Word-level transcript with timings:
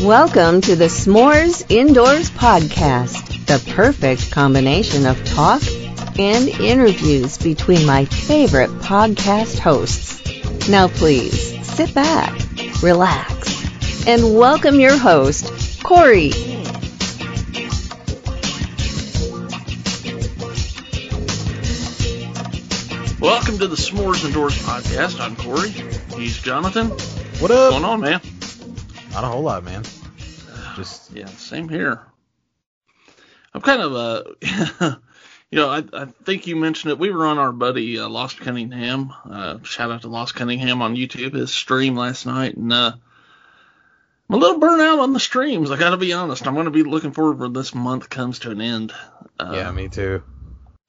Welcome 0.00 0.62
to 0.62 0.76
the 0.76 0.86
S'mores 0.88 1.62
Indoors 1.70 2.30
Podcast, 2.30 3.44
the 3.44 3.62
perfect 3.74 4.30
combination 4.30 5.04
of 5.04 5.22
talk 5.26 5.60
and 6.18 6.48
interviews 6.48 7.36
between 7.36 7.84
my 7.84 8.06
favorite 8.06 8.70
podcast 8.80 9.58
hosts. 9.58 10.70
Now 10.70 10.88
please 10.88 11.66
sit 11.66 11.92
back, 11.94 12.32
relax, 12.82 14.06
and 14.06 14.38
welcome 14.38 14.80
your 14.80 14.96
host, 14.96 15.82
Corey. 15.84 16.30
Welcome 23.56 23.74
to 23.74 23.82
the 23.82 23.90
S'mores 23.90 24.22
Indoors 24.22 24.58
podcast. 24.58 25.18
I'm 25.18 25.34
Corey. 25.34 25.70
He's 26.20 26.36
Jonathan. 26.36 26.90
What 26.90 27.40
What's 27.40 27.54
up? 27.54 27.70
going 27.70 27.84
on, 27.86 28.00
man? 28.02 28.20
Not 29.12 29.24
a 29.24 29.28
whole 29.28 29.40
lot, 29.40 29.64
man. 29.64 29.82
Just 30.74 31.10
Yeah, 31.14 31.24
same 31.24 31.66
here. 31.66 32.02
I'm 33.54 33.62
kind 33.62 33.80
of 33.80 33.94
uh, 33.94 34.96
you 35.50 35.58
know, 35.58 35.70
I 35.70 35.84
I 35.90 36.04
think 36.04 36.46
you 36.46 36.54
mentioned 36.54 36.90
it. 36.90 36.98
We 36.98 37.10
were 37.10 37.24
on 37.24 37.38
our 37.38 37.50
buddy 37.50 37.98
uh, 37.98 38.10
Lost 38.10 38.40
Cunningham. 38.40 39.14
Uh, 39.24 39.62
shout 39.62 39.90
out 39.90 40.02
to 40.02 40.08
Lost 40.08 40.34
Cunningham 40.34 40.82
on 40.82 40.94
YouTube. 40.94 41.32
His 41.32 41.50
stream 41.50 41.96
last 41.96 42.26
night, 42.26 42.58
and 42.58 42.70
uh, 42.70 42.92
I'm 44.28 44.34
a 44.34 44.36
little 44.36 44.60
burnt 44.60 44.82
out 44.82 44.98
on 44.98 45.14
the 45.14 45.20
streams. 45.20 45.70
I 45.70 45.78
got 45.78 45.90
to 45.90 45.96
be 45.96 46.12
honest. 46.12 46.46
I'm 46.46 46.52
going 46.52 46.66
to 46.66 46.70
be 46.70 46.82
looking 46.82 47.12
forward 47.12 47.38
when 47.38 47.54
this 47.54 47.74
month 47.74 48.10
comes 48.10 48.40
to 48.40 48.50
an 48.50 48.60
end. 48.60 48.92
Uh, 49.40 49.52
yeah, 49.54 49.70
me 49.70 49.88
too. 49.88 50.22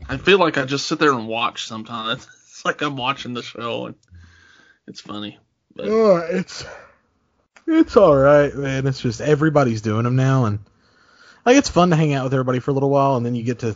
I 0.09 0.17
feel 0.17 0.38
like 0.38 0.58
I 0.58 0.66
just 0.66 0.86
sit 0.86 0.99
there 0.99 1.13
and 1.13 1.30
watch 1.30 1.66
sometimes. 1.66 2.27
It's 2.57 2.66
like 2.66 2.81
I'm 2.81 2.97
watching 2.97 3.34
the 3.34 3.43
show, 3.43 3.85
and 3.88 3.95
it's 4.88 5.02
funny. 5.02 5.38
But 5.75 5.88
Oh, 5.89 6.17
it's 6.17 6.66
it's 7.67 7.95
all 7.97 8.16
right, 8.16 8.53
man. 8.55 8.88
It's 8.88 8.99
just 9.02 9.22
everybody's 9.22 9.81
doing 9.81 10.03
them 10.03 10.16
now, 10.16 10.45
and 10.45 10.59
like 11.45 11.58
it's 11.58 11.69
fun 11.69 11.91
to 11.91 11.95
hang 11.95 12.14
out 12.14 12.23
with 12.23 12.33
everybody 12.33 12.59
for 12.59 12.72
a 12.72 12.73
little 12.73 12.89
while, 12.89 13.16
and 13.16 13.25
then 13.25 13.36
you 13.36 13.44
get 13.44 13.59
to 13.59 13.75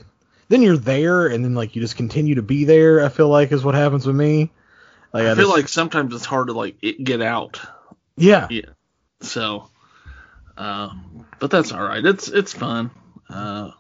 then 0.49 0.61
you're 0.63 0.77
there, 0.77 1.27
and 1.27 1.45
then 1.45 1.53
like 1.53 1.75
you 1.75 1.81
just 1.81 1.95
continue 1.95 2.35
to 2.35 2.41
be 2.41 2.65
there. 2.65 3.05
I 3.05 3.09
feel 3.09 3.29
like 3.29 3.51
is 3.51 3.63
what 3.63 3.75
happens 3.75 4.05
with 4.07 4.15
me. 4.15 4.51
Like 5.13 5.25
I 5.25 5.35
feel 5.35 5.45
just- 5.45 5.55
like 5.57 5.67
sometimes 5.67 6.15
it's 6.15 6.25
hard 6.25 6.47
to 6.47 6.53
like 6.53 6.77
it, 6.81 7.03
get 7.03 7.21
out. 7.21 7.61
yeah, 8.17 8.47
Yeah. 8.49 8.61
So, 9.21 9.69
uh, 10.57 10.89
but 11.39 11.51
that's 11.51 11.71
all 11.71 11.81
right. 11.83 12.03
It's 12.03 12.27
it's 12.29 12.53
fun. 12.53 12.89
Uh, 13.29 13.71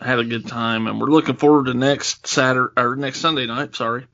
I 0.00 0.06
had 0.06 0.18
a 0.18 0.24
good 0.24 0.46
time, 0.46 0.86
and 0.86 0.98
we're 1.00 1.08
looking 1.10 1.36
forward 1.36 1.66
to 1.66 1.74
next 1.74 2.26
Saturday 2.26 2.72
or 2.76 2.96
next 2.96 3.20
Sunday 3.20 3.46
night. 3.46 3.74
Sorry, 3.76 4.06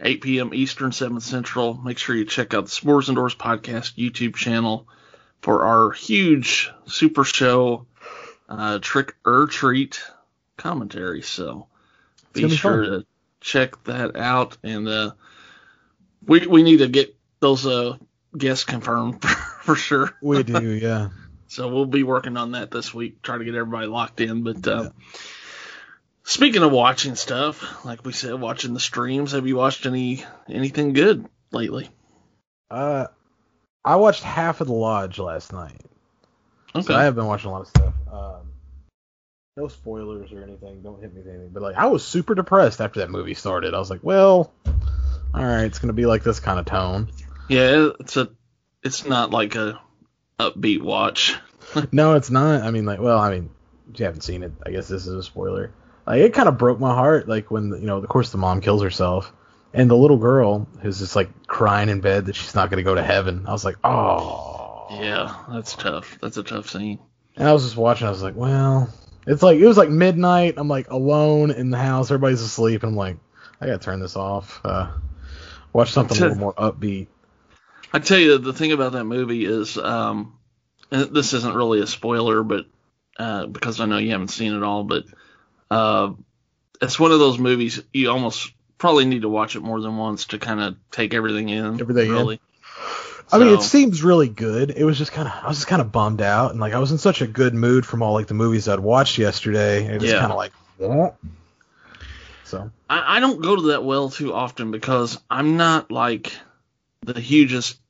8 0.00 0.20
p.m. 0.20 0.54
Eastern, 0.54 0.92
7 0.92 1.20
Central. 1.20 1.74
Make 1.74 1.98
sure 1.98 2.16
you 2.16 2.24
check 2.24 2.54
out 2.54 2.64
the 2.64 2.70
S'mores 2.70 3.14
Doors 3.14 3.34
podcast 3.34 3.96
YouTube 3.96 4.34
channel 4.34 4.88
for 5.40 5.64
our 5.64 5.90
huge 5.90 6.70
super 6.86 7.24
show 7.24 7.86
uh, 8.48 8.78
trick 8.80 9.14
or 9.24 9.46
treat 9.46 10.02
commentary. 10.56 11.22
So 11.22 11.66
be 12.32 12.44
be 12.44 12.56
sure 12.56 12.84
fun. 12.84 12.90
to 12.92 13.06
check 13.40 13.82
that 13.84 14.16
out, 14.16 14.56
and 14.62 14.88
uh, 14.88 15.12
we 16.26 16.46
we 16.46 16.62
need 16.62 16.78
to 16.78 16.88
get 16.88 17.14
those 17.40 17.66
uh, 17.66 17.96
guests 18.36 18.64
confirmed 18.64 19.22
for 19.62 19.74
sure. 19.74 20.16
we 20.22 20.42
do. 20.42 20.70
Yeah. 20.70 21.10
So 21.48 21.68
we'll 21.68 21.84
be 21.84 22.02
working 22.02 22.38
on 22.38 22.52
that 22.52 22.70
this 22.70 22.94
week, 22.94 23.20
try 23.20 23.36
to 23.36 23.44
get 23.44 23.54
everybody 23.54 23.86
locked 23.86 24.22
in. 24.22 24.42
But 24.42 24.66
uh, 24.66 24.88
speaking 26.24 26.62
of 26.62 26.72
watching 26.72 27.14
stuff, 27.14 27.84
like 27.84 28.04
we 28.04 28.12
said, 28.12 28.34
watching 28.40 28.74
the 28.74 28.80
streams, 28.80 29.32
have 29.32 29.46
you 29.46 29.56
watched 29.56 29.86
any 29.86 30.24
anything 30.48 30.92
good 30.92 31.26
lately? 31.50 31.90
Uh, 32.70 33.06
I 33.84 33.96
watched 33.96 34.22
half 34.22 34.60
of 34.60 34.66
the 34.66 34.72
Lodge 34.72 35.18
last 35.18 35.52
night. 35.52 35.80
Okay. 36.74 36.86
So 36.86 36.94
I 36.94 37.04
have 37.04 37.14
been 37.14 37.26
watching 37.26 37.50
a 37.50 37.52
lot 37.52 37.62
of 37.62 37.68
stuff. 37.68 37.94
Um, 38.10 38.52
no 39.56 39.68
spoilers 39.68 40.32
or 40.32 40.42
anything. 40.42 40.82
Don't 40.82 41.00
hit 41.00 41.12
me 41.12 41.20
with 41.20 41.28
anything. 41.28 41.50
But 41.52 41.62
like, 41.62 41.76
I 41.76 41.86
was 41.86 42.04
super 42.04 42.34
depressed 42.34 42.80
after 42.80 43.00
that 43.00 43.10
movie 43.10 43.34
started. 43.34 43.74
I 43.74 43.78
was 43.78 43.90
like, 43.90 44.00
well, 44.02 44.52
all 45.34 45.44
right, 45.44 45.64
it's 45.64 45.78
gonna 45.78 45.92
be 45.92 46.06
like 46.06 46.22
this 46.22 46.40
kind 46.40 46.58
of 46.58 46.64
tone. 46.66 47.10
yeah, 47.48 47.90
it's 48.00 48.16
a 48.16 48.30
it's 48.82 49.04
not 49.06 49.30
like 49.30 49.54
a 49.54 49.80
upbeat 50.38 50.82
watch. 50.82 51.36
no, 51.92 52.14
it's 52.14 52.30
not. 52.30 52.62
I 52.62 52.70
mean, 52.70 52.86
like, 52.86 53.00
well, 53.00 53.18
I 53.18 53.30
mean, 53.30 53.50
if 53.92 54.00
you 54.00 54.06
haven't 54.06 54.22
seen 54.22 54.42
it, 54.42 54.52
I 54.64 54.70
guess 54.70 54.88
this 54.88 55.06
is 55.06 55.14
a 55.14 55.22
spoiler. 55.22 55.72
Like, 56.06 56.20
it 56.20 56.34
kind 56.34 56.48
of 56.48 56.58
broke 56.58 56.80
my 56.80 56.94
heart. 56.94 57.28
Like 57.28 57.50
when 57.50 57.70
you 57.70 57.86
know, 57.86 57.98
of 57.98 58.08
course, 58.08 58.30
the 58.30 58.38
mom 58.38 58.60
kills 58.60 58.82
herself, 58.82 59.32
and 59.72 59.90
the 59.90 59.96
little 59.96 60.18
girl 60.18 60.68
who's 60.80 60.98
just 60.98 61.16
like 61.16 61.46
crying 61.46 61.88
in 61.88 62.00
bed 62.00 62.26
that 62.26 62.36
she's 62.36 62.54
not 62.54 62.70
gonna 62.70 62.82
go 62.82 62.94
to 62.94 63.02
heaven. 63.02 63.44
I 63.46 63.52
was 63.52 63.64
like, 63.64 63.76
oh. 63.84 64.88
Yeah, 64.90 65.34
that's 65.50 65.74
tough. 65.74 66.18
That's 66.20 66.36
a 66.36 66.42
tough 66.42 66.68
scene. 66.68 66.98
And 67.36 67.48
I 67.48 67.52
was 67.52 67.64
just 67.64 67.76
watching. 67.76 68.06
I 68.06 68.10
was 68.10 68.22
like, 68.22 68.36
well, 68.36 68.92
it's 69.26 69.42
like 69.42 69.58
it 69.58 69.66
was 69.66 69.78
like 69.78 69.88
midnight. 69.88 70.54
I'm 70.56 70.68
like 70.68 70.90
alone 70.90 71.50
in 71.50 71.70
the 71.70 71.78
house. 71.78 72.10
Everybody's 72.10 72.42
asleep. 72.42 72.82
And 72.82 72.90
I'm 72.90 72.96
like, 72.96 73.16
I 73.60 73.66
gotta 73.66 73.78
turn 73.78 74.00
this 74.00 74.16
off. 74.16 74.60
Uh, 74.64 74.90
watch 75.72 75.92
something 75.92 76.18
a 76.18 76.20
little 76.20 76.36
more 76.36 76.54
upbeat. 76.54 77.06
I 77.92 78.00
tell 78.00 78.18
you, 78.18 78.38
the 78.38 78.52
thing 78.52 78.72
about 78.72 78.92
that 78.92 79.04
movie 79.04 79.44
is, 79.44 79.76
um, 79.78 80.38
and 80.90 81.14
this 81.14 81.32
isn't 81.32 81.54
really 81.54 81.80
a 81.80 81.86
spoiler, 81.86 82.42
but 82.42 82.66
uh, 83.18 83.46
because 83.46 83.80
I 83.80 83.86
know 83.86 83.98
you 83.98 84.10
haven't 84.10 84.28
seen 84.28 84.54
it 84.54 84.62
all, 84.62 84.84
but 84.84 85.04
uh, 85.72 86.12
it's 86.80 86.98
one 86.98 87.12
of 87.12 87.18
those 87.18 87.38
movies 87.38 87.82
you 87.92 88.10
almost 88.10 88.52
probably 88.76 89.04
need 89.04 89.22
to 89.22 89.28
watch 89.28 89.56
it 89.56 89.60
more 89.60 89.80
than 89.80 89.96
once 89.96 90.26
to 90.26 90.38
kind 90.38 90.60
of 90.60 90.76
take 90.90 91.14
everything 91.14 91.48
in. 91.48 91.80
Everything 91.80 92.08
in. 92.08 92.12
really. 92.12 92.40
I 93.32 93.38
mean, 93.38 93.48
it 93.48 93.62
seems 93.62 94.02
really 94.02 94.28
good. 94.28 94.70
It 94.70 94.84
was 94.84 94.98
just 94.98 95.12
kind 95.12 95.26
of, 95.26 95.32
I 95.42 95.48
was 95.48 95.56
just 95.56 95.68
kind 95.68 95.80
of 95.80 95.90
bummed 95.90 96.20
out, 96.20 96.50
and 96.50 96.60
like 96.60 96.74
I 96.74 96.78
was 96.78 96.92
in 96.92 96.98
such 96.98 97.22
a 97.22 97.26
good 97.26 97.54
mood 97.54 97.86
from 97.86 98.02
all 98.02 98.12
like 98.12 98.26
the 98.26 98.34
movies 98.34 98.68
I'd 98.68 98.80
watched 98.80 99.16
yesterday. 99.16 99.86
It 99.86 100.00
just 100.00 100.12
Yeah. 100.12 100.20
kind 100.20 100.32
of 100.32 100.36
like, 100.36 100.52
"Wah." 100.78 101.12
so 102.44 102.70
I, 102.90 103.16
I 103.16 103.20
don't 103.20 103.40
go 103.40 103.56
to 103.56 103.62
that 103.68 103.84
well 103.84 104.10
too 104.10 104.34
often 104.34 104.70
because 104.70 105.18
I'm 105.30 105.56
not 105.56 105.90
like 105.90 106.36
the 107.00 107.18
hugest 107.18 107.80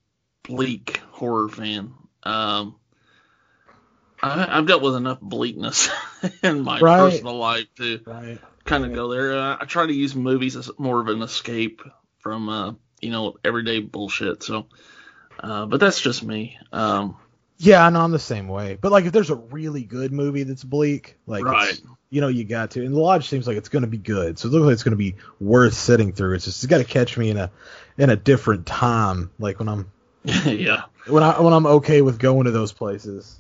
bleak 0.45 1.01
horror 1.11 1.49
fan. 1.49 1.95
Um, 2.23 2.77
I, 4.23 4.59
I've 4.59 4.67
dealt 4.67 4.83
with 4.83 4.95
enough 4.95 5.21
bleakness 5.21 5.89
in 6.43 6.63
my 6.63 6.81
Right. 6.81 6.99
personal 7.11 7.37
life 7.37 7.67
to 7.77 8.01
right. 8.07 8.39
kind 8.65 8.85
of 8.85 8.95
go 8.95 9.09
there. 9.09 9.33
Uh, 9.37 9.57
I 9.61 9.65
try 9.65 9.87
to 9.87 9.93
use 9.93 10.15
movies 10.15 10.57
as 10.57 10.71
more 10.79 11.01
of 11.01 11.09
an 11.09 11.23
escape 11.23 11.83
from 12.21 12.49
uh, 12.49 12.73
you 13.01 13.11
know 13.11 13.37
everyday 13.45 13.81
bullshit. 13.81 14.43
So, 14.43 14.67
uh, 15.41 15.67
but 15.67 15.81
that's 15.81 16.01
just 16.01 16.23
me. 16.23 16.59
Um, 16.73 17.17
Yeah, 17.59 17.85
I 17.85 17.91
know 17.91 18.01
I'm 18.01 18.13
the 18.13 18.19
same 18.19 18.49
way. 18.49 18.79
But 18.81 18.93
like, 18.93 19.05
if 19.07 19.13
there's 19.13 19.31
a 19.31 19.35
really 19.37 19.83
good 19.83 20.13
movie 20.13 20.45
that's 20.45 20.65
bleak, 20.65 21.17
like, 21.27 21.45
Right. 21.45 21.81
you 22.11 22.21
know, 22.21 22.29
you 22.29 22.45
got 22.45 22.73
to. 22.73 22.85
And 22.85 22.95
the 22.95 23.01
Lodge 23.01 23.29
seems 23.29 23.47
like 23.47 23.57
it's 23.57 23.69
going 23.71 23.83
to 23.83 23.89
be 23.89 23.99
good, 23.99 24.39
so 24.39 24.49
it 24.49 24.53
looks 24.53 24.65
like 24.67 24.73
it's 24.75 24.83
going 24.85 24.93
to 24.93 24.97
be 24.97 25.17
worth 25.41 25.75
sitting 25.75 26.13
through. 26.13 26.35
It's 26.37 26.45
just 26.45 26.63
it's 26.63 26.71
got 26.71 26.79
to 26.79 26.85
catch 26.85 27.17
me 27.19 27.31
in 27.31 27.37
a 27.39 27.51
in 27.99 28.11
a 28.11 28.17
different 28.17 28.67
time, 28.67 29.31
like 29.41 29.59
when 29.59 29.69
I'm 29.69 29.91
yeah. 30.25 30.85
when 31.09 31.23
I 31.25 31.41
when 31.41 31.53
I'm 31.53 31.67
okay 31.67 32.03
with 32.03 32.19
going 32.21 32.45
to 32.45 32.53
those 32.53 32.73
places. 32.73 33.39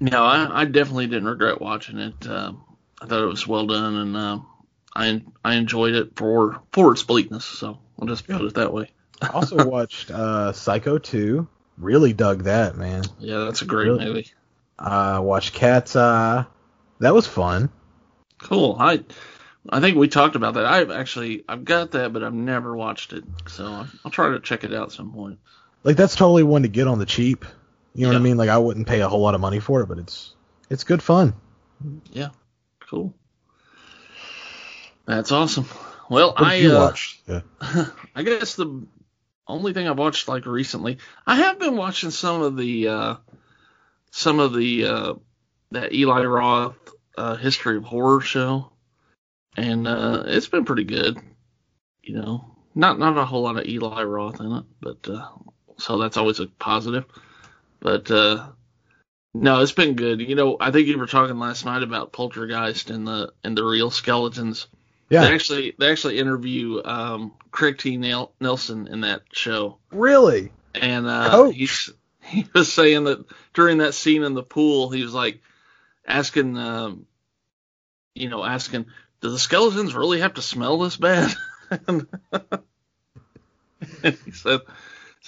No, 0.00 0.24
I, 0.24 0.62
I 0.62 0.64
definitely 0.64 1.08
didn't 1.08 1.28
regret 1.28 1.60
watching 1.60 1.98
it. 1.98 2.26
Um, 2.26 2.62
I 3.00 3.06
thought 3.06 3.22
it 3.22 3.26
was 3.26 3.46
well 3.46 3.66
done, 3.66 3.96
and 3.96 4.16
um, 4.16 4.46
I 4.94 5.22
I 5.44 5.54
enjoyed 5.54 5.94
it 5.94 6.16
for 6.16 6.60
for 6.72 6.92
its 6.92 7.02
bleakness. 7.02 7.44
So 7.44 7.78
I'll 7.98 8.08
just 8.08 8.26
put 8.26 8.42
it 8.42 8.54
that 8.54 8.72
way. 8.72 8.90
I 9.20 9.28
also 9.28 9.64
watched 9.68 10.10
uh, 10.10 10.52
Psycho 10.52 10.98
2. 10.98 11.48
Really 11.78 12.12
dug 12.12 12.44
that, 12.44 12.76
man. 12.76 13.04
Yeah, 13.18 13.44
that's 13.44 13.62
a 13.62 13.64
great 13.64 13.86
Really? 13.88 14.04
movie. 14.04 14.30
Uh, 14.78 15.20
watched 15.22 15.54
Cat's 15.54 15.96
Eye. 15.96 16.44
That 17.00 17.14
was 17.14 17.26
fun. 17.26 17.70
Cool. 18.38 18.76
I 18.78 19.04
I 19.68 19.80
think 19.80 19.96
we 19.96 20.08
talked 20.08 20.36
about 20.36 20.54
that. 20.54 20.64
I've 20.64 20.90
actually 20.90 21.44
I've 21.48 21.64
got 21.64 21.92
that, 21.92 22.12
but 22.12 22.22
I've 22.22 22.34
never 22.34 22.76
watched 22.76 23.12
it. 23.12 23.24
So 23.48 23.64
I'll, 23.64 23.88
I'll 24.04 24.10
try 24.10 24.30
to 24.30 24.40
check 24.40 24.64
it 24.64 24.72
out 24.72 24.88
at 24.88 24.92
some 24.92 25.12
point. 25.12 25.38
Like 25.84 25.96
that's 25.96 26.16
totally 26.16 26.42
one 26.42 26.62
to 26.62 26.68
get 26.68 26.86
on 26.88 26.98
the 26.98 27.06
cheap. 27.06 27.44
You 27.98 28.04
know 28.06 28.12
what 28.12 28.20
I 28.20 28.22
mean? 28.22 28.36
Like 28.36 28.48
I 28.48 28.58
wouldn't 28.58 28.86
pay 28.86 29.00
a 29.00 29.08
whole 29.08 29.22
lot 29.22 29.34
of 29.34 29.40
money 29.40 29.58
for 29.58 29.82
it, 29.82 29.86
but 29.86 29.98
it's 29.98 30.32
it's 30.70 30.84
good 30.84 31.02
fun. 31.02 31.34
Yeah. 32.12 32.28
Cool. 32.88 33.12
That's 35.04 35.32
awesome. 35.32 35.66
Well, 36.08 36.28
What 36.28 36.44
I 36.44 36.64
uh, 36.66 36.78
watch? 36.78 37.20
Yeah. 37.26 37.40
I 38.14 38.22
guess 38.22 38.54
the 38.54 38.86
only 39.48 39.72
thing 39.72 39.88
I've 39.88 39.98
watched 39.98 40.28
like 40.28 40.46
recently, 40.46 40.98
I 41.26 41.34
have 41.36 41.58
been 41.58 41.76
watching 41.76 42.12
some 42.12 42.40
of 42.40 42.56
the 42.56 42.86
uh, 42.86 43.16
some 44.12 44.38
of 44.38 44.54
the 44.54 44.84
uh, 44.86 45.14
that 45.72 45.92
Eli 45.92 46.22
Roth 46.22 46.76
uh, 47.16 47.34
history 47.34 47.78
of 47.78 47.82
horror 47.82 48.20
show, 48.20 48.70
and 49.56 49.88
uh, 49.88 50.22
it's 50.26 50.46
been 50.46 50.64
pretty 50.64 50.84
good. 50.84 51.18
You 52.04 52.14
know, 52.14 52.54
not 52.76 53.00
not 53.00 53.18
a 53.18 53.24
whole 53.24 53.42
lot 53.42 53.56
of 53.56 53.66
Eli 53.66 54.04
Roth 54.04 54.38
in 54.38 54.52
it, 54.52 54.64
but 54.80 55.08
uh, 55.08 55.26
so 55.78 55.98
that's 55.98 56.16
always 56.16 56.38
a 56.38 56.46
positive. 56.46 57.04
But 57.80 58.10
uh, 58.10 58.48
no, 59.34 59.60
it's 59.60 59.72
been 59.72 59.94
good. 59.94 60.20
You 60.20 60.34
know, 60.34 60.56
I 60.60 60.70
think 60.70 60.88
you 60.88 60.98
were 60.98 61.06
talking 61.06 61.38
last 61.38 61.64
night 61.64 61.82
about 61.82 62.12
Poltergeist 62.12 62.90
and 62.90 63.06
the 63.06 63.32
and 63.44 63.56
the 63.56 63.64
real 63.64 63.90
skeletons. 63.90 64.66
Yeah. 65.10 65.22
They 65.22 65.34
actually 65.34 65.74
they 65.78 65.90
actually 65.90 66.18
interview 66.18 66.82
um, 66.84 67.32
Craig 67.50 67.78
T. 67.78 67.96
Nel- 67.96 68.32
Nelson 68.40 68.88
in 68.88 69.00
that 69.02 69.22
show, 69.32 69.78
Really? 69.90 70.52
and 70.74 71.06
uh, 71.06 71.44
he's, 71.48 71.90
he 72.22 72.46
was 72.52 72.72
saying 72.72 73.04
that 73.04 73.24
during 73.54 73.78
that 73.78 73.94
scene 73.94 74.22
in 74.22 74.34
the 74.34 74.42
pool, 74.42 74.90
he 74.90 75.02
was 75.02 75.14
like 75.14 75.40
asking, 76.06 76.58
um, 76.58 77.06
you 78.14 78.28
know, 78.28 78.44
asking, 78.44 78.86
do 79.20 79.30
the 79.30 79.38
skeletons 79.38 79.94
really 79.94 80.20
have 80.20 80.34
to 80.34 80.42
smell 80.42 80.78
this 80.78 80.96
bad? 80.96 81.34
and 81.88 82.06
he 84.02 84.30
said, 84.32 84.60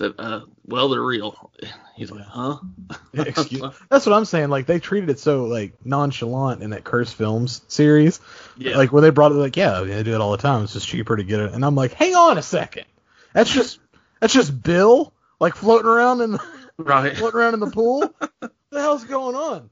said, 0.01 0.15
uh, 0.19 0.41
well, 0.65 0.89
they're 0.89 1.03
real. 1.03 1.51
He's 1.95 2.11
like, 2.11 2.25
huh? 2.25 2.57
Excuse. 3.13 3.63
That's 3.91 4.07
what 4.07 4.15
I'm 4.15 4.25
saying. 4.25 4.49
Like 4.49 4.65
they 4.65 4.79
treated 4.79 5.11
it 5.11 5.19
so 5.19 5.45
like 5.45 5.75
nonchalant 5.85 6.63
in 6.63 6.71
that 6.71 6.85
Cursed 6.85 7.15
Films 7.15 7.61
series. 7.69 8.19
Yeah. 8.57 8.77
Like 8.79 8.93
when 8.93 9.03
they 9.03 9.11
brought 9.11 9.33
it, 9.33 9.37
like 9.37 9.57
yeah, 9.57 9.81
they 9.81 10.03
do 10.03 10.15
it 10.15 10.21
all 10.21 10.31
the 10.31 10.39
time. 10.39 10.65
It's 10.65 10.73
just 10.73 10.89
cheaper 10.89 11.17
to 11.17 11.23
get 11.23 11.41
it. 11.41 11.53
And 11.53 11.65
I'm 11.65 11.75
like, 11.75 11.93
hang 11.93 12.15
on 12.15 12.39
a 12.39 12.43
second. 12.43 12.87
That's 13.35 13.53
just 13.53 13.79
that's 14.21 14.33
just 14.33 14.63
Bill 14.63 15.13
like 15.39 15.55
floating 15.55 15.87
around 15.87 16.23
in 16.23 16.33
the, 16.33 16.43
right. 16.79 17.17
floating 17.17 17.39
around 17.39 17.55
in 17.55 17.61
the 17.61 17.71
pool. 17.71 18.01
what 18.39 18.53
the 18.71 18.81
hell's 18.81 19.05
going 19.05 19.37
on? 19.37 19.71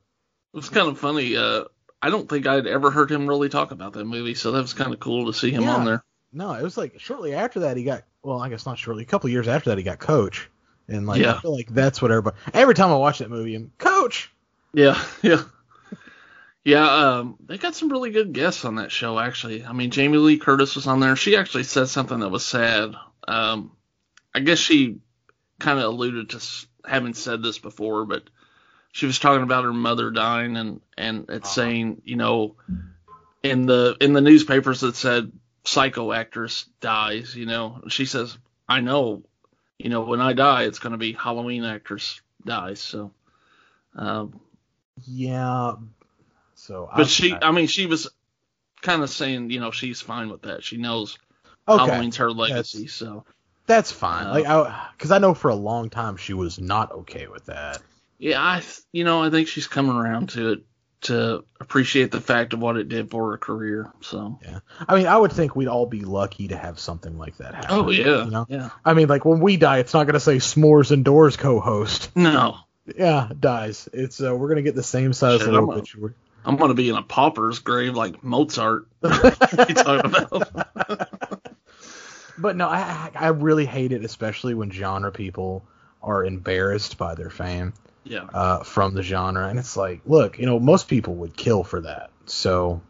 It 0.52 0.56
was 0.56 0.68
kind 0.68 0.88
of 0.88 0.98
funny. 0.98 1.36
Uh, 1.36 1.64
I 2.02 2.10
don't 2.10 2.28
think 2.28 2.46
I'd 2.46 2.66
ever 2.66 2.90
heard 2.90 3.10
him 3.10 3.26
really 3.26 3.48
talk 3.48 3.70
about 3.70 3.94
that 3.94 4.04
movie, 4.04 4.34
so 4.34 4.52
that 4.52 4.60
was 4.60 4.74
kind 4.74 4.92
of 4.92 5.00
cool 5.00 5.26
to 5.26 5.32
see 5.32 5.50
him 5.50 5.62
Yeah. 5.62 5.74
on 5.74 5.84
there. 5.84 6.04
No, 6.32 6.52
it 6.52 6.62
was 6.62 6.76
like 6.76 7.00
shortly 7.00 7.34
after 7.34 7.60
that 7.60 7.78
he 7.78 7.84
got. 7.84 8.04
Well, 8.28 8.42
I 8.42 8.50
guess 8.50 8.66
not 8.66 8.76
shortly. 8.78 9.04
A 9.04 9.06
couple 9.06 9.30
years 9.30 9.48
after 9.48 9.70
that 9.70 9.78
he 9.78 9.84
got 9.84 9.98
Coach. 9.98 10.50
And 10.86 11.06
like 11.06 11.22
Yeah. 11.22 11.36
I 11.36 11.40
feel 11.40 11.54
like 11.56 11.68
that's 11.72 12.02
what 12.02 12.10
everybody. 12.10 12.36
Every 12.52 12.74
time 12.74 12.90
I 12.90 12.96
watch 12.96 13.18
that 13.20 13.30
movie, 13.30 13.54
I'm 13.54 13.72
Coach. 13.78 14.30
Yeah, 14.74 15.02
yeah, 15.22 15.42
yeah. 16.64 16.84
Um, 17.18 17.36
they 17.46 17.56
got 17.56 17.74
some 17.74 17.88
really 17.88 18.10
good 18.10 18.34
guests 18.34 18.64
on 18.66 18.76
that 18.76 18.92
show. 18.92 19.18
Actually, 19.18 19.64
I 19.64 19.72
mean, 19.72 19.90
Jamie 19.90 20.18
Lee 20.18 20.36
Curtis 20.38 20.76
was 20.76 20.86
on 20.86 21.00
there. 21.00 21.16
She 21.16 21.36
actually 21.36 21.64
said 21.64 21.88
something 21.88 22.20
that 22.20 22.28
was 22.28 22.44
sad. 22.44 22.94
Um, 23.26 23.72
I 24.34 24.40
guess 24.40 24.58
she 24.58 24.98
kind 25.58 25.78
of 25.78 25.86
alluded 25.86 26.30
to 26.30 26.40
having 26.84 27.14
said 27.14 27.42
this 27.42 27.58
before, 27.58 28.04
but 28.04 28.24
she 28.92 29.06
was 29.06 29.18
talking 29.18 29.42
about 29.42 29.64
her 29.64 29.72
mother 29.72 30.10
dying, 30.10 30.56
and 30.58 30.80
and 30.98 31.26
it's 31.30 31.48
Uh-huh. 31.48 31.62
saying, 31.66 32.02
you 32.04 32.16
know, 32.16 32.56
in 33.42 33.64
the 33.64 33.96
in 34.00 34.12
the 34.12 34.20
newspapers 34.20 34.82
it 34.82 34.96
said 34.96 35.32
psycho 35.64 36.12
actress 36.12 36.66
dies. 36.80 37.34
You 37.34 37.46
know, 37.46 37.82
she 37.88 38.04
says, 38.06 38.36
I 38.68 38.80
know, 38.80 39.22
you 39.78 39.90
know, 39.90 40.02
when 40.02 40.20
I 40.20 40.32
die, 40.32 40.64
it's 40.64 40.78
going 40.78 40.92
to 40.92 40.98
be 40.98 41.12
Halloween 41.12 41.64
actress 41.64 42.20
dies. 42.44 42.80
So. 42.80 43.12
Um, 43.94 44.40
Yeah. 45.06 45.74
So. 46.54 46.88
but 46.94 47.02
I- 47.06 47.08
she, 47.08 47.32
I- 47.32 47.48
I 47.48 47.50
mean, 47.52 47.66
she 47.66 47.86
was 47.86 48.08
kind 48.82 49.02
of 49.02 49.10
saying, 49.10 49.50
you 49.50 49.60
know, 49.60 49.70
she's 49.70 50.00
fine 50.00 50.28
with 50.30 50.42
that. 50.42 50.62
She 50.64 50.76
knows 50.76 51.18
okay. 51.68 51.84
Halloween's 51.84 52.16
her 52.16 52.30
legacy. 52.30 52.86
So 52.86 53.24
That's 53.66 53.90
fine. 53.92 54.26
Uh, 54.26 54.30
like 54.30 54.46
I, 54.46 54.88
because 54.96 55.10
I 55.10 55.18
know 55.18 55.34
for 55.34 55.48
a 55.50 55.54
long 55.54 55.90
time 55.90 56.16
she 56.16 56.32
was 56.34 56.60
not 56.60 56.92
okay 56.92 57.26
with 57.26 57.46
that. 57.46 57.82
yeah, 58.18 58.40
I, 58.40 58.62
you 58.92 59.04
know, 59.04 59.22
I 59.22 59.30
think 59.30 59.48
she's 59.48 59.66
coming 59.66 59.96
around 59.96 60.30
to 60.30 60.52
it 60.52 60.60
to 61.02 61.44
appreciate 61.60 62.10
the 62.10 62.20
fact 62.20 62.52
of 62.54 62.60
what 62.60 62.76
it 62.76 62.88
did 62.88 63.10
for 63.10 63.30
her 63.30 63.38
career. 63.38 63.92
So. 64.00 64.38
Yeah, 64.42 64.60
I 64.88 64.96
mean, 64.96 65.06
I 65.06 65.16
would 65.16 65.32
think 65.32 65.54
we'd 65.54 65.68
all 65.68 65.86
be 65.86 66.00
lucky 66.00 66.48
to 66.48 66.56
have 66.56 66.78
something 66.78 67.16
like 67.18 67.36
that 67.38 67.54
happen. 67.54 67.70
Oh 67.70 67.90
yeah, 67.90 68.24
You 68.24 68.30
know? 68.30 68.46
yeah. 68.48 68.70
I 68.84 68.94
mean, 68.94 69.08
like 69.08 69.24
when 69.24 69.40
we 69.40 69.56
die, 69.56 69.78
it's 69.78 69.94
not 69.94 70.06
gonna 70.06 70.20
say 70.20 70.36
S'mores 70.36 70.90
and 70.90 71.04
Doors 71.04 71.36
co-host. 71.36 72.10
No, 72.16 72.56
Yeah, 72.96 73.28
dies. 73.38 73.88
It's 73.92 74.20
uh, 74.20 74.34
we're 74.34 74.48
gonna 74.48 74.62
get 74.62 74.74
the 74.74 74.82
same 74.82 75.12
size 75.12 75.40
Shit, 75.40 75.48
little 75.50 75.64
I'm 75.70 75.76
a- 75.76 75.78
obituary. 75.80 76.14
I'm 76.44 76.56
gonna 76.56 76.74
be 76.74 76.88
in 76.88 76.96
a 76.96 77.02
pauper's 77.02 77.58
grave 77.58 77.94
like 77.94 78.24
Mozart. 78.24 78.86
what 79.00 79.68
you 79.68 79.74
talking 79.74 80.10
about? 80.10 81.08
But 82.38 82.56
no, 82.56 82.68
I 82.68 83.10
I 83.14 83.28
really 83.28 83.66
hate 83.66 83.92
it, 83.92 84.04
especially 84.04 84.54
when 84.54 84.70
genre 84.70 85.10
people 85.12 85.64
are 86.02 86.24
embarrassed 86.24 86.96
by 86.96 87.14
their 87.16 87.30
fame 87.30 87.74
yeah, 88.08 88.24
uh, 88.32 88.62
from 88.62 88.94
the 88.94 89.02
genre, 89.02 89.48
and 89.48 89.58
it's 89.58 89.76
like, 89.76 90.00
look, 90.06 90.38
you 90.38 90.46
know, 90.46 90.58
most 90.58 90.88
people 90.88 91.14
would 91.16 91.36
kill 91.36 91.62
for 91.62 91.82
that. 91.82 92.10
So 92.26 92.80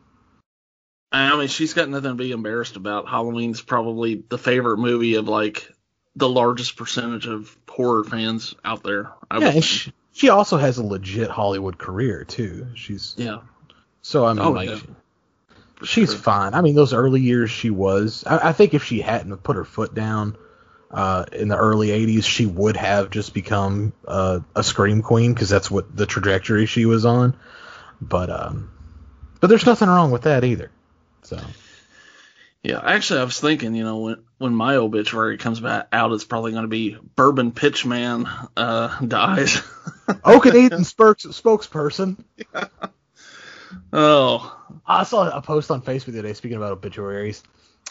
I 1.11 1.37
mean, 1.37 1.49
she's 1.49 1.75
got 1.75 1.89
nothing 1.89 2.11
to 2.11 2.15
be 2.15 2.33
embarrassed 2.33 2.77
about. 2.77 3.09
Halloween's 3.09 3.63
probably 3.63 4.23
the 4.29 4.39
favorite 4.39 4.79
movie 4.79 5.15
of 5.15 5.27
like 5.29 5.71
the 6.17 6.29
largest 6.29 6.77
percentage 6.77 7.27
of 7.27 7.57
horror 7.69 8.05
fans 8.05 8.55
out 8.65 8.83
there. 8.83 9.13
I 9.31 9.39
yeah, 9.39 9.61
she, 9.61 9.93
she 10.13 10.29
also 10.29 10.57
has 10.57 10.79
a 10.79 10.85
legit 10.85 11.31
Hollywood 11.31 11.79
career 11.79 12.25
too. 12.25 12.67
She's 12.75 13.15
yeah. 13.17 13.39
so 14.03 14.27
I 14.27 14.35
mean, 14.35 14.45
Oh, 14.45 14.51
like 14.51 14.69
yeah. 14.69 14.79
She's 15.85 16.11
sure. 16.11 16.19
fine. 16.19 16.55
I 16.55 16.61
mean, 16.61 16.75
those 16.75 16.93
early 16.93 17.21
years 17.21 17.51
she 17.51 17.71
was. 17.71 18.25
I, 18.27 18.49
I 18.49 18.53
think 18.53 18.75
if 18.75 18.83
she 18.83 19.01
hadn't 19.01 19.37
put 19.45 19.55
her 19.57 19.65
foot 19.65 19.95
down 19.95 20.37
uh, 20.91 21.27
in 21.33 21.49
the 21.49 21.57
early 21.57 21.89
'80s, 21.89 22.25
she 22.25 22.47
would 22.47 22.77
have 22.77 23.11
just 23.11 23.35
become 23.35 23.93
uh, 24.07 24.41
a 24.55 24.63
scream 24.63 25.03
queen 25.03 25.35
because 25.35 25.49
that's 25.49 25.71
what 25.71 25.95
the 25.95 26.07
trajectory 26.07 26.67
she 26.67 26.87
was 26.87 27.05
on. 27.05 27.37
But 28.01 28.31
um, 28.31 28.71
but 29.41 29.49
there's 29.49 29.67
nothing 29.67 29.89
wrong 29.89 30.11
with 30.11 30.23
that 30.23 30.45
either. 30.45 30.71
So 31.23 31.39
Yeah, 32.63 32.81
actually, 32.83 33.21
I 33.21 33.25
was 33.25 33.39
thinking, 33.39 33.75
you 33.75 33.85
know, 33.85 33.99
when 33.99 34.25
when 34.39 34.55
my 34.55 34.77
obituary 34.77 35.39
comes 35.39 35.61
back 35.61 35.89
out, 35.93 36.13
it's 36.13 36.25
probably 36.25 36.53
going 36.53 36.63
to 36.63 36.69
be 36.69 36.97
Bourbon 37.17 37.53
Pitchman 37.53 38.49
uh, 38.57 38.99
dies. 39.07 39.63
Oak 40.25 40.47
and 40.47 40.57
Eden 40.57 40.85
spokes, 40.85 41.27
spokesperson. 41.27 42.17
oh, 43.93 44.57
I 44.87 45.05
saw 45.05 45.29
a 45.29 45.43
post 45.43 45.71
on 45.71 45.83
Facebook 45.83 46.13
today 46.13 46.33
speaking 46.33 46.57
about 46.57 46.73
obituaries. 46.73 47.43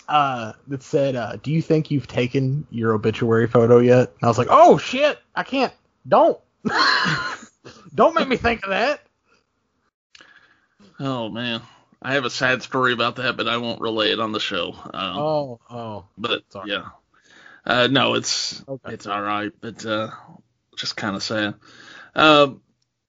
Uh, 0.08 0.54
that 0.68 0.84
said, 0.84 1.16
uh, 1.16 1.36
"Do 1.42 1.52
you 1.52 1.62
think 1.62 1.92
you've 1.92 2.08
taken 2.08 2.66
your 2.72 2.94
obituary 2.94 3.48
photo 3.48 3.80
yet?" 3.80 4.10
And 4.14 4.24
I 4.24 4.28
was 4.28 4.38
like, 4.38 4.48
"Oh 4.50 4.78
shit, 4.78 5.20
I 5.36 5.44
can't. 5.44 5.74
Don't, 6.08 6.40
don't 7.94 8.16
make 8.16 8.28
me 8.28 8.38
think 8.38 8.64
of 8.64 8.70
that." 8.70 9.02
oh 11.00 11.30
man, 11.30 11.62
I 12.02 12.14
have 12.14 12.26
a 12.26 12.30
sad 12.30 12.64
story 12.64 12.94
about 12.94 13.18
that, 13.18 13.38
but 13.38 13.48
I 13.48 13.58
won't 13.58 13.82
relay 13.82 14.12
it 14.12 14.20
on 14.20 14.32
the 14.32 14.40
show. 14.40 14.74
Um, 14.94 15.18
Oh, 15.18 15.60
oh, 15.70 16.06
but 16.18 16.44
sorry. 16.50 16.72
yeah, 16.72 16.86
uh, 17.66 17.88
no, 17.92 18.14
it's 18.16 18.64
Okay. 18.68 18.94
it's 18.94 19.08
all 19.08 19.22
right, 19.22 19.52
but 19.60 19.86
uh, 19.86 20.10
just 20.78 20.96
kind 20.96 21.16
of 21.16 21.24
sad. 21.24 21.56
Um, 22.16 22.62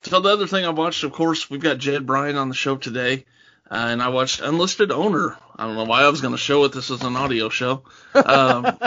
so 0.03 0.21
the 0.21 0.31
other 0.31 0.47
thing 0.47 0.65
I 0.65 0.71
watched, 0.71 1.05
of 1.05 1.13
course, 1.13 1.49
we've 1.51 1.61
got 1.61 1.79
Jed 1.79 2.07
Bryan 2.07 2.37
on 2.37 2.49
the 2.49 2.55
show 2.55 2.77
today, 2.77 3.25
uh, 3.71 3.75
and 3.75 4.03
I 4.03 4.09
watched 4.09 4.41
Unlisted 4.41 4.93
Owner. 4.93 5.37
I 5.57 5.67
don't 5.67 5.77
know 5.77 5.85
why 5.85 6.03
I 6.03 6.09
was 6.09 6.21
going 6.21 6.35
to 6.35 6.39
show 6.39 6.65
it. 6.65 6.73
This 6.73 6.91
is 6.91 7.03
an 7.03 7.17
audio 7.17 7.49
show. 7.49 7.83
Um, 8.15 8.79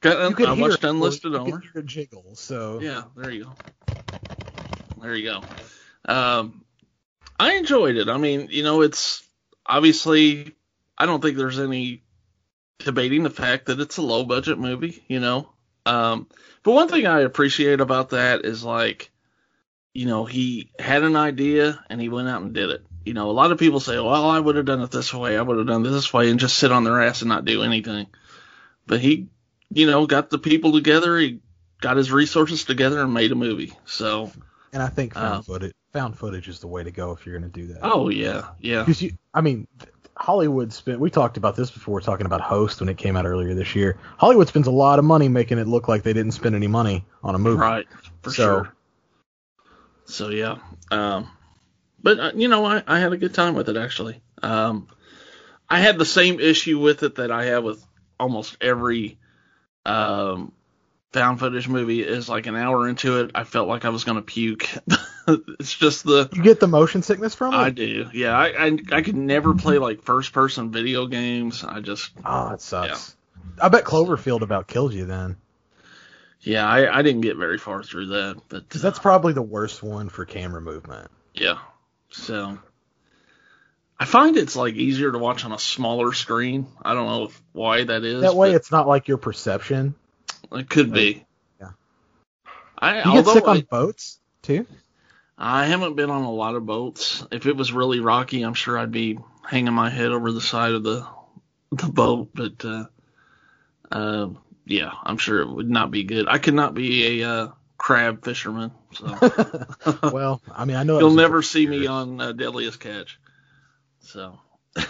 got, 0.00 0.38
you 0.38 0.46
I 0.46 0.52
watched 0.52 0.84
it, 0.84 0.90
Unlisted 0.90 1.32
you 1.32 1.38
Owner. 1.38 1.62
A 1.74 1.82
jiggle. 1.82 2.34
So 2.34 2.80
Yeah, 2.80 3.04
there 3.16 3.30
you 3.30 3.44
go. 3.44 3.52
There 5.00 5.14
you 5.14 5.24
go. 5.24 5.42
Um, 6.12 6.64
I 7.38 7.54
enjoyed 7.54 7.96
it. 7.96 8.08
I 8.08 8.18
mean, 8.18 8.48
you 8.50 8.62
know, 8.62 8.82
it's 8.82 9.26
obviously 9.64 10.54
I 10.98 11.06
don't 11.06 11.20
think 11.20 11.36
there's 11.36 11.58
any 11.58 12.02
debating 12.78 13.22
the 13.22 13.30
fact 13.30 13.66
that 13.66 13.80
it's 13.80 13.96
a 13.96 14.02
low 14.02 14.24
budget 14.24 14.58
movie, 14.58 15.02
you 15.08 15.20
know. 15.20 15.48
Um, 15.86 16.28
but 16.62 16.72
one 16.72 16.88
thing 16.88 17.06
I 17.06 17.20
appreciate 17.20 17.80
about 17.80 18.10
that 18.10 18.44
is 18.44 18.62
like, 18.62 19.10
you 19.94 20.06
know, 20.06 20.24
he 20.24 20.70
had 20.78 21.02
an 21.02 21.16
idea 21.16 21.82
and 21.90 22.00
he 22.00 22.08
went 22.08 22.28
out 22.28 22.42
and 22.42 22.52
did 22.52 22.70
it. 22.70 22.84
You 23.04 23.14
know, 23.14 23.30
a 23.30 23.32
lot 23.32 23.50
of 23.52 23.58
people 23.58 23.80
say, 23.80 23.96
well, 23.96 24.26
I 24.30 24.38
would 24.38 24.56
have 24.56 24.64
done 24.64 24.80
it 24.80 24.90
this 24.90 25.12
way, 25.12 25.36
I 25.36 25.42
would 25.42 25.58
have 25.58 25.66
done 25.66 25.84
it 25.84 25.90
this 25.90 26.12
way, 26.12 26.30
and 26.30 26.38
just 26.38 26.56
sit 26.56 26.70
on 26.72 26.84
their 26.84 27.02
ass 27.02 27.22
and 27.22 27.28
not 27.28 27.44
do 27.44 27.62
anything. 27.62 28.06
But 28.86 29.00
he, 29.00 29.26
you 29.70 29.86
know, 29.90 30.06
got 30.06 30.30
the 30.30 30.38
people 30.38 30.72
together, 30.72 31.18
he 31.18 31.40
got 31.80 31.96
his 31.96 32.12
resources 32.12 32.64
together 32.64 33.00
and 33.02 33.12
made 33.12 33.32
a 33.32 33.34
movie. 33.34 33.72
So, 33.86 34.30
and 34.72 34.82
I 34.82 34.86
think 34.88 35.14
found 35.14 35.40
Uh, 35.40 35.42
footage, 35.42 35.72
found 35.92 36.16
footage 36.16 36.48
is 36.48 36.60
the 36.60 36.68
way 36.68 36.84
to 36.84 36.90
go 36.92 37.10
if 37.12 37.26
you're 37.26 37.36
gonna 37.38 37.50
do 37.50 37.66
that. 37.68 37.80
oh 37.82 38.08
yeah, 38.08 38.50
yeah, 38.60 38.82
Because 38.84 39.02
you, 39.02 39.12
I 39.34 39.40
mean, 39.40 39.66
Hollywood 40.16 40.72
spent. 40.72 41.00
We 41.00 41.10
talked 41.10 41.36
about 41.36 41.56
this 41.56 41.70
before, 41.72 42.00
talking 42.00 42.26
about 42.26 42.40
Host 42.40 42.78
when 42.80 42.88
it 42.88 42.98
came 42.98 43.16
out 43.16 43.26
earlier 43.26 43.54
this 43.54 43.74
year. 43.74 43.96
Hollywood 44.18 44.46
spends 44.46 44.68
a 44.68 44.70
lot 44.72 44.98
of 45.00 45.04
money 45.04 45.28
making 45.28 45.58
it 45.58 45.66
look 45.66 45.88
like 45.88 46.02
they 46.04 46.12
didn't 46.12 46.32
spend 46.32 46.54
any 46.54 46.68
money 46.68 47.04
on 47.24 47.34
a 47.34 47.38
movie. 47.38 47.60
right, 47.60 47.86
for 48.22 48.30
So- 48.30 48.42
sure. 48.44 48.74
So 50.06 50.30
yeah, 50.30 50.58
um, 50.90 51.28
but 52.02 52.20
uh, 52.20 52.32
you 52.34 52.48
know, 52.48 52.64
I, 52.64 52.82
I 52.86 52.98
had 52.98 53.12
a 53.12 53.16
good 53.16 53.34
time 53.34 53.54
with 53.54 53.68
it 53.68 53.76
actually. 53.76 54.20
Um, 54.42 54.88
I 55.68 55.78
had 55.78 55.98
the 55.98 56.04
same 56.04 56.40
issue 56.40 56.78
with 56.78 57.02
it 57.02 57.16
that 57.16 57.30
I 57.30 57.46
have 57.46 57.64
with 57.64 57.84
almost 58.18 58.56
every 58.60 59.18
um, 59.86 60.52
found 61.12 61.38
footage 61.38 61.68
movie. 61.68 62.02
Is 62.02 62.28
like 62.28 62.46
an 62.46 62.56
hour 62.56 62.88
into 62.88 63.20
it, 63.20 63.30
I 63.34 63.44
felt 63.44 63.68
like 63.68 63.84
I 63.84 63.90
was 63.90 64.04
gonna 64.04 64.22
puke. 64.22 64.68
it's 65.28 65.74
just 65.74 66.04
the 66.04 66.28
You 66.32 66.42
get 66.42 66.60
the 66.60 66.68
motion 66.68 67.02
sickness 67.02 67.34
from 67.34 67.54
it. 67.54 67.58
I 67.58 67.70
do, 67.70 68.10
yeah. 68.12 68.36
I, 68.36 68.66
I 68.66 68.78
I 68.92 69.02
could 69.02 69.16
never 69.16 69.54
play 69.54 69.78
like 69.78 70.02
first 70.02 70.32
person 70.32 70.72
video 70.72 71.06
games. 71.06 71.64
I 71.64 71.80
just 71.80 72.10
oh, 72.24 72.50
it 72.50 72.60
sucks. 72.60 73.16
I 73.60 73.68
bet 73.68 73.84
Cloverfield 73.84 74.42
about 74.42 74.66
killed 74.66 74.94
you 74.94 75.04
then, 75.04 75.36
yeah, 76.42 76.66
I, 76.66 76.98
I 76.98 77.02
didn't 77.02 77.20
get 77.20 77.36
very 77.36 77.58
far 77.58 77.82
through 77.82 78.06
that, 78.06 78.40
but 78.48 78.68
because 78.68 78.82
that's 78.82 78.98
probably 78.98 79.32
the 79.32 79.42
worst 79.42 79.82
one 79.82 80.08
for 80.08 80.24
camera 80.24 80.60
movement. 80.60 81.10
Yeah. 81.34 81.58
So 82.10 82.58
I 83.98 84.04
find 84.04 84.36
it's 84.36 84.56
like 84.56 84.74
easier 84.74 85.12
to 85.12 85.18
watch 85.18 85.44
on 85.44 85.52
a 85.52 85.58
smaller 85.58 86.12
screen. 86.12 86.66
I 86.82 86.94
don't 86.94 87.06
know 87.06 87.24
if, 87.24 87.42
why 87.52 87.84
that 87.84 88.02
is. 88.04 88.22
That 88.22 88.34
way, 88.34 88.52
it's 88.52 88.72
not 88.72 88.88
like 88.88 89.06
your 89.06 89.18
perception. 89.18 89.94
it 90.50 90.68
could 90.68 90.92
be. 90.92 91.24
Yeah. 91.60 91.70
I 92.76 92.98
You 93.04 93.22
get 93.22 93.26
sick 93.26 93.46
on 93.46 93.58
I, 93.58 93.60
boats 93.60 94.18
too. 94.42 94.66
I 95.38 95.66
haven't 95.66 95.94
been 95.94 96.10
on 96.10 96.22
a 96.22 96.32
lot 96.32 96.56
of 96.56 96.66
boats. 96.66 97.24
If 97.30 97.46
it 97.46 97.56
was 97.56 97.72
really 97.72 98.00
rocky, 98.00 98.42
I'm 98.42 98.54
sure 98.54 98.76
I'd 98.76 98.90
be 98.90 99.18
hanging 99.46 99.72
my 99.74 99.90
head 99.90 100.10
over 100.10 100.32
the 100.32 100.40
side 100.40 100.72
of 100.72 100.82
the 100.82 101.06
the 101.70 101.88
boat. 101.88 102.30
But 102.34 102.64
uh, 102.64 102.84
uh, 103.92 104.28
yeah, 104.64 104.92
I'm 105.02 105.18
sure 105.18 105.40
it 105.40 105.48
would 105.48 105.70
not 105.70 105.90
be 105.90 106.04
good. 106.04 106.28
I 106.28 106.38
could 106.38 106.54
not 106.54 106.74
be 106.74 107.22
a 107.22 107.28
uh, 107.28 107.48
crab 107.76 108.24
fisherman, 108.24 108.72
so 108.92 109.18
well, 110.12 110.42
I 110.52 110.64
mean, 110.64 110.76
I 110.76 110.82
know 110.82 110.98
you'll 110.98 111.14
never 111.14 111.42
see 111.42 111.66
me 111.66 111.86
on 111.86 112.20
uh, 112.20 112.32
Deadliest 112.32 112.80
Catch. 112.80 113.18
So, 114.00 114.38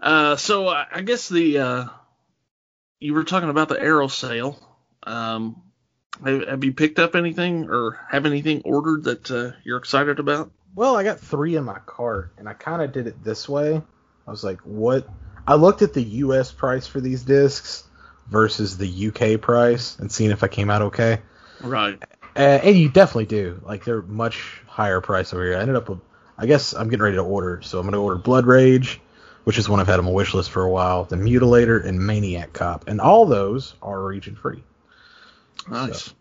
uh, 0.00 0.36
so 0.36 0.68
I, 0.68 0.86
I 0.92 1.00
guess 1.02 1.28
the 1.28 1.58
uh, 1.58 1.84
you 3.00 3.14
were 3.14 3.24
talking 3.24 3.50
about 3.50 3.68
the 3.68 3.80
arrow 3.80 4.08
sale. 4.08 4.58
Um, 5.04 5.62
have, 6.24 6.48
have 6.48 6.64
you 6.64 6.72
picked 6.72 6.98
up 6.98 7.16
anything 7.16 7.68
or 7.68 7.98
have 8.10 8.26
anything 8.26 8.62
ordered 8.64 9.04
that 9.04 9.30
uh, 9.30 9.52
you're 9.64 9.78
excited 9.78 10.18
about? 10.18 10.52
Well, 10.74 10.96
I 10.96 11.04
got 11.04 11.20
three 11.20 11.56
in 11.56 11.64
my 11.64 11.80
cart, 11.84 12.32
and 12.38 12.48
I 12.48 12.54
kind 12.54 12.80
of 12.80 12.92
did 12.92 13.06
it 13.06 13.22
this 13.22 13.48
way. 13.48 13.82
I 14.26 14.30
was 14.30 14.44
like, 14.44 14.60
what? 14.60 15.08
I 15.46 15.54
looked 15.54 15.82
at 15.82 15.92
the 15.92 16.02
U.S. 16.02 16.52
price 16.52 16.86
for 16.86 17.00
these 17.00 17.22
discs 17.22 17.84
versus 18.28 18.78
the 18.78 18.86
U.K. 18.86 19.36
price 19.36 19.98
and 19.98 20.10
seeing 20.10 20.30
if 20.30 20.42
I 20.42 20.48
came 20.48 20.70
out 20.70 20.82
okay. 20.82 21.20
Right. 21.60 22.02
Uh, 22.34 22.38
and 22.38 22.76
you 22.76 22.88
definitely 22.88 23.26
do. 23.26 23.60
Like 23.64 23.84
they're 23.84 24.02
much 24.02 24.62
higher 24.66 25.00
price 25.00 25.32
over 25.34 25.44
here. 25.44 25.56
I 25.56 25.60
ended 25.60 25.76
up 25.76 25.88
with, 25.88 26.00
I 26.38 26.46
guess 26.46 26.72
I'm 26.74 26.88
getting 26.88 27.02
ready 27.02 27.16
to 27.16 27.22
order, 27.22 27.60
so 27.62 27.78
I'm 27.78 27.84
gonna 27.84 28.02
order 28.02 28.18
Blood 28.18 28.46
Rage, 28.46 29.00
which 29.44 29.58
is 29.58 29.68
one 29.68 29.80
I've 29.80 29.86
had 29.86 29.98
on 29.98 30.06
my 30.06 30.10
wish 30.10 30.32
list 30.32 30.50
for 30.50 30.62
a 30.62 30.70
while, 30.70 31.04
the 31.04 31.16
Mutilator 31.16 31.84
and 31.84 31.98
Maniac 31.98 32.52
Cop, 32.52 32.88
and 32.88 33.00
all 33.00 33.26
those 33.26 33.74
are 33.82 34.02
region 34.02 34.34
free. 34.34 34.62
Nice. 35.68 36.14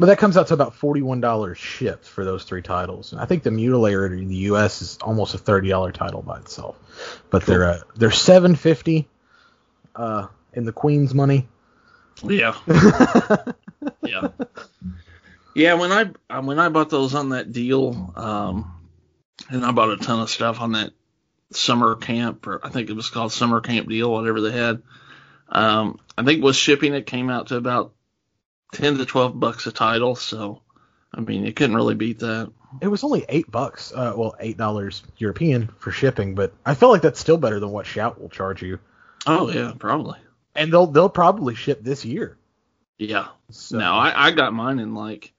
But 0.00 0.06
that 0.06 0.16
comes 0.16 0.38
out 0.38 0.46
to 0.46 0.54
about 0.54 0.74
forty-one 0.74 1.20
dollars 1.20 1.58
shipped 1.58 2.06
for 2.06 2.24
those 2.24 2.44
three 2.44 2.62
titles. 2.62 3.12
And 3.12 3.20
I 3.20 3.26
think 3.26 3.42
the 3.42 3.50
Mutilator 3.50 4.10
in 4.10 4.28
the 4.28 4.36
U.S. 4.36 4.80
is 4.80 4.96
almost 5.02 5.34
a 5.34 5.38
thirty-dollar 5.38 5.92
title 5.92 6.22
by 6.22 6.38
itself. 6.38 6.78
But 7.28 7.44
they're 7.44 7.68
uh, 7.68 7.80
they're 7.96 8.10
seven 8.10 8.54
fifty 8.54 9.10
uh, 9.94 10.28
in 10.54 10.64
the 10.64 10.72
Queen's 10.72 11.12
money. 11.12 11.48
Yeah. 12.22 12.56
yeah. 14.02 14.28
Yeah. 15.54 15.74
When 15.74 15.92
I 15.92 16.10
uh, 16.30 16.40
when 16.40 16.58
I 16.58 16.70
bought 16.70 16.88
those 16.88 17.14
on 17.14 17.28
that 17.28 17.52
deal, 17.52 18.14
um, 18.16 18.72
and 19.50 19.62
I 19.62 19.70
bought 19.72 19.90
a 19.90 19.98
ton 19.98 20.20
of 20.20 20.30
stuff 20.30 20.62
on 20.62 20.72
that 20.72 20.92
summer 21.52 21.94
camp, 21.94 22.46
or 22.46 22.64
I 22.64 22.70
think 22.70 22.88
it 22.88 22.96
was 22.96 23.10
called 23.10 23.32
summer 23.32 23.60
camp 23.60 23.86
deal, 23.86 24.10
whatever 24.10 24.40
they 24.40 24.52
had. 24.52 24.82
Um, 25.50 26.00
I 26.16 26.22
think 26.22 26.42
with 26.42 26.56
shipping 26.56 26.94
it 26.94 27.04
came 27.04 27.28
out 27.28 27.48
to 27.48 27.56
about 27.56 27.92
ten 28.72 28.96
to 28.98 29.06
twelve 29.06 29.38
bucks 29.38 29.66
a 29.66 29.72
title. 29.72 30.14
So, 30.16 30.62
I 31.14 31.20
mean, 31.20 31.44
you 31.44 31.52
couldn't 31.52 31.76
really 31.76 31.94
beat 31.94 32.20
that. 32.20 32.52
It 32.80 32.88
was 32.88 33.02
only 33.02 33.24
eight 33.28 33.50
bucks, 33.50 33.92
uh, 33.92 34.12
well, 34.16 34.36
eight 34.38 34.56
dollars 34.56 35.02
European 35.16 35.70
for 35.78 35.90
shipping, 35.90 36.34
but 36.36 36.52
I 36.64 36.74
feel 36.74 36.90
like 36.90 37.02
that's 37.02 37.18
still 37.18 37.36
better 37.36 37.58
than 37.58 37.70
what 37.70 37.86
Shout 37.86 38.20
will 38.20 38.28
charge 38.28 38.62
you. 38.62 38.78
Oh 39.26 39.50
yeah, 39.50 39.72
probably. 39.78 40.18
And 40.54 40.72
they'll 40.72 40.86
they'll 40.86 41.08
probably 41.08 41.54
ship 41.54 41.82
this 41.82 42.04
year. 42.04 42.36
Yeah. 42.96 43.28
So, 43.50 43.78
No, 43.78 43.92
I, 43.92 44.28
I 44.28 44.30
got 44.30 44.52
mine 44.52 44.78
in 44.78 44.94
like, 44.94 45.32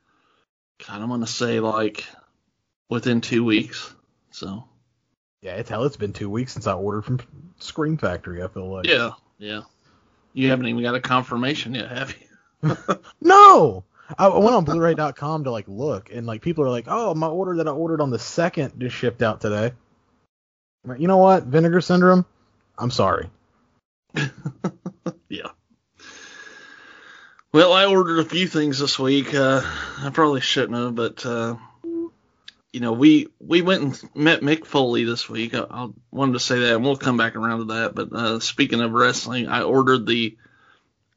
God, 0.85 1.01
I'm 1.01 1.09
gonna 1.09 1.27
say 1.27 1.59
like 1.59 2.05
within 2.89 3.21
two 3.21 3.45
weeks. 3.45 3.93
So. 4.31 4.65
yeah, 5.41 5.55
it's 5.55 5.69
hell. 5.69 5.83
It's 5.85 5.97
been 5.97 6.13
two 6.13 6.29
weeks 6.29 6.53
since 6.53 6.67
I 6.67 6.73
ordered 6.73 7.03
from 7.03 7.19
Scream 7.59 7.97
Factory. 7.97 8.43
I 8.43 8.47
feel 8.47 8.69
like. 8.69 8.87
Yeah, 8.87 9.11
yeah. 9.37 9.61
You 10.33 10.49
haven't 10.49 10.67
even 10.67 10.81
got 10.81 10.95
a 10.95 11.01
confirmation 11.01 11.75
yet, 11.75 11.91
have 11.91 12.09
you? 12.11 12.27
No, 13.21 13.83
I 14.17 14.27
went 14.27 14.55
on 14.55 14.65
Blu-ray.com 14.65 15.43
to 15.45 15.51
like 15.51 15.67
look, 15.67 16.09
and 16.11 16.25
like 16.25 16.41
people 16.41 16.63
are 16.63 16.69
like, 16.69 16.85
"Oh, 16.87 17.13
my 17.13 17.27
order 17.27 17.57
that 17.57 17.67
I 17.67 17.71
ordered 17.71 18.01
on 18.01 18.09
the 18.09 18.19
second 18.19 18.79
just 18.79 18.95
shipped 18.95 19.21
out 19.21 19.41
today." 19.41 19.73
Like, 20.83 20.99
you 20.99 21.07
know 21.07 21.17
what, 21.17 21.43
Vinegar 21.43 21.81
Syndrome? 21.81 22.25
I'm 22.77 22.91
sorry. 22.91 23.29
yeah. 25.29 25.49
Well, 27.53 27.73
I 27.73 27.85
ordered 27.85 28.19
a 28.19 28.25
few 28.25 28.47
things 28.47 28.79
this 28.79 28.97
week. 28.97 29.33
Uh, 29.35 29.61
I 29.63 30.09
probably 30.11 30.41
shouldn't 30.41 30.77
have, 30.77 30.95
but 30.95 31.25
uh, 31.25 31.55
you 32.73 32.79
know, 32.79 32.93
we 32.93 33.27
we 33.39 33.61
went 33.61 33.83
and 33.83 34.15
met 34.15 34.41
Mick 34.41 34.65
Foley 34.65 35.03
this 35.03 35.29
week. 35.29 35.53
I, 35.53 35.65
I 35.69 35.89
wanted 36.11 36.33
to 36.33 36.39
say 36.39 36.59
that, 36.59 36.75
and 36.75 36.83
we'll 36.83 36.95
come 36.95 37.17
back 37.17 37.35
around 37.35 37.59
to 37.59 37.65
that. 37.73 37.93
But 37.93 38.13
uh, 38.13 38.39
speaking 38.39 38.81
of 38.81 38.91
wrestling, 38.93 39.47
I 39.47 39.63
ordered 39.63 40.07
the 40.07 40.37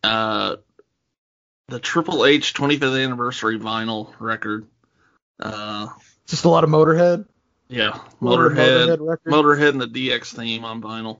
uh, 0.02 0.56
the 1.68 1.80
Triple 1.80 2.24
H 2.24 2.54
25th 2.54 3.02
anniversary 3.02 3.58
vinyl 3.58 4.12
record. 4.18 4.66
Uh, 5.40 5.88
Just 6.26 6.44
a 6.44 6.48
lot 6.48 6.64
of 6.64 6.70
Motorhead. 6.70 7.26
yeah, 7.68 7.98
Little 8.20 8.50
Motorhead. 8.50 9.18
Motorhead 9.26 9.70
and 9.70 9.80
the 9.80 9.86
DX 9.86 10.34
theme 10.34 10.64
on 10.64 10.82
vinyl. 10.82 11.18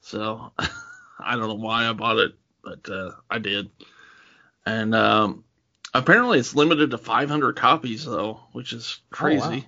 So 0.00 0.52
I 0.58 1.36
don't 1.36 1.48
know 1.48 1.54
why 1.54 1.88
I 1.88 1.92
bought 1.92 2.18
it, 2.18 2.32
but 2.62 2.88
uh, 2.90 3.12
I 3.30 3.38
did. 3.38 3.70
And 4.66 4.94
um, 4.94 5.44
apparently 5.94 6.38
it's 6.38 6.54
limited 6.54 6.90
to 6.90 6.98
500 6.98 7.56
copies 7.56 8.04
though, 8.04 8.40
which 8.52 8.72
is 8.72 9.00
crazy. 9.10 9.40
wow. 9.60 9.62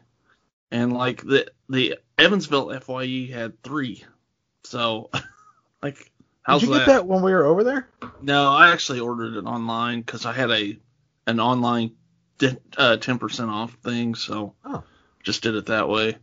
And 0.72 0.92
like 0.92 1.22
the 1.22 1.50
the 1.68 1.96
Evansville 2.18 2.78
FYE 2.80 3.28
had 3.32 3.60
three, 3.62 4.04
so 4.62 5.10
like 5.82 6.12
how's 6.50 6.60
Did 6.62 6.68
you 6.68 6.74
that? 6.74 6.86
get 6.86 6.92
that 6.92 7.06
when 7.06 7.22
we 7.22 7.32
were 7.32 7.44
over 7.46 7.64
there? 7.64 7.88
No, 8.20 8.50
I 8.52 8.70
actually 8.72 9.00
ordered 9.00 9.36
it 9.36 9.44
online 9.46 10.00
because 10.00 10.26
I 10.26 10.32
had 10.32 10.50
a 10.50 10.78
an 11.26 11.38
online 11.40 11.92
di- 12.38 12.56
uh, 12.76 12.96
10% 12.98 13.48
off 13.48 13.72
thing, 13.84 14.14
so 14.14 14.54
Oh. 14.64 14.82
just 15.22 15.42
did 15.42 15.54
it 15.54 15.66
that 15.66 15.88
way. 15.88 16.16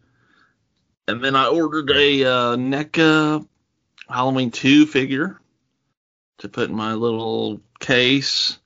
And 1.07 1.23
then 1.23 1.35
I 1.35 1.47
ordered 1.47 1.89
a 1.91 2.23
uh, 2.25 2.55
NECA 2.57 3.47
Halloween 4.09 4.51
2 4.51 4.85
figure 4.85 5.39
to 6.39 6.49
put 6.49 6.69
in 6.69 6.75
my 6.75 6.93
little 6.93 7.61
case. 7.79 8.57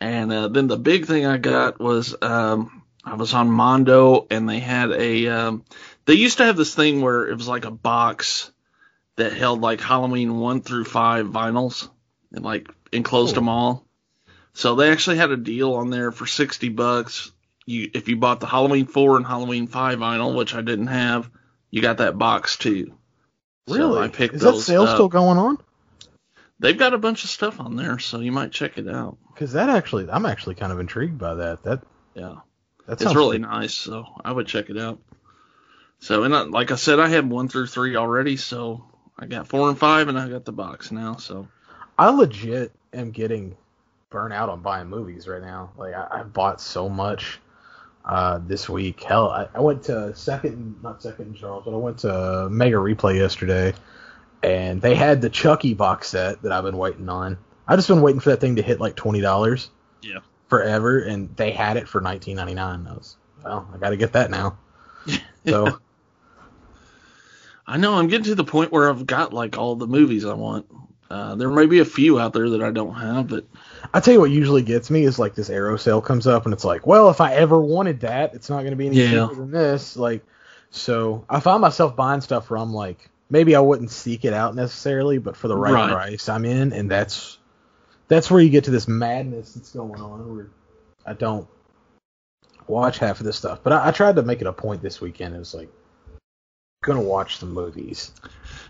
And 0.00 0.32
uh, 0.32 0.48
then 0.48 0.66
the 0.66 0.76
big 0.76 1.06
thing 1.06 1.24
I 1.26 1.36
got 1.36 1.78
was 1.80 2.16
um, 2.20 2.82
I 3.04 3.14
was 3.14 3.32
on 3.32 3.50
Mondo 3.50 4.26
and 4.30 4.48
they 4.48 4.58
had 4.58 4.90
a 4.90 5.28
um, 5.28 5.64
they 6.06 6.14
used 6.14 6.38
to 6.38 6.44
have 6.44 6.56
this 6.56 6.74
thing 6.74 7.00
where 7.00 7.28
it 7.28 7.36
was 7.36 7.46
like 7.48 7.64
a 7.64 7.70
box 7.70 8.50
that 9.16 9.32
held 9.32 9.60
like 9.60 9.80
Halloween 9.80 10.38
1 10.38 10.62
through 10.62 10.84
5 10.84 11.26
vinyls 11.26 11.88
and 12.32 12.44
like 12.44 12.68
enclosed 12.92 13.34
them 13.36 13.48
all. 13.48 13.84
So 14.52 14.74
they 14.74 14.90
actually 14.90 15.16
had 15.16 15.30
a 15.30 15.36
deal 15.36 15.74
on 15.74 15.90
there 15.90 16.12
for 16.12 16.26
60 16.26 16.68
bucks. 16.70 17.32
You 17.66 17.90
if 17.94 18.08
you 18.08 18.16
bought 18.16 18.40
the 18.40 18.46
Halloween 18.46 18.86
4 18.86 19.16
and 19.16 19.26
Halloween 19.26 19.66
5 19.66 19.98
vinyl, 19.98 20.36
which 20.36 20.54
I 20.54 20.60
didn't 20.62 20.88
have, 20.88 21.30
you 21.70 21.82
got 21.82 21.98
that 21.98 22.18
box 22.18 22.56
too. 22.56 22.94
So 23.68 23.74
Really? 23.76 24.02
I 24.02 24.08
picked 24.08 24.34
Is 24.34 24.42
that 24.42 24.56
sale 24.56 24.82
up. 24.82 24.96
still 24.96 25.08
going 25.08 25.38
on? 25.38 25.58
They've 26.60 26.76
got 26.78 26.94
a 26.94 26.98
bunch 26.98 27.24
of 27.24 27.30
stuff 27.30 27.60
on 27.60 27.76
there, 27.76 27.98
so 27.98 28.20
you 28.20 28.30
might 28.32 28.52
check 28.52 28.78
it 28.78 28.88
out. 28.88 29.16
Because 29.32 29.52
that 29.54 29.68
actually, 29.70 30.08
I'm 30.10 30.26
actually 30.26 30.54
kind 30.54 30.72
of 30.72 30.78
intrigued 30.80 31.18
by 31.18 31.34
that. 31.34 31.62
That 31.64 31.82
Yeah. 32.14 32.36
that 32.86 32.92
It's 32.94 33.02
sounds 33.02 33.16
really 33.16 33.38
nice, 33.38 33.74
so 33.74 34.04
I 34.24 34.30
would 34.30 34.46
check 34.46 34.70
it 34.70 34.78
out. 34.78 35.00
So, 36.00 36.22
and 36.24 36.34
I, 36.36 36.42
like 36.42 36.70
I 36.70 36.76
said, 36.76 37.00
I 37.00 37.08
have 37.08 37.26
one 37.26 37.48
through 37.48 37.66
three 37.66 37.96
already, 37.96 38.36
so 38.36 38.84
I 39.18 39.26
got 39.26 39.46
four 39.48 39.68
and 39.68 39.78
five, 39.78 40.08
and 40.08 40.18
I 40.18 40.28
got 40.28 40.44
the 40.44 40.52
box 40.52 40.90
now. 40.90 41.16
So, 41.16 41.48
I 41.98 42.10
legit 42.10 42.72
am 42.92 43.10
getting 43.10 43.56
burnt 44.10 44.32
out 44.32 44.48
on 44.48 44.60
buying 44.60 44.88
movies 44.88 45.26
right 45.28 45.42
now. 45.42 45.72
Like 45.76 45.94
I, 45.94 46.08
I 46.10 46.22
bought 46.22 46.60
so 46.60 46.88
much 46.88 47.40
uh, 48.04 48.40
this 48.46 48.68
week. 48.68 49.02
Hell, 49.02 49.30
I, 49.30 49.48
I 49.54 49.60
went 49.60 49.84
to 49.84 50.14
second, 50.14 50.76
not 50.82 51.02
second 51.02 51.36
Charles, 51.36 51.64
but 51.64 51.74
I 51.74 51.76
went 51.76 51.98
to 52.00 52.48
Mega 52.50 52.76
Replay 52.76 53.18
yesterday, 53.18 53.74
and 54.42 54.80
they 54.80 54.94
had 54.94 55.20
the 55.20 55.30
Chucky 55.30 55.74
box 55.74 56.08
set 56.08 56.42
that 56.42 56.52
I've 56.52 56.64
been 56.64 56.76
waiting 56.76 57.08
on. 57.08 57.38
I 57.66 57.76
just 57.76 57.88
been 57.88 58.02
waiting 58.02 58.20
for 58.20 58.30
that 58.30 58.40
thing 58.40 58.56
to 58.56 58.62
hit 58.62 58.80
like 58.80 58.96
twenty 58.96 59.20
dollars. 59.20 59.70
Yeah. 60.02 60.18
Forever, 60.48 61.00
and 61.00 61.34
they 61.36 61.50
had 61.50 61.76
it 61.76 61.88
for 61.88 62.00
nineteen 62.00 62.36
ninety 62.36 62.54
nine. 62.54 62.86
I 62.86 62.92
was, 62.92 63.16
well, 63.42 63.68
I 63.72 63.78
got 63.78 63.90
to 63.90 63.96
get 63.96 64.12
that 64.12 64.30
now. 64.30 64.58
So 65.46 65.80
I 67.66 67.76
know 67.78 67.94
I'm 67.94 68.08
getting 68.08 68.24
to 68.24 68.34
the 68.34 68.44
point 68.44 68.72
where 68.72 68.88
I've 68.90 69.06
got 69.06 69.32
like 69.32 69.56
all 69.56 69.76
the 69.76 69.86
movies 69.86 70.24
I 70.24 70.34
want. 70.34 70.66
Uh, 71.10 71.34
there 71.34 71.50
may 71.50 71.66
be 71.66 71.78
a 71.80 71.84
few 71.84 72.18
out 72.18 72.32
there 72.32 72.50
that 72.50 72.62
I 72.62 72.70
don't 72.70 72.94
have, 72.94 73.28
but 73.28 73.44
I 73.92 74.00
tell 74.00 74.14
you 74.14 74.20
what 74.20 74.30
usually 74.30 74.62
gets 74.62 74.90
me 74.90 75.04
is 75.04 75.18
like 75.18 75.34
this 75.34 75.50
arrow 75.50 75.76
sale 75.76 76.00
comes 76.00 76.26
up 76.26 76.44
and 76.44 76.52
it's 76.52 76.64
like, 76.64 76.86
well, 76.86 77.10
if 77.10 77.20
I 77.20 77.34
ever 77.34 77.60
wanted 77.60 78.00
that, 78.00 78.34
it's 78.34 78.50
not 78.50 78.60
going 78.60 78.70
to 78.70 78.76
be 78.76 78.86
any 78.86 78.96
Yeah. 78.96 79.26
cheaper 79.28 79.34
than 79.34 79.50
this. 79.50 79.96
Like, 79.96 80.24
so 80.70 81.24
I 81.28 81.40
find 81.40 81.60
myself 81.60 81.94
buying 81.94 82.20
stuff 82.20 82.50
where 82.50 82.58
I'm 82.58 82.72
like, 82.72 83.10
maybe 83.30 83.54
I 83.54 83.60
wouldn't 83.60 83.90
seek 83.90 84.24
it 84.24 84.32
out 84.32 84.54
necessarily, 84.54 85.18
but 85.18 85.36
for 85.36 85.48
the 85.48 85.56
right, 85.56 85.72
Right. 85.72 85.90
price, 85.90 86.28
I'm 86.28 86.44
in, 86.44 86.72
and 86.72 86.90
that's 86.90 87.38
that's 88.08 88.30
where 88.30 88.40
you 88.40 88.50
get 88.50 88.64
to 88.64 88.70
this 88.70 88.88
madness 88.88 89.54
that's 89.54 89.70
going 89.70 90.00
on 90.00 90.34
where 90.34 90.48
I 91.06 91.12
don't 91.12 91.46
watch 92.66 92.98
half 92.98 93.20
of 93.20 93.26
this 93.26 93.36
stuff. 93.36 93.60
But 93.62 93.72
I, 93.72 93.88
I 93.88 93.90
tried 93.92 94.16
to 94.16 94.22
make 94.22 94.40
it 94.40 94.46
a 94.46 94.52
point 94.52 94.82
this 94.82 95.00
weekend. 95.00 95.34
It 95.34 95.38
was 95.38 95.54
like, 95.54 95.68
gonna 96.84 97.00
watch 97.02 97.38
the 97.38 97.46
movies. 97.46 98.12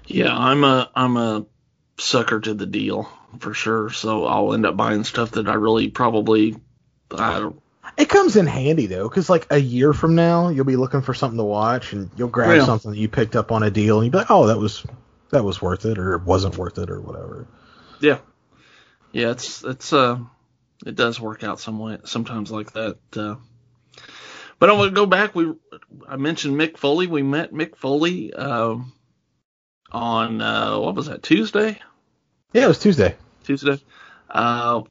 Yeah, 0.07 0.37
I'm 0.37 0.65
a 0.65 0.91
I'm 0.95 1.17
a 1.17 1.47
sucker 1.99 2.41
to 2.41 2.55
the 2.55 2.67
deal 2.67 3.09
for 3.39 3.55
sure. 3.55 3.91
So 3.91 4.27
I'll 4.27 4.55
end 4.55 4.67
up 4.67 4.77
buying 4.77 5.05
stuff 5.05 5.33
that 5.33 5.49
I 5.49 5.55
really 5.55 5.89
probably 5.89 6.57
I 7.11 7.39
don't. 7.41 7.61
It 7.97 8.09
comes 8.09 8.37
in 8.37 8.47
handy 8.47 8.87
though, 8.87 9.09
because 9.09 9.31
like 9.31 9.47
a 9.51 9.59
year 9.59 9.93
from 9.93 10.15
now, 10.15 10.49
you'll 10.49 10.65
be 10.65 10.77
looking 10.77 11.03
for 11.03 11.15
something 11.15 11.39
to 11.39 11.45
watch, 11.45 11.93
and 11.93 12.11
you'll 12.17 12.29
grab 12.29 12.57
Yeah. 12.57 12.65
something 12.65 12.91
that 12.91 12.99
you 12.99 13.09
picked 13.09 13.37
up 13.37 13.53
on 13.53 13.63
a 13.63 13.71
deal, 13.71 13.99
and 13.99 14.07
you'll 14.07 14.13
be 14.13 14.19
like, 14.19 14.31
"Oh, 14.31 14.47
that 14.49 14.59
was 14.59 14.85
that 15.31 15.45
was 15.45 15.63
worth 15.63 15.85
it, 15.85 15.99
or 15.99 16.15
it 16.15 16.23
wasn't 16.23 16.57
worth 16.59 16.79
it, 16.79 16.91
or 16.91 17.01
whatever." 17.01 17.47
Yeah, 18.01 18.19
yeah. 19.13 19.31
It's 19.31 19.63
it's 19.63 19.93
uh 19.93 20.19
it 20.85 20.97
does 20.97 21.21
work 21.21 21.45
out 21.45 21.61
some 21.61 21.79
way 21.79 21.99
sometimes 22.05 22.51
like 22.51 22.73
that. 22.73 22.97
Uh, 23.17 23.37
but 24.59 24.71
I 24.71 24.73
want 24.73 24.91
to 24.91 24.95
go 24.95 25.07
back. 25.07 25.35
We 25.35 25.53
I 26.09 26.17
mentioned 26.17 26.59
Mick 26.59 26.77
Foley. 26.77 27.07
We 27.07 27.23
met 27.23 27.53
Mick 27.53 27.77
Foley 27.77 28.33
um, 28.33 28.93
on 29.93 30.41
uh, 30.41 30.79
what 30.79 30.95
was 30.95 31.07
that 31.07 31.23
Tuesday? 31.23 31.79
Yeah, 32.53 32.65
it 32.65 32.69
was 32.69 32.79
Tuesday. 32.79 33.17
Tuesday. 33.45 33.79
Uh, 34.31 34.83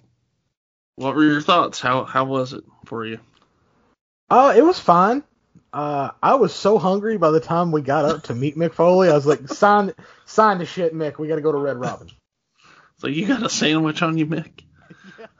what 0.95 1.15
were 1.15 1.23
your 1.23 1.41
thoughts? 1.41 1.79
How 1.79 2.03
how 2.03 2.25
was 2.25 2.53
it 2.53 2.63
for 2.85 3.05
you? 3.05 3.19
Uh, 4.29 4.53
it 4.55 4.63
was 4.63 4.79
fine. 4.79 5.23
Uh, 5.71 6.11
I 6.21 6.35
was 6.35 6.53
so 6.53 6.77
hungry 6.77 7.17
by 7.17 7.31
the 7.31 7.39
time 7.39 7.71
we 7.71 7.81
got 7.81 8.05
up 8.05 8.23
to 8.23 8.35
meet 8.35 8.55
Mick 8.55 8.73
Foley. 8.73 9.09
I 9.09 9.13
was 9.13 9.25
like, 9.25 9.47
"Sign, 9.47 9.93
sign 10.25 10.59
the 10.59 10.65
shit, 10.65 10.93
Mick. 10.93 11.17
We 11.17 11.27
got 11.27 11.35
to 11.35 11.41
go 11.41 11.51
to 11.51 11.57
Red 11.57 11.77
Robin." 11.77 12.09
So 12.97 13.07
you 13.07 13.27
got 13.27 13.43
a 13.43 13.49
sandwich 13.49 14.01
on 14.01 14.17
you, 14.17 14.27
Mick? 14.27 14.61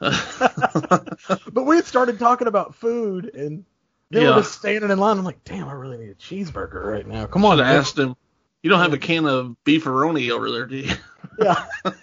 but 0.00 1.62
we 1.62 1.76
had 1.76 1.86
started 1.86 2.18
talking 2.18 2.48
about 2.48 2.74
food, 2.74 3.34
and 3.34 3.64
they 4.10 4.22
Yeah. 4.22 4.36
were 4.36 4.42
just 4.42 4.58
standing 4.58 4.90
in 4.90 4.98
line. 4.98 5.18
I'm 5.18 5.24
like, 5.24 5.44
"Damn, 5.44 5.68
I 5.68 5.72
really 5.72 5.98
need 5.98 6.10
a 6.10 6.14
cheeseburger 6.14 6.84
right 6.84 7.06
now. 7.06 7.26
Come 7.26 7.44
on, 7.44 7.58
have 7.58 7.66
asked 7.66 7.98
him. 7.98 8.16
You 8.62 8.70
don't 8.70 8.80
have 8.80 8.92
a 8.94 8.98
can 8.98 9.26
of 9.26 9.56
beefaroni 9.64 10.30
over 10.30 10.50
there, 10.50 10.66
do 10.66 10.76
you? 10.76 10.94
Yeah. 11.38 11.64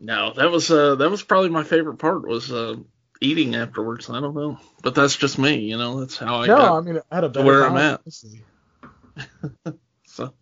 No, 0.00 0.34
that 0.34 0.50
was 0.50 0.70
uh 0.70 0.96
that 0.96 1.10
was 1.10 1.22
probably 1.22 1.48
my 1.48 1.64
favorite 1.64 1.96
part 1.96 2.28
was 2.28 2.52
uh 2.52 2.76
eating 3.22 3.54
afterwards. 3.54 4.10
I 4.10 4.20
don't 4.20 4.34
know, 4.34 4.58
but 4.82 4.94
that's 4.94 5.16
just 5.16 5.38
me, 5.38 5.60
you 5.60 5.78
know. 5.78 6.00
That's 6.00 6.18
how 6.18 6.36
I 6.42 6.46
no, 6.46 6.56
got. 6.58 6.76
I 6.76 6.80
mean, 6.82 7.00
I 7.10 7.14
had 7.14 7.24
a 7.24 7.42
where 7.42 7.62
time, 7.62 7.76
I'm 7.76 8.00
at. 9.66 9.74
So 10.06 10.34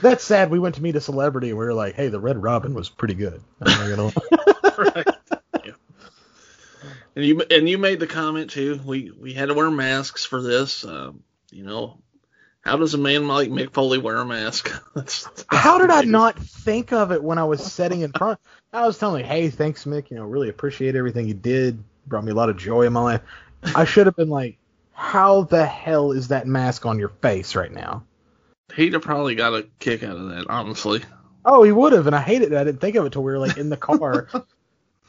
That's 0.00 0.22
sad. 0.24 0.50
We 0.50 0.58
went 0.60 0.76
to 0.76 0.82
meet 0.82 0.94
a 0.96 1.00
celebrity 1.00 1.50
and 1.50 1.58
we 1.58 1.64
were 1.64 1.74
like, 1.74 1.94
"Hey, 1.94 2.08
the 2.08 2.20
Red 2.20 2.40
Robin 2.40 2.72
was 2.72 2.88
pretty 2.88 3.14
good." 3.14 3.42
I'm 3.60 3.90
not 3.90 3.96
gonna 3.96 4.92
right. 4.94 5.06
And 7.16 7.24
you 7.24 7.42
and 7.50 7.68
you 7.68 7.78
made 7.78 8.00
the 8.00 8.06
comment 8.06 8.50
too. 8.50 8.80
We 8.84 9.10
we 9.10 9.32
had 9.32 9.46
to 9.46 9.54
wear 9.54 9.70
masks 9.70 10.24
for 10.24 10.42
this. 10.42 10.84
Um, 10.84 11.22
you 11.50 11.64
know, 11.64 11.98
how 12.62 12.76
does 12.76 12.94
a 12.94 12.98
man 12.98 13.28
like 13.28 13.50
Mick 13.50 13.72
Foley 13.72 13.98
wear 13.98 14.16
a 14.16 14.24
mask? 14.24 14.72
that's, 14.94 15.24
that's 15.24 15.44
How 15.48 15.78
did 15.78 15.90
I 15.90 16.02
not 16.02 16.38
think 16.38 16.92
of 16.92 17.12
it 17.12 17.22
when 17.22 17.38
I 17.38 17.44
was 17.44 17.64
sitting 17.64 18.00
in 18.00 18.10
front? 18.12 18.40
I 18.72 18.86
was 18.86 18.98
telling 18.98 19.20
you, 19.20 19.26
"Hey, 19.26 19.50
thanks, 19.50 19.84
Mick. 19.84 20.10
You 20.10 20.16
know, 20.16 20.24
really 20.24 20.48
appreciate 20.48 20.96
everything 20.96 21.28
you 21.28 21.34
did. 21.34 21.82
Brought 22.06 22.24
me 22.24 22.32
a 22.32 22.34
lot 22.34 22.48
of 22.48 22.56
joy 22.56 22.82
in 22.82 22.92
my 22.92 23.02
life." 23.02 23.20
I 23.74 23.84
should 23.84 24.06
have 24.06 24.16
been 24.16 24.28
like, 24.28 24.58
"How 24.92 25.42
the 25.42 25.64
hell 25.64 26.12
is 26.12 26.28
that 26.28 26.48
mask 26.48 26.84
on 26.84 26.98
your 26.98 27.10
face 27.10 27.54
right 27.54 27.72
now?" 27.72 28.02
He'd 28.74 28.94
have 28.94 29.02
probably 29.02 29.36
got 29.36 29.54
a 29.54 29.68
kick 29.78 30.02
out 30.02 30.16
of 30.16 30.30
that, 30.30 30.46
honestly. 30.48 31.02
Oh, 31.44 31.62
he 31.62 31.70
would 31.70 31.92
have, 31.92 32.06
and 32.06 32.16
I 32.16 32.20
hated 32.20 32.46
it. 32.46 32.50
That 32.50 32.62
I 32.62 32.64
didn't 32.64 32.80
think 32.80 32.96
of 32.96 33.06
it 33.06 33.12
till 33.12 33.22
we 33.22 33.30
were 33.30 33.38
like 33.38 33.56
in 33.56 33.68
the 33.68 33.76
car. 33.76 34.28
I 34.34 34.42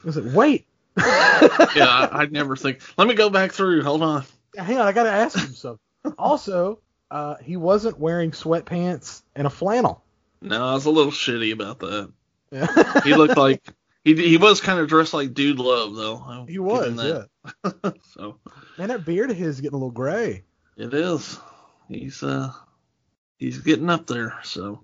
was 0.03 0.17
like, 0.17 0.35
"Wait, 0.35 0.67
Yeah, 1.75 1.87
I, 1.87 2.09
I'd 2.21 2.31
never 2.31 2.55
think. 2.55 2.79
Let 2.97 3.07
me 3.07 3.15
go 3.15 3.29
back 3.29 3.51
through. 3.51 3.83
Hold 3.83 4.01
on. 4.01 4.23
hang 4.57 4.77
on, 4.77 4.87
I 4.87 4.91
gotta 4.93 5.11
ask 5.11 5.37
him 5.37 5.53
something." 5.53 5.79
Also, 6.19 6.79
uh, 7.09 7.35
he 7.41 7.57
wasn't 7.57 7.99
wearing 7.99 8.29
sweatpants 8.31 9.23
and 9.35 9.47
a 9.47 9.49
flannel. 9.49 10.03
No, 10.39 10.63
I 10.63 10.73
was 10.73 10.85
a 10.85 10.91
little 10.91 11.11
shitty 11.11 11.51
about 11.51 11.79
that. 11.79 12.11
Yeah. 12.51 13.01
He 13.01 13.15
looked 13.15 13.37
like 13.37 13.63
he 14.03 14.13
he 14.13 14.37
was 14.37 14.61
kind 14.61 14.79
of 14.79 14.87
dressed 14.87 15.13
like 15.15 15.33
Dude 15.33 15.57
Love 15.57 15.95
though. 15.95 16.23
I'll 16.25 16.45
he 16.45 16.59
was, 16.59 16.95
yeah. 17.03 17.71
so 18.13 18.37
Man, 18.77 18.89
that 18.89 19.03
beard 19.03 19.31
of 19.31 19.37
his 19.37 19.55
is 19.55 19.61
getting 19.61 19.75
a 19.75 19.79
little 19.79 19.89
gray. 19.91 20.43
it 20.77 20.93
is. 20.93 21.39
He's 21.89 22.21
uh 22.21 22.51
he's 23.37 23.57
getting 23.59 23.89
up 23.89 24.05
there. 24.07 24.37
So 24.43 24.83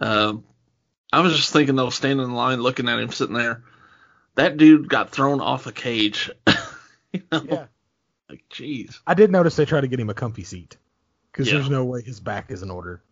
um, 0.00 0.44
I 1.12 1.20
was 1.20 1.36
just 1.36 1.52
thinking 1.52 1.76
though, 1.76 1.90
standing 1.90 2.24
in 2.24 2.32
line, 2.32 2.60
looking 2.60 2.88
at 2.88 2.98
him 2.98 3.10
sitting 3.10 3.34
there. 3.36 3.62
That 4.34 4.56
dude 4.56 4.88
got 4.88 5.10
thrown 5.10 5.40
off 5.40 5.66
a 5.66 5.72
cage. 5.72 6.30
you 7.12 7.22
know, 7.30 7.42
Yeah. 7.48 7.66
like 8.30 8.44
jeez. 8.50 8.98
I 9.06 9.14
did 9.14 9.30
notice 9.30 9.56
they 9.56 9.64
tried 9.66 9.82
to 9.82 9.88
get 9.88 10.00
him 10.00 10.10
a 10.10 10.14
comfy 10.14 10.44
seat 10.44 10.76
because 11.30 11.48
Yeah. 11.48 11.54
there's 11.54 11.70
no 11.70 11.84
way 11.84 12.02
his 12.02 12.20
back 12.20 12.50
is 12.50 12.62
in 12.62 12.70
order. 12.70 13.02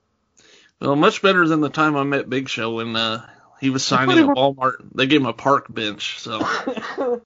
Well, 0.80 0.96
much 0.96 1.20
better 1.20 1.46
than 1.46 1.61
the 1.61 1.68
time 1.68 1.94
I 1.96 2.04
met 2.04 2.30
Big 2.30 2.48
Show 2.48 2.76
when 2.76 2.96
uh, 2.96 3.26
he 3.61 3.68
was 3.68 3.85
signing 3.85 4.18
at 4.18 4.24
Walmart. 4.35 4.76
They 4.94 5.06
gave 5.06 5.20
him 5.20 5.26
a 5.26 5.35
park 5.35 5.66
bench, 5.68 6.18
so 6.18 6.40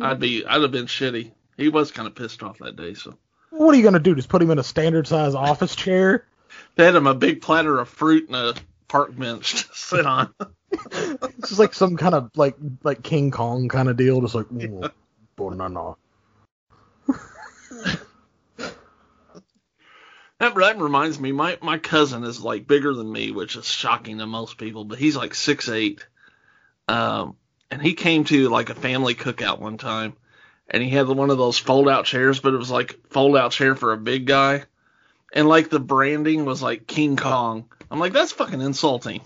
I'd 0.00 0.20
be 0.20 0.44
I'd 0.44 0.60
have 0.62 0.70
been 0.72 0.84
shitty. 0.86 1.32
He 1.56 1.70
was 1.70 1.90
kind 1.90 2.06
of 2.06 2.14
pissed 2.14 2.42
off 2.42 2.58
that 2.58 2.76
day, 2.76 2.92
so 2.94 3.16
What 3.50 3.74
are 3.74 3.78
you 3.78 3.82
gonna 3.82 3.98
do? 3.98 4.14
Just 4.14 4.28
put 4.28 4.42
him 4.42 4.50
in 4.50 4.58
a 4.58 4.62
standard 4.64 5.06
size 5.06 5.34
office 5.34 5.74
chair? 5.74 6.26
they 6.76 6.84
had 6.84 6.94
him 6.94 7.06
a 7.06 7.14
big 7.14 7.40
platter 7.40 7.78
of 7.78 7.88
fruit 7.88 8.28
and 8.28 8.36
a 8.36 8.54
park 8.86 9.16
bench 9.16 9.52
to 9.66 9.68
sit 9.74 10.04
on. 10.06 10.32
It's 11.38 11.50
just 11.50 11.60
like 11.60 11.74
some 11.74 11.96
kind 11.96 12.14
of 12.14 12.30
like 12.36 12.56
like 12.82 13.02
King 13.02 13.30
Kong 13.30 13.68
kind 13.68 13.88
of 13.88 13.96
deal, 13.96 14.20
just 14.20 14.34
like 14.34 14.50
"Ooh, 14.52 14.90
banana. 15.36 15.94
That, 20.38 20.54
that 20.54 20.78
reminds 20.78 21.18
me, 21.18 21.32
my 21.32 21.58
my 21.62 21.78
cousin 21.78 22.22
is 22.24 22.40
like 22.40 22.68
bigger 22.68 22.94
than 22.94 23.10
me, 23.10 23.32
which 23.32 23.56
is 23.56 23.66
shocking 23.66 24.18
to 24.18 24.26
most 24.26 24.56
people, 24.56 24.84
but 24.84 24.98
he's 24.98 25.16
like 25.16 25.34
six 25.34 25.68
eight. 25.68 26.06
Um, 26.86 27.36
and 27.70 27.82
he 27.82 27.94
came 27.94 28.24
to 28.24 28.48
like 28.48 28.70
a 28.70 28.74
family 28.74 29.14
cookout 29.14 29.58
one 29.58 29.78
time, 29.78 30.14
and 30.68 30.82
he 30.82 30.90
had 30.90 31.08
one 31.08 31.30
of 31.30 31.38
those 31.38 31.58
fold 31.58 31.88
out 31.88 32.04
chairs, 32.04 32.38
but 32.38 32.54
it 32.54 32.58
was 32.58 32.70
like 32.70 33.00
fold 33.10 33.36
out 33.36 33.50
chair 33.50 33.74
for 33.74 33.92
a 33.92 33.98
big 33.98 34.26
guy, 34.26 34.62
and 35.32 35.48
like 35.48 35.70
the 35.70 35.80
branding 35.80 36.44
was 36.44 36.62
like 36.62 36.86
King 36.86 37.16
Kong. 37.16 37.68
I'm 37.90 37.98
like, 37.98 38.12
that's 38.12 38.32
fucking 38.32 38.60
insulting. 38.60 39.20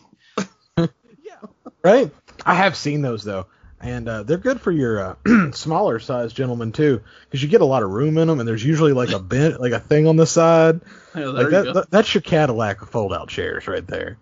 Right? 1.85 2.13
I 2.47 2.55
have 2.55 2.77
seen 2.77 3.03
those 3.03 3.25
though, 3.25 3.47
and 3.81 4.09
uh, 4.09 4.23
they're 4.23 4.37
good 4.39 4.61
for 4.61 4.71
your 4.71 5.01
uh, 5.27 5.51
smaller 5.53 5.99
size 5.99 6.33
gentlemen 6.33 6.71
too, 6.71 7.03
because 7.25 7.43
you 7.43 7.49
get 7.49 7.61
a 7.61 7.65
lot 7.65 7.83
of 7.83 7.91
room 7.91 8.19
in 8.19 8.29
them, 8.29 8.39
and 8.39 8.49
there's 8.49 8.65
usually 8.65 8.93
like 8.93 9.11
a 9.11 9.19
bent, 9.21 9.61
like 9.61 9.73
a 9.73 9.81
thing 9.81 10.07
on 10.07 10.15
the 10.17 10.27
side. 10.27 10.81
Yeah, 11.17 11.27
Like 11.27 11.45
you 11.47 11.51
that, 11.51 11.75
that- 11.75 11.91
that's 11.91 12.15
your 12.15 12.21
Cadillac 12.23 12.83
of 12.83 12.91
fold 12.91 13.13
out 13.13 13.29
chairs 13.29 13.67
right 13.67 13.85
there. 13.87 14.17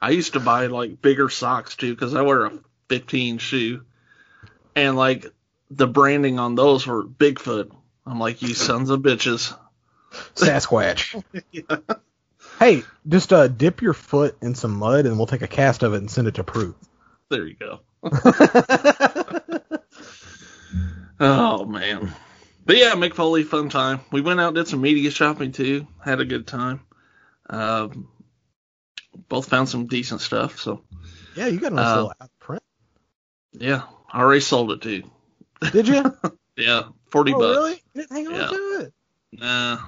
I 0.00 0.10
used 0.10 0.32
to 0.32 0.40
buy 0.40 0.66
like 0.68 1.02
bigger 1.02 1.28
socks 1.28 1.76
too 1.76 1.94
because 1.94 2.14
I 2.14 2.22
wear 2.22 2.46
a 2.46 2.52
15 2.88 3.36
shoe, 3.38 3.84
and 4.74 4.96
like 4.96 5.26
the 5.70 5.86
branding 5.86 6.38
on 6.38 6.54
those 6.54 6.86
were 6.86 7.04
Bigfoot. 7.04 7.70
I'm 8.06 8.18
like, 8.18 8.40
you 8.42 8.54
sons 8.54 8.88
of 8.90 9.00
bitches. 9.00 9.54
Sasquatch. 10.34 11.22
Hey, 12.58 12.82
just 13.08 13.32
uh, 13.32 13.48
dip 13.48 13.82
your 13.82 13.94
foot 13.94 14.36
in 14.40 14.54
some 14.54 14.76
mud, 14.76 15.06
and 15.06 15.16
we'll 15.16 15.26
take 15.26 15.42
a 15.42 15.48
cast 15.48 15.82
of 15.82 15.92
it 15.94 15.98
and 15.98 16.10
send 16.10 16.28
it 16.28 16.34
to 16.36 16.44
Proof. 16.44 16.74
There 17.30 17.46
you 17.46 17.54
go. 17.56 17.80
Oh 21.20 21.64
man. 21.64 22.12
But 22.66 22.76
yeah, 22.76 22.92
Mick 22.94 23.14
Foley, 23.14 23.44
fun 23.44 23.68
time. 23.68 24.00
We 24.10 24.20
went 24.20 24.40
out, 24.40 24.54
did 24.54 24.66
some 24.66 24.80
media 24.80 25.10
shopping 25.10 25.52
too. 25.52 25.86
Had 26.04 26.20
a 26.20 26.24
good 26.24 26.46
time. 26.46 26.80
Um, 27.48 28.08
both 29.28 29.48
found 29.48 29.68
some 29.68 29.86
decent 29.86 30.20
stuff. 30.22 30.58
So 30.58 30.82
yeah, 31.36 31.46
you 31.46 31.60
got 31.60 31.72
a 31.72 31.76
nice 31.76 31.86
Uh, 31.86 31.96
little 31.96 32.14
print. 32.40 32.62
yeah, 33.52 33.82
I 34.12 34.20
already 34.20 34.40
sold 34.40 34.72
it 34.72 34.82
too. 34.82 35.04
Did 35.72 35.88
you? 35.88 36.16
Yeah, 36.56 36.82
forty 37.10 37.32
oh, 37.32 37.38
bucks. 37.38 37.56
really? 37.56 37.82
You 37.94 38.02
didn't 38.02 38.12
hang 38.12 38.26
on 38.28 38.32
Yeah. 38.34 38.46
to 38.46 38.80
it. 38.84 38.92
Nah. 39.32 39.78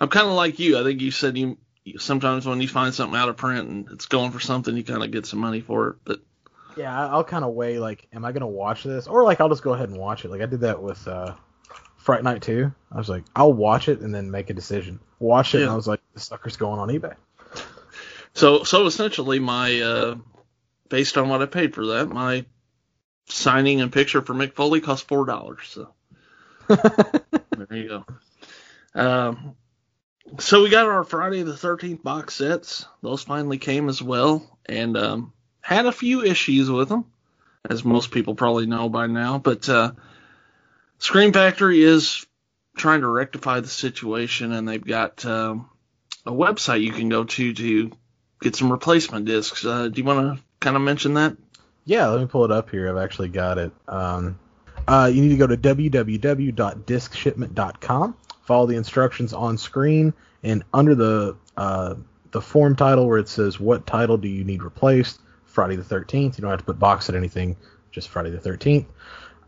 I'm 0.00 0.08
kind 0.08 0.26
of 0.26 0.32
like 0.32 0.58
you. 0.58 0.78
I 0.78 0.82
think 0.82 1.00
you 1.00 1.10
said 1.10 1.36
you 1.36 1.58
sometimes 1.98 2.46
when 2.46 2.60
you 2.60 2.68
find 2.68 2.94
something 2.94 3.18
out 3.18 3.28
of 3.28 3.36
print 3.36 3.68
and 3.68 3.90
it's 3.90 4.06
going 4.06 4.30
for 4.30 4.40
something, 4.40 4.76
you 4.76 4.84
kind 4.84 5.02
of 5.02 5.10
get 5.10 5.26
some 5.26 5.38
money 5.38 5.60
for 5.60 5.88
it. 5.88 5.96
But 6.04 6.20
Yeah, 6.76 7.08
I'll 7.08 7.24
kind 7.24 7.44
of 7.44 7.52
weigh 7.52 7.78
like, 7.78 8.06
am 8.12 8.24
I 8.24 8.32
gonna 8.32 8.46
watch 8.46 8.82
this, 8.82 9.06
or 9.06 9.24
like 9.24 9.40
I'll 9.40 9.48
just 9.48 9.62
go 9.62 9.74
ahead 9.74 9.88
and 9.88 9.98
watch 9.98 10.24
it. 10.24 10.30
Like 10.30 10.40
I 10.40 10.46
did 10.46 10.60
that 10.60 10.82
with 10.82 11.06
uh, 11.06 11.34
Fright 11.98 12.24
Night 12.24 12.42
2. 12.42 12.72
I 12.92 12.96
was 12.96 13.08
like, 13.08 13.24
I'll 13.36 13.52
watch 13.52 13.88
it 13.88 14.00
and 14.00 14.14
then 14.14 14.30
make 14.30 14.50
a 14.50 14.54
decision. 14.54 15.00
Watch 15.18 15.54
it, 15.54 15.62
and 15.62 15.70
I 15.70 15.76
was 15.76 15.86
like, 15.86 16.00
the 16.14 16.20
sucker's 16.20 16.56
going 16.56 16.78
on 16.78 16.88
eBay. 16.88 17.14
so 18.32 18.62
so 18.64 18.86
essentially, 18.86 19.38
my 19.38 19.80
uh, 19.80 20.14
based 20.88 21.18
on 21.18 21.28
what 21.28 21.42
I 21.42 21.46
paid 21.46 21.74
for 21.74 21.86
that, 21.86 22.08
my 22.08 22.46
signing 23.26 23.80
and 23.80 23.92
picture 23.92 24.22
for 24.22 24.34
Mick 24.34 24.54
Foley 24.54 24.80
cost 24.80 25.06
four 25.08 25.26
dollars. 25.26 25.60
So 25.64 25.92
there 26.68 27.66
you 27.70 27.88
go. 27.88 28.04
Um, 28.94 29.56
so 30.38 30.62
we 30.62 30.70
got 30.70 30.86
our 30.86 31.04
Friday 31.04 31.42
the 31.42 31.56
Thirteenth 31.56 32.02
box 32.02 32.34
sets. 32.34 32.86
Those 33.02 33.22
finally 33.22 33.58
came 33.58 33.88
as 33.88 34.02
well, 34.02 34.58
and 34.66 34.96
um, 34.96 35.32
had 35.60 35.86
a 35.86 35.92
few 35.92 36.22
issues 36.22 36.70
with 36.70 36.88
them, 36.88 37.06
as 37.68 37.84
most 37.84 38.10
people 38.10 38.34
probably 38.34 38.66
know 38.66 38.88
by 38.88 39.06
now. 39.06 39.38
But 39.38 39.68
uh, 39.68 39.92
Scream 40.98 41.32
Factory 41.32 41.82
is 41.82 42.26
trying 42.76 43.00
to 43.00 43.08
rectify 43.08 43.60
the 43.60 43.68
situation, 43.68 44.52
and 44.52 44.68
they've 44.68 44.84
got 44.84 45.24
um, 45.24 45.68
a 46.24 46.32
website 46.32 46.82
you 46.82 46.92
can 46.92 47.08
go 47.08 47.24
to 47.24 47.54
to 47.54 47.90
get 48.40 48.56
some 48.56 48.72
replacement 48.72 49.26
discs. 49.26 49.64
Uh, 49.64 49.88
do 49.88 50.00
you 50.00 50.04
want 50.04 50.36
to 50.36 50.42
kind 50.60 50.76
of 50.76 50.82
mention 50.82 51.14
that? 51.14 51.36
Yeah, 51.84 52.08
let 52.08 52.20
me 52.20 52.26
pull 52.26 52.44
it 52.44 52.52
up 52.52 52.70
here. 52.70 52.88
I've 52.88 53.02
actually 53.02 53.28
got 53.28 53.58
it. 53.58 53.72
Um, 53.88 54.38
uh, 54.86 55.10
you 55.12 55.22
need 55.22 55.30
to 55.30 55.36
go 55.36 55.46
to 55.46 55.56
www.discshipment.com. 55.56 58.16
Follow 58.50 58.66
the 58.66 58.74
instructions 58.74 59.32
on 59.32 59.56
screen, 59.56 60.12
and 60.42 60.64
under 60.74 60.96
the 60.96 61.36
uh, 61.56 61.94
the 62.32 62.40
form 62.40 62.74
title 62.74 63.06
where 63.06 63.18
it 63.18 63.28
says 63.28 63.60
what 63.60 63.86
title 63.86 64.16
do 64.16 64.26
you 64.26 64.42
need 64.42 64.64
replaced, 64.64 65.20
Friday 65.44 65.76
the 65.76 65.84
13th. 65.84 66.36
You 66.36 66.42
don't 66.42 66.50
have 66.50 66.58
to 66.58 66.64
put 66.64 66.76
box 66.76 67.08
at 67.08 67.14
anything, 67.14 67.56
just 67.92 68.08
Friday 68.08 68.30
the 68.30 68.38
13th. 68.38 68.86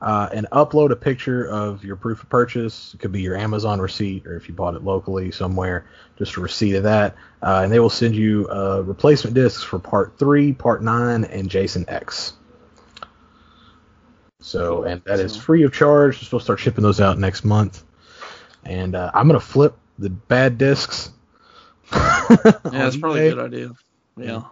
Uh, 0.00 0.28
and 0.32 0.46
upload 0.52 0.92
a 0.92 0.94
picture 0.94 1.48
of 1.48 1.82
your 1.84 1.96
proof 1.96 2.22
of 2.22 2.28
purchase. 2.28 2.94
It 2.94 3.00
could 3.00 3.10
be 3.10 3.20
your 3.20 3.36
Amazon 3.36 3.80
receipt, 3.80 4.24
or 4.24 4.36
if 4.36 4.46
you 4.46 4.54
bought 4.54 4.76
it 4.76 4.84
locally 4.84 5.32
somewhere, 5.32 5.84
just 6.16 6.36
a 6.36 6.40
receipt 6.40 6.76
of 6.76 6.84
that. 6.84 7.16
Uh, 7.42 7.62
and 7.64 7.72
they 7.72 7.80
will 7.80 7.90
send 7.90 8.14
you 8.14 8.48
uh, 8.52 8.84
replacement 8.86 9.34
discs 9.34 9.64
for 9.64 9.80
Part 9.80 10.16
Three, 10.16 10.52
Part 10.52 10.80
Nine, 10.80 11.24
and 11.24 11.50
Jason 11.50 11.84
X. 11.88 12.34
So, 14.38 14.84
and 14.84 15.02
that 15.06 15.18
is 15.18 15.36
free 15.36 15.64
of 15.64 15.72
charge. 15.72 16.30
We'll 16.30 16.38
start 16.38 16.60
shipping 16.60 16.84
those 16.84 17.00
out 17.00 17.18
next 17.18 17.44
month. 17.44 17.82
And 18.64 18.94
uh, 18.94 19.10
I'm 19.14 19.26
gonna 19.26 19.40
flip 19.40 19.76
the 19.98 20.10
bad 20.10 20.58
discs. 20.58 21.10
yeah, 21.92 22.60
that's 22.70 22.96
probably 23.00 23.26
a 23.28 23.34
good 23.34 23.38
idea. 23.54 23.70
Yeah. 24.16 24.42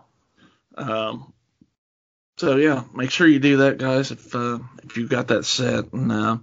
Um, 0.76 1.32
so 2.38 2.56
yeah, 2.56 2.84
make 2.94 3.10
sure 3.10 3.26
you 3.26 3.38
do 3.38 3.58
that, 3.58 3.78
guys. 3.78 4.10
If 4.10 4.34
uh, 4.34 4.58
if 4.84 4.96
you've 4.96 5.10
got 5.10 5.28
that 5.28 5.44
set 5.44 5.92
and 5.92 6.10
uh, 6.10 6.38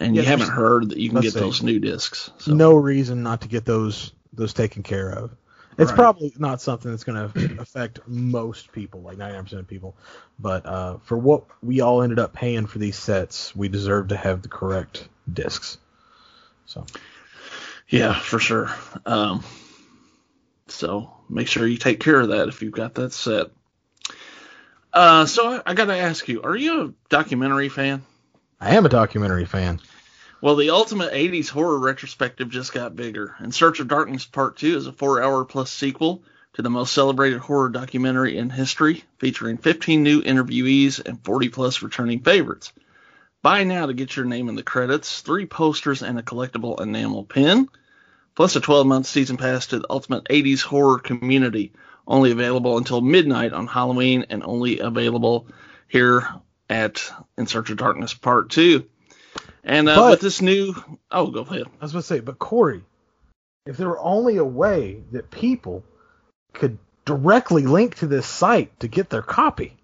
and 0.00 0.14
Yeah, 0.14 0.22
you 0.22 0.28
haven't 0.28 0.50
heard 0.50 0.90
that 0.90 0.98
you 0.98 1.10
can 1.10 1.20
get 1.20 1.32
see. 1.32 1.40
those 1.40 1.62
new 1.62 1.78
discs. 1.80 2.30
So. 2.38 2.54
No 2.54 2.74
reason 2.74 3.22
not 3.22 3.42
to 3.42 3.48
get 3.48 3.64
those 3.64 4.12
those 4.32 4.52
taken 4.52 4.82
care 4.82 5.10
of. 5.10 5.34
It's 5.78 5.90
Right. 5.92 5.96
probably 5.96 6.32
not 6.38 6.60
something 6.60 6.90
that's 6.90 7.04
going 7.04 7.30
to 7.32 7.60
affect 7.60 8.00
most 8.08 8.72
people, 8.72 9.00
like 9.02 9.16
99% 9.16 9.52
of 9.60 9.68
people. 9.68 9.96
But 10.38 10.66
uh, 10.66 10.98
for 11.04 11.16
what 11.16 11.44
we 11.62 11.80
all 11.82 12.02
ended 12.02 12.18
up 12.18 12.32
paying 12.32 12.66
for 12.66 12.78
these 12.80 12.96
sets, 12.96 13.54
we 13.54 13.68
deserve 13.68 14.08
to 14.08 14.16
have 14.16 14.42
the 14.42 14.48
correct 14.48 15.08
discs. 15.32 15.78
So 16.68 16.84
Yeah, 17.88 18.12
for 18.14 18.38
sure. 18.38 18.70
Um, 19.04 19.42
so 20.68 21.10
make 21.28 21.48
sure 21.48 21.66
you 21.66 21.78
take 21.78 21.98
care 21.98 22.20
of 22.20 22.28
that 22.28 22.48
if 22.48 22.62
you've 22.62 22.72
got 22.72 22.94
that 22.94 23.12
set. 23.12 23.46
Uh, 24.92 25.26
so 25.26 25.48
I, 25.48 25.62
I 25.70 25.74
got 25.74 25.86
to 25.86 25.96
ask 25.96 26.28
you, 26.28 26.42
are 26.42 26.56
you 26.56 26.82
a 26.82 26.92
documentary 27.08 27.70
fan? 27.70 28.02
I 28.60 28.76
am 28.76 28.84
a 28.84 28.90
documentary 28.90 29.46
fan. 29.46 29.80
Well, 30.40 30.56
the 30.56 30.70
Ultimate 30.70 31.12
80s 31.12 31.48
Horror 31.48 31.78
Retrospective 31.78 32.50
just 32.50 32.72
got 32.72 32.94
bigger. 32.94 33.34
In 33.40 33.50
Search 33.50 33.80
of 33.80 33.88
Darkness 33.88 34.24
Part 34.24 34.58
2 34.58 34.76
is 34.76 34.86
a 34.86 34.92
four 34.92 35.22
hour 35.22 35.44
plus 35.44 35.72
sequel 35.72 36.22
to 36.54 36.62
the 36.62 36.70
most 36.70 36.92
celebrated 36.92 37.38
horror 37.38 37.70
documentary 37.70 38.36
in 38.36 38.50
history, 38.50 39.04
featuring 39.18 39.56
15 39.56 40.02
new 40.02 40.22
interviewees 40.22 41.04
and 41.04 41.24
40 41.24 41.48
plus 41.48 41.82
returning 41.82 42.20
favorites. 42.20 42.72
Buy 43.42 43.64
now 43.64 43.86
to 43.86 43.94
get 43.94 44.16
your 44.16 44.24
name 44.26 44.48
in 44.48 44.56
the 44.56 44.62
credits, 44.62 45.20
three 45.20 45.46
posters, 45.46 46.02
and 46.02 46.18
a 46.18 46.22
collectible 46.22 46.80
enamel 46.80 47.24
pin, 47.24 47.68
plus 48.34 48.56
a 48.56 48.60
12 48.60 48.86
month 48.86 49.06
season 49.06 49.36
pass 49.36 49.68
to 49.68 49.78
the 49.78 49.86
Ultimate 49.88 50.24
80s 50.24 50.62
Horror 50.62 50.98
community. 50.98 51.72
Only 52.06 52.30
available 52.32 52.78
until 52.78 53.00
midnight 53.00 53.52
on 53.52 53.66
Halloween 53.66 54.26
and 54.30 54.42
only 54.42 54.78
available 54.80 55.46
here 55.88 56.26
at 56.68 57.12
In 57.36 57.46
Search 57.46 57.70
of 57.70 57.76
Darkness 57.76 58.14
Part 58.14 58.50
2. 58.50 58.84
And 59.62 59.88
uh, 59.88 59.96
But- 59.96 60.10
with 60.12 60.20
this 60.20 60.40
new, 60.42 60.74
oh, 61.10 61.30
go 61.30 61.40
ahead. 61.42 61.64
I 61.80 61.84
was 61.84 61.92
going 61.92 62.02
to 62.02 62.06
say, 62.06 62.20
but 62.20 62.38
Corey, 62.38 62.82
if 63.66 63.76
there 63.76 63.88
were 63.88 64.00
only 64.00 64.38
a 64.38 64.44
way 64.44 65.02
that 65.12 65.30
people 65.30 65.84
could 66.54 66.78
directly 67.04 67.66
link 67.66 67.96
to 67.96 68.06
this 68.06 68.26
site 68.26 68.78
to 68.80 68.88
get 68.88 69.10
their 69.10 69.22
copy, 69.22 69.76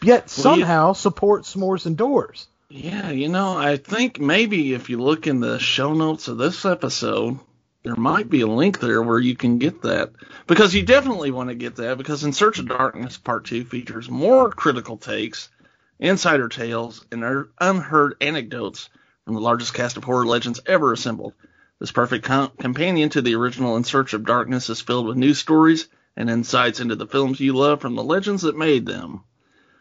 yet 0.00 0.32
Well, 0.44 0.56
you- 0.56 0.62
somehow 0.62 0.92
support 0.94 1.42
S'mores 1.42 1.84
and 1.86 1.96
Doors. 1.96 2.46
Yeah, 2.74 3.10
you 3.10 3.28
know, 3.28 3.54
I 3.54 3.76
think 3.76 4.18
maybe 4.18 4.72
if 4.72 4.88
you 4.88 4.98
look 4.98 5.26
in 5.26 5.40
the 5.40 5.58
show 5.58 5.92
notes 5.92 6.28
of 6.28 6.38
this 6.38 6.64
episode, 6.64 7.38
there 7.82 7.96
might 7.96 8.30
be 8.30 8.40
a 8.40 8.46
link 8.46 8.80
there 8.80 9.02
where 9.02 9.18
you 9.18 9.36
can 9.36 9.58
get 9.58 9.82
that. 9.82 10.12
Because 10.46 10.74
you 10.74 10.82
definitely 10.82 11.32
want 11.32 11.50
to 11.50 11.54
get 11.54 11.76
that 11.76 11.98
because 11.98 12.24
In 12.24 12.32
Search 12.32 12.58
of 12.58 12.68
Darkness 12.68 13.18
Part 13.18 13.44
2 13.44 13.66
features 13.66 14.08
more 14.08 14.50
critical 14.50 14.96
takes, 14.96 15.50
insider 15.98 16.48
tales, 16.48 17.04
and 17.12 17.22
un- 17.22 17.50
unheard 17.60 18.14
anecdotes 18.22 18.88
from 19.26 19.34
the 19.34 19.40
largest 19.42 19.74
cast 19.74 19.98
of 19.98 20.04
horror 20.04 20.24
legends 20.24 20.60
ever 20.64 20.94
assembled. 20.94 21.34
This 21.78 21.92
perfect 21.92 22.24
com- 22.24 22.52
companion 22.58 23.10
to 23.10 23.20
the 23.20 23.34
original 23.34 23.76
In 23.76 23.84
Search 23.84 24.14
of 24.14 24.24
Darkness 24.24 24.70
is 24.70 24.80
filled 24.80 25.06
with 25.06 25.18
new 25.18 25.34
stories 25.34 25.88
and 26.16 26.30
insights 26.30 26.80
into 26.80 26.96
the 26.96 27.06
films 27.06 27.38
you 27.38 27.52
love 27.52 27.82
from 27.82 27.96
the 27.96 28.02
legends 28.02 28.44
that 28.44 28.56
made 28.56 28.86
them. 28.86 29.24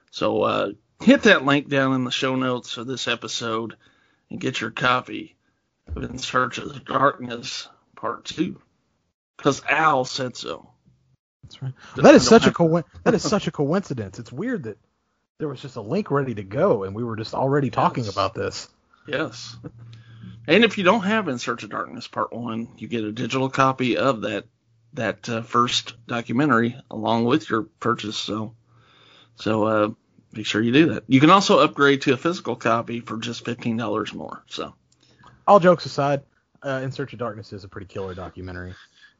So 0.10 0.42
uh, 0.42 0.72
hit 1.02 1.24
that 1.24 1.46
link 1.46 1.68
down 1.70 1.94
in 1.94 2.04
the 2.04 2.12
show 2.12 2.36
notes 2.36 2.78
of 2.78 2.88
this 2.88 3.08
episode 3.08 3.76
and 4.30 4.40
get 4.40 4.62
your 4.62 4.72
copy 4.72 5.36
of 5.96 6.04
In 6.04 6.18
Search 6.18 6.58
of 6.58 6.74
the 6.74 6.80
Darkness 6.80 7.68
Part 7.96 8.26
2. 8.26 8.60
Because 9.38 9.62
Al 9.68 10.06
said 10.06 10.36
so. 10.38 10.70
That's 11.44 11.62
right. 11.62 11.74
That 11.96 12.16
is 12.16 12.28
such 12.28 12.46
a 12.48 12.52
co- 12.52 12.84
that 13.04 13.14
is 13.14 13.24
such 13.28 13.48
a 13.48 13.52
coincidence. 13.52 14.20
It's 14.20 14.32
weird 14.32 14.64
that 14.64 14.78
there 15.40 15.48
was 15.48 15.62
just 15.62 15.76
a 15.76 15.82
link 15.82 16.12
ready 16.12 16.36
to 16.36 16.44
go 16.44 16.84
and 16.84 16.96
we 16.96 17.04
were 17.04 17.16
just 17.16 17.34
already 17.34 17.70
talking 17.72 18.04
Yes. 18.06 18.14
about 18.14 18.34
this. 18.36 18.70
Yes. 19.08 19.58
And 20.48 20.64
if 20.64 20.78
you 20.78 20.84
don't 20.84 21.02
have 21.04 21.28
In 21.28 21.40
Search 21.40 21.64
of 21.64 21.72
Darkness 21.72 22.08
Part 22.08 22.32
1, 22.34 22.70
you 22.78 22.88
get 22.88 23.04
a 23.04 23.12
digital 23.12 23.50
copy 23.50 23.98
of 23.98 24.22
that 24.22 24.46
that 24.94 25.28
uh, 25.30 25.42
first 25.42 25.94
documentary 26.06 26.76
along 26.92 27.24
with 27.26 27.50
your 27.50 27.64
purchase. 27.64 28.18
So 28.18 28.54
so 29.36 29.64
uh, 29.66 29.90
make 30.34 30.46
sure 30.46 30.62
you 30.62 30.72
do 30.72 30.94
that. 30.94 31.04
You 31.08 31.20
can 31.20 31.30
also 31.30 31.60
upgrade 31.60 32.02
to 32.04 32.14
a 32.14 32.18
physical 32.18 32.56
copy 32.56 33.00
for 33.00 33.18
just 33.18 33.46
$15 33.46 34.14
more. 34.14 34.44
So 34.48 34.74
All 35.48 35.60
jokes 35.60 35.86
aside, 35.86 36.22
uh, 36.64 36.82
In 36.84 36.92
Search 36.92 37.14
of 37.14 37.20
Darkness 37.20 37.54
is 37.54 37.64
a 37.64 37.68
pretty 37.68 37.88
killer 37.88 38.14
documentary. 38.14 38.74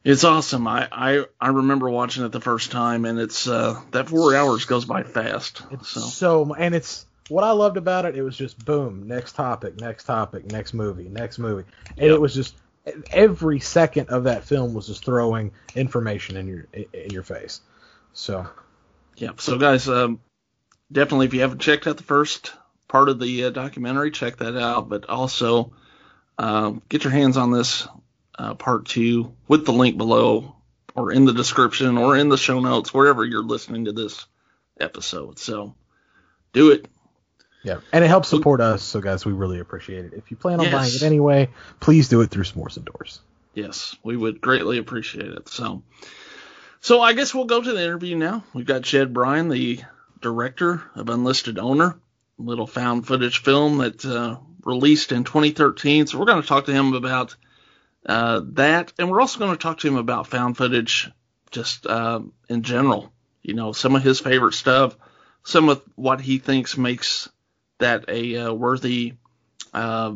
It's 0.04 0.24
awesome. 0.24 0.66
I, 0.66 0.88
I, 0.90 1.24
I 1.40 1.48
remember 1.48 1.88
watching 1.88 2.24
it 2.24 2.32
the 2.32 2.40
first 2.40 2.72
time, 2.72 3.04
and 3.04 3.20
it's 3.20 3.46
uh, 3.46 3.80
that 3.92 4.08
four 4.08 4.34
hours 4.34 4.64
goes 4.64 4.84
by 4.84 5.04
fast. 5.04 5.62
It's 5.70 5.88
so 5.90 6.00
so, 6.00 6.54
and 6.54 6.74
it's 6.74 7.06
what 7.28 7.44
I 7.44 7.52
loved 7.52 7.76
about 7.76 8.04
it. 8.04 8.16
It 8.16 8.22
was 8.22 8.36
just 8.36 8.64
boom, 8.64 9.06
next 9.06 9.34
topic, 9.36 9.80
next 9.80 10.04
topic, 10.04 10.50
next 10.50 10.74
movie, 10.74 11.08
next 11.08 11.38
movie, 11.38 11.64
and 11.90 12.06
Yep. 12.06 12.14
it 12.16 12.20
was 12.20 12.34
just 12.34 12.56
every 13.12 13.60
second 13.60 14.08
of 14.08 14.24
that 14.24 14.42
film 14.42 14.74
was 14.74 14.88
just 14.88 15.04
throwing 15.04 15.52
information 15.76 16.36
in 16.36 16.48
your 16.48 16.66
in 16.92 17.10
your 17.10 17.22
face. 17.22 17.60
So 18.12 18.48
yeah. 19.16 19.30
So 19.38 19.56
guys, 19.56 19.88
um, 19.88 20.18
definitely 20.92 21.26
if 21.26 21.34
you 21.34 21.40
haven't 21.40 21.60
checked 21.60 21.86
out 21.86 21.96
the 21.96 22.02
first 22.02 22.52
part 22.88 23.08
of 23.08 23.18
the 23.18 23.44
uh, 23.44 23.50
documentary, 23.50 24.10
check 24.10 24.36
that 24.36 24.60
out. 24.60 24.88
But 24.88 25.08
also 25.08 25.72
um, 26.38 26.82
get 26.88 27.04
your 27.04 27.12
hands 27.12 27.36
on 27.36 27.50
this 27.50 27.88
uh, 28.38 28.54
part 28.54 28.86
two 28.86 29.34
with 29.48 29.64
the 29.66 29.72
link 29.72 29.96
below, 29.96 30.56
or 30.94 31.12
in 31.12 31.24
the 31.24 31.32
description, 31.32 31.98
or 31.98 32.16
in 32.16 32.28
the 32.28 32.38
show 32.38 32.60
notes, 32.60 32.92
wherever 32.92 33.24
you're 33.24 33.42
listening 33.42 33.86
to 33.86 33.92
this 33.92 34.26
episode. 34.78 35.38
So 35.38 35.74
do 36.52 36.70
it. 36.70 36.86
yeah, 37.62 37.80
and 37.92 38.04
it 38.04 38.08
helps 38.08 38.28
support 38.28 38.60
us. 38.60 38.82
So 38.82 39.00
guys, 39.00 39.24
we 39.24 39.32
really 39.32 39.60
appreciate 39.60 40.04
it. 40.04 40.12
If 40.14 40.30
you 40.30 40.36
plan 40.36 40.60
on 40.60 40.70
buying 40.70 40.92
it 40.94 41.02
anyway, 41.02 41.48
please 41.80 42.08
do 42.08 42.20
it 42.20 42.30
through 42.30 42.44
S'mores 42.44 42.76
and 42.76 42.84
Doors. 42.84 43.20
Yes, 43.54 43.96
we 44.02 44.16
would 44.16 44.40
greatly 44.40 44.78
appreciate 44.78 45.28
it. 45.28 45.48
So, 45.48 45.82
so 46.80 47.00
I 47.00 47.12
guess 47.12 47.34
we'll 47.34 47.44
go 47.44 47.62
to 47.62 47.72
the 47.72 47.82
interview 47.82 48.16
now. 48.16 48.44
We've 48.54 48.66
got 48.66 48.82
Jed 48.82 49.12
Bryan, 49.12 49.48
the 49.48 49.80
director 50.22 50.82
of 50.94 51.08
Unlisted 51.08 51.58
Owner, 51.58 51.98
little 52.38 52.66
found 52.66 53.06
footage 53.06 53.42
film 53.42 53.78
that 53.78 54.04
uh, 54.04 54.38
released 54.64 55.12
in 55.12 55.24
2013. 55.24 56.06
So 56.06 56.18
we're 56.18 56.26
going 56.26 56.42
to 56.42 56.48
talk 56.48 56.66
to 56.66 56.72
him 56.72 56.94
about 56.94 57.36
uh, 58.06 58.40
that, 58.52 58.92
and 58.98 59.10
we're 59.10 59.20
also 59.20 59.38
going 59.38 59.52
to 59.52 59.62
talk 59.62 59.80
to 59.80 59.88
him 59.88 59.96
about 59.96 60.26
found 60.26 60.56
footage 60.56 61.10
just 61.50 61.86
uh, 61.86 62.20
in 62.48 62.62
general. 62.62 63.12
You 63.42 63.54
know, 63.54 63.72
some 63.72 63.94
of 63.96 64.02
his 64.02 64.20
favorite 64.20 64.54
stuff, 64.54 64.96
some 65.44 65.68
of 65.68 65.82
what 65.96 66.20
he 66.20 66.38
thinks 66.38 66.76
makes 66.76 67.28
that 67.78 68.04
a 68.08 68.36
uh, 68.36 68.52
worthy 68.52 69.14
uh, 69.74 70.14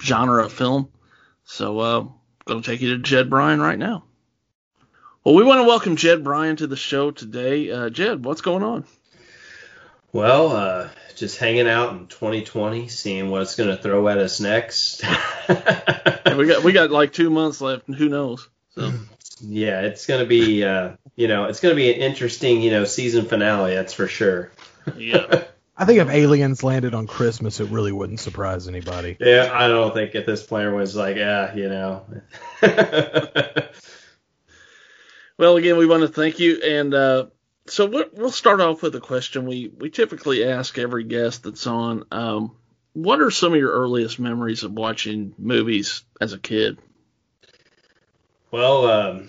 genre 0.00 0.44
of 0.44 0.52
film. 0.52 0.90
So, 1.44 1.78
uh, 1.78 2.06
going 2.44 2.62
to 2.62 2.70
take 2.70 2.80
you 2.80 2.96
to 2.96 3.02
Jed 3.02 3.30
Bryan 3.30 3.60
right 3.60 3.78
now. 3.78 4.04
Well, 5.24 5.34
we 5.34 5.44
want 5.44 5.60
to 5.60 5.68
welcome 5.68 5.96
Jed 5.96 6.24
Bryan 6.24 6.56
to 6.56 6.66
the 6.66 6.76
show 6.76 7.10
today. 7.10 7.70
Uh, 7.70 7.90
Jed, 7.90 8.24
what's 8.24 8.40
going 8.40 8.62
on? 8.62 8.84
Well, 10.12 10.52
uh, 10.52 10.88
just 11.16 11.38
hanging 11.38 11.68
out 11.68 11.92
in 11.92 12.06
2020, 12.06 12.88
seeing 12.88 13.30
what 13.30 13.42
it's 13.42 13.56
going 13.56 13.68
to 13.68 13.82
throw 13.82 14.08
at 14.08 14.18
us 14.18 14.40
next. 14.40 15.04
We 16.38 16.46
got 16.46 16.62
we 16.62 16.72
got 16.72 16.90
like 16.92 17.12
two 17.12 17.30
months 17.30 17.60
left, 17.60 17.88
and 17.88 17.96
who 17.96 18.08
knows? 18.08 18.48
So, 18.76 18.92
yeah, 19.40 19.80
it's 19.80 20.06
going 20.06 20.20
to 20.20 20.26
be, 20.26 20.62
uh, 20.64 20.92
you 21.16 21.26
know, 21.26 21.46
it's 21.46 21.58
going 21.58 21.72
to 21.72 21.76
be 21.76 21.92
an 21.92 22.00
interesting, 22.00 22.62
you 22.62 22.70
know, 22.70 22.84
season 22.84 23.24
finale. 23.24 23.74
That's 23.74 23.92
for 23.92 24.06
sure. 24.06 24.52
yeah, 24.96 25.44
I 25.76 25.84
think 25.84 25.98
if 25.98 26.08
aliens 26.08 26.62
landed 26.62 26.94
on 26.94 27.08
Christmas, 27.08 27.58
it 27.58 27.70
really 27.70 27.90
wouldn't 27.90 28.20
surprise 28.20 28.68
anybody. 28.68 29.16
Yeah, 29.18 29.50
I 29.52 29.66
don't 29.66 29.92
think 29.92 30.14
if 30.14 30.26
this 30.26 30.44
player 30.44 30.72
was 30.72 30.94
like, 30.94 31.16
yeah, 31.16 31.52
you 31.56 31.68
know. 31.68 32.04
well, 35.36 35.56
again, 35.56 35.76
we 35.76 35.86
want 35.86 36.02
to 36.02 36.08
thank 36.08 36.38
you, 36.38 36.62
and 36.62 36.94
uh, 36.94 37.26
so 37.68 37.86
we'll 37.86 38.30
start 38.30 38.60
off 38.60 38.82
with 38.82 38.94
a 38.94 39.00
question 39.00 39.46
we 39.46 39.70
we 39.78 39.90
typically 39.90 40.44
ask 40.44 40.78
every 40.78 41.04
guest 41.04 41.44
that's 41.44 41.66
on. 41.66 42.04
Um, 42.10 42.56
what 42.92 43.20
are 43.20 43.30
some 43.30 43.52
of 43.52 43.58
your 43.58 43.72
earliest 43.72 44.18
memories 44.18 44.62
of 44.64 44.72
watching 44.72 45.34
movies 45.38 46.02
as 46.20 46.32
a 46.32 46.38
kid? 46.38 46.78
Well, 48.50 48.86
um, 48.86 49.28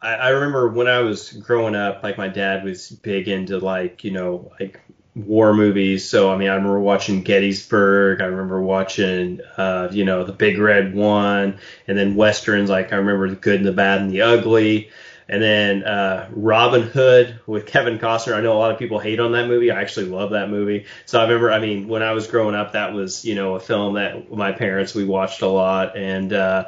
I, 0.00 0.14
I 0.14 0.28
remember 0.30 0.68
when 0.68 0.88
I 0.88 1.00
was 1.00 1.32
growing 1.32 1.74
up, 1.74 2.02
like 2.02 2.18
my 2.18 2.28
dad 2.28 2.64
was 2.64 2.90
big 2.90 3.28
into 3.28 3.58
like 3.58 4.04
you 4.04 4.10
know 4.10 4.52
like 4.58 4.80
war 5.14 5.54
movies. 5.54 6.08
So 6.08 6.32
I 6.32 6.36
mean, 6.36 6.48
I 6.48 6.54
remember 6.54 6.80
watching 6.80 7.22
Gettysburg. 7.22 8.20
I 8.20 8.26
remember 8.26 8.60
watching, 8.62 9.40
uh, 9.56 9.88
you 9.90 10.04
know, 10.04 10.24
the 10.24 10.32
Big 10.32 10.58
Red 10.58 10.94
One, 10.94 11.58
and 11.86 11.98
then 11.98 12.14
westerns. 12.14 12.70
Like 12.70 12.92
I 12.92 12.96
remember 12.96 13.28
the 13.28 13.36
Good 13.36 13.56
and 13.56 13.66
the 13.66 13.72
Bad 13.72 14.00
and 14.00 14.10
the 14.10 14.22
Ugly. 14.22 14.90
And 15.30 15.40
then 15.40 15.84
uh, 15.84 16.28
Robin 16.32 16.82
Hood 16.82 17.38
with 17.46 17.64
Kevin 17.64 18.00
Costner. 18.00 18.34
I 18.34 18.40
know 18.40 18.52
a 18.52 18.58
lot 18.58 18.72
of 18.72 18.80
people 18.80 18.98
hate 18.98 19.20
on 19.20 19.30
that 19.32 19.46
movie. 19.46 19.70
I 19.70 19.80
actually 19.80 20.06
love 20.06 20.30
that 20.30 20.50
movie. 20.50 20.86
So 21.06 21.20
I 21.20 21.22
remember, 21.22 21.52
I 21.52 21.60
mean, 21.60 21.86
when 21.86 22.02
I 22.02 22.12
was 22.12 22.26
growing 22.26 22.56
up, 22.56 22.72
that 22.72 22.94
was 22.94 23.24
you 23.24 23.36
know 23.36 23.54
a 23.54 23.60
film 23.60 23.94
that 23.94 24.32
my 24.32 24.50
parents 24.50 24.92
we 24.92 25.04
watched 25.04 25.42
a 25.42 25.46
lot, 25.46 25.96
and 25.96 26.32
uh, 26.32 26.64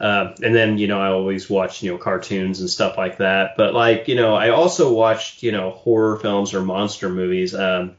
uh, 0.00 0.34
and 0.42 0.54
then 0.54 0.78
you 0.78 0.88
know 0.88 0.98
I 0.98 1.08
always 1.08 1.50
watched 1.50 1.82
you 1.82 1.92
know 1.92 1.98
cartoons 1.98 2.60
and 2.60 2.70
stuff 2.70 2.96
like 2.96 3.18
that. 3.18 3.58
But 3.58 3.74
like 3.74 4.08
you 4.08 4.14
know 4.14 4.34
I 4.34 4.50
also 4.50 4.90
watched 4.90 5.42
you 5.42 5.52
know 5.52 5.72
horror 5.72 6.16
films 6.16 6.54
or 6.54 6.62
monster 6.62 7.10
movies. 7.10 7.54
Um, 7.54 7.94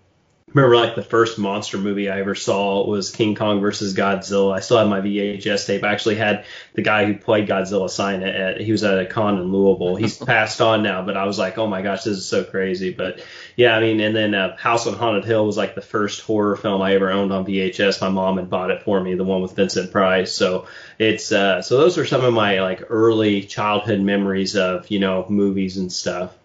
remember 0.53 0.75
like 0.75 0.95
the 0.95 1.03
first 1.03 1.37
monster 1.37 1.77
movie 1.77 2.09
I 2.09 2.19
ever 2.19 2.35
saw 2.35 2.85
was 2.87 3.11
King 3.11 3.35
Kong 3.35 3.61
versus 3.61 3.93
Godzilla. 3.93 4.55
I 4.55 4.59
still 4.59 4.77
have 4.77 4.87
my 4.87 5.01
VHS 5.01 5.67
tape. 5.67 5.83
I 5.83 5.91
actually 5.91 6.15
had 6.15 6.45
the 6.73 6.81
guy 6.81 7.05
who 7.05 7.17
played 7.17 7.47
Godzilla 7.47 7.89
sign 7.89 8.23
it. 8.23 8.35
At, 8.35 8.61
he 8.61 8.71
was 8.71 8.83
at 8.83 8.99
a 8.99 9.05
con 9.05 9.37
in 9.37 9.51
Louisville. 9.51 9.95
He's 9.95 10.17
passed 10.25 10.61
on 10.61 10.81
now, 10.81 11.05
but 11.05 11.17
I 11.17 11.25
was 11.25 11.37
like, 11.37 11.57
oh 11.57 11.67
my 11.67 11.81
gosh, 11.81 12.03
this 12.03 12.17
is 12.17 12.27
so 12.27 12.43
crazy. 12.43 12.91
But 12.91 13.23
yeah, 13.55 13.75
I 13.75 13.79
mean, 13.79 13.99
and 13.99 14.15
then 14.15 14.33
uh, 14.33 14.57
House 14.57 14.87
on 14.87 14.95
Haunted 14.95 15.25
Hill 15.25 15.45
was 15.45 15.57
like 15.57 15.75
the 15.75 15.81
first 15.81 16.21
horror 16.21 16.55
film 16.55 16.81
I 16.81 16.95
ever 16.95 17.11
owned 17.11 17.31
on 17.31 17.45
VHS. 17.45 18.01
My 18.01 18.09
mom 18.09 18.37
had 18.37 18.49
bought 18.49 18.71
it 18.71 18.83
for 18.83 18.99
me, 18.99 19.15
the 19.15 19.23
one 19.23 19.41
with 19.41 19.55
Vincent 19.55 19.91
Price. 19.91 20.33
So 20.33 20.67
it's 20.97 21.31
uh, 21.31 21.61
so 21.61 21.77
those 21.77 21.97
are 21.97 22.05
some 22.05 22.23
of 22.23 22.33
my 22.33 22.61
like 22.61 22.83
early 22.89 23.43
childhood 23.43 24.01
memories 24.01 24.55
of 24.55 24.89
you 24.89 24.99
know 24.99 25.25
movies 25.29 25.77
and 25.77 25.91
stuff. 25.91 26.35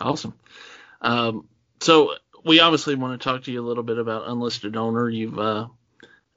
Awesome. 0.00 0.34
Um, 1.00 1.48
so 1.80 2.14
we 2.46 2.60
obviously 2.60 2.94
want 2.94 3.20
to 3.20 3.24
talk 3.24 3.42
to 3.42 3.52
you 3.52 3.60
a 3.60 3.66
little 3.66 3.82
bit 3.82 3.98
about 3.98 4.28
unlisted 4.28 4.76
owner. 4.76 5.08
You've 5.08 5.38
uh, 5.38 5.66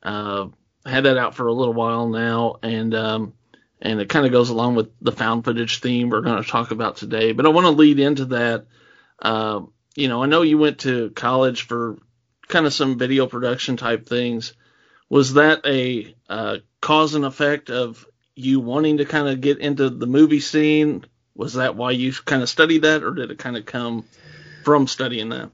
uh, 0.01 0.47
had 0.83 1.05
that 1.05 1.17
out 1.17 1.35
for 1.35 1.47
a 1.47 1.53
little 1.53 1.73
while 1.73 2.09
now, 2.09 2.55
and 2.63 2.95
um, 2.95 3.33
and 3.79 4.01
it 4.01 4.09
kind 4.09 4.25
of 4.25 4.31
goes 4.31 4.49
along 4.49 4.75
with 4.75 4.89
the 5.01 5.11
found 5.11 5.45
footage 5.45 5.79
theme 5.79 6.09
we're 6.09 6.21
going 6.21 6.41
to 6.41 6.49
talk 6.49 6.71
about 6.71 6.97
today. 6.97 7.31
But 7.31 7.45
I 7.45 7.49
want 7.49 7.65
to 7.65 7.71
lead 7.71 7.99
into 7.99 8.25
that. 8.25 8.65
Uh, 9.21 9.61
you 9.95 10.07
know, 10.07 10.23
I 10.23 10.25
know 10.25 10.41
you 10.41 10.57
went 10.57 10.79
to 10.79 11.11
college 11.11 11.67
for 11.67 11.99
kind 12.47 12.65
of 12.65 12.73
some 12.73 12.97
video 12.97 13.27
production 13.27 13.77
type 13.77 14.09
things. 14.09 14.53
Was 15.09 15.35
that 15.35 15.61
a 15.65 16.15
uh, 16.27 16.57
cause 16.81 17.13
and 17.13 17.25
effect 17.25 17.69
of 17.69 18.05
you 18.35 18.59
wanting 18.59 18.97
to 18.97 19.05
kind 19.05 19.27
of 19.27 19.41
get 19.41 19.59
into 19.59 19.91
the 19.91 20.07
movie 20.07 20.39
scene? 20.39 21.05
Was 21.35 21.53
that 21.53 21.75
why 21.75 21.91
you 21.91 22.13
kind 22.13 22.41
of 22.41 22.49
studied 22.49 22.81
that, 22.81 23.03
or 23.03 23.11
did 23.11 23.29
it 23.29 23.37
kind 23.37 23.57
of 23.57 23.65
come 23.65 24.05
from 24.63 24.87
studying 24.87 25.29
that? 25.29 25.51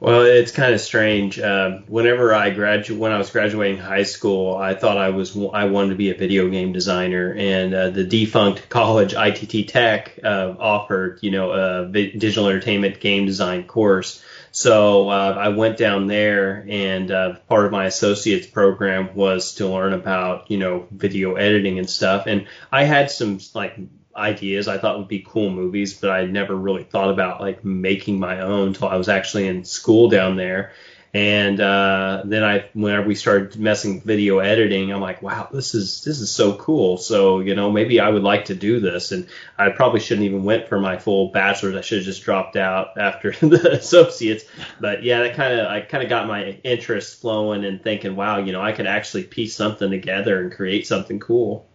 Well, 0.00 0.22
it's 0.22 0.50
kind 0.50 0.72
of 0.72 0.80
strange. 0.80 1.38
Uh, 1.38 1.80
whenever 1.86 2.34
I 2.34 2.52
gradu- 2.52 2.96
when 2.96 3.12
I 3.12 3.18
was 3.18 3.28
graduating 3.28 3.76
high 3.76 4.04
school, 4.04 4.56
I 4.56 4.72
thought 4.74 4.96
I 4.96 5.10
was 5.10 5.36
I 5.36 5.66
wanted 5.66 5.90
to 5.90 5.94
be 5.96 6.10
a 6.10 6.14
video 6.14 6.48
game 6.48 6.72
designer, 6.72 7.34
and 7.36 7.74
uh, 7.74 7.90
the 7.90 8.04
defunct 8.04 8.68
college 8.70 9.12
ITT 9.12 9.68
Tech 9.68 10.18
uh, 10.24 10.54
offered 10.58 11.18
you 11.20 11.30
know 11.30 11.52
a 11.52 11.86
digital 11.86 12.48
entertainment 12.48 12.98
game 13.00 13.26
design 13.26 13.64
course. 13.64 14.24
So 14.52 15.10
uh, 15.10 15.36
I 15.38 15.48
went 15.48 15.76
down 15.76 16.06
there, 16.06 16.64
and 16.66 17.10
uh, 17.10 17.34
part 17.46 17.66
of 17.66 17.72
my 17.72 17.84
associate's 17.84 18.46
program 18.46 19.14
was 19.14 19.56
to 19.56 19.68
learn 19.68 19.92
about 19.92 20.50
you 20.50 20.56
know 20.56 20.88
video 20.90 21.34
editing 21.34 21.78
and 21.78 21.90
stuff. 21.90 22.26
And 22.26 22.46
I 22.72 22.84
had 22.84 23.10
some 23.10 23.38
like 23.54 23.76
ideas 24.16 24.68
I 24.68 24.78
thought 24.78 24.98
would 24.98 25.08
be 25.08 25.24
cool 25.26 25.50
movies, 25.50 25.94
but 25.94 26.10
I 26.10 26.26
never 26.26 26.54
really 26.54 26.84
thought 26.84 27.10
about 27.10 27.40
like 27.40 27.64
making 27.64 28.18
my 28.18 28.40
own 28.40 28.68
until 28.68 28.88
I 28.88 28.96
was 28.96 29.08
actually 29.08 29.46
in 29.46 29.64
school 29.64 30.08
down 30.08 30.36
there. 30.36 30.72
And 31.12 31.60
uh, 31.60 32.22
then 32.24 32.44
I, 32.44 32.68
whenever 32.72 33.08
we 33.08 33.16
started 33.16 33.58
messing 33.58 33.96
with 33.96 34.04
video 34.04 34.38
editing, 34.38 34.92
I'm 34.92 35.00
like, 35.00 35.22
wow, 35.22 35.48
this 35.50 35.74
is 35.74 36.04
this 36.04 36.20
is 36.20 36.30
so 36.30 36.54
cool. 36.54 36.98
So 36.98 37.40
you 37.40 37.56
know, 37.56 37.68
maybe 37.72 37.98
I 37.98 38.08
would 38.08 38.22
like 38.22 38.44
to 38.44 38.54
do 38.54 38.78
this. 38.78 39.10
And 39.10 39.26
I 39.58 39.70
probably 39.70 39.98
shouldn't 39.98 40.26
even 40.26 40.44
went 40.44 40.68
for 40.68 40.78
my 40.78 40.98
full 40.98 41.32
bachelor's. 41.32 41.74
I 41.74 41.80
should 41.80 41.98
have 41.98 42.04
just 42.04 42.22
dropped 42.22 42.54
out 42.54 42.96
after 42.96 43.32
the 43.40 43.72
associates. 43.72 44.44
But 44.78 45.02
yeah, 45.02 45.22
that 45.24 45.34
kind 45.34 45.58
of 45.58 45.66
I 45.66 45.80
kind 45.80 46.04
of 46.04 46.08
got 46.08 46.28
my 46.28 46.50
interest 46.62 47.20
flowing 47.20 47.64
and 47.64 47.82
thinking, 47.82 48.14
wow, 48.14 48.38
you 48.38 48.52
know, 48.52 48.62
I 48.62 48.70
could 48.70 48.86
actually 48.86 49.24
piece 49.24 49.56
something 49.56 49.90
together 49.90 50.40
and 50.40 50.52
create 50.52 50.86
something 50.86 51.18
cool. 51.18 51.66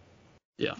Yeah. 0.56 0.76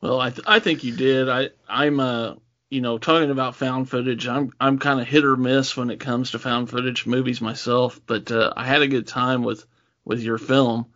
Well, 0.00 0.20
I 0.20 0.30
th- 0.30 0.46
I 0.46 0.58
think 0.58 0.84
you 0.84 0.94
did. 0.94 1.28
I 1.28 1.50
I'm 1.68 2.00
uh 2.00 2.34
you 2.70 2.80
know 2.80 2.98
talking 2.98 3.30
about 3.30 3.56
found 3.56 3.88
footage. 3.88 4.28
I'm 4.28 4.52
I'm 4.60 4.78
kind 4.78 5.00
of 5.00 5.06
hit 5.06 5.24
or 5.24 5.36
miss 5.36 5.76
when 5.76 5.90
it 5.90 6.00
comes 6.00 6.32
to 6.32 6.38
found 6.38 6.70
footage 6.70 7.06
movies 7.06 7.40
myself, 7.40 8.00
but 8.06 8.30
uh, 8.30 8.52
I 8.56 8.66
had 8.66 8.82
a 8.82 8.88
good 8.88 9.06
time 9.06 9.42
with 9.42 9.64
with 10.04 10.20
your 10.20 10.38
film. 10.38 10.86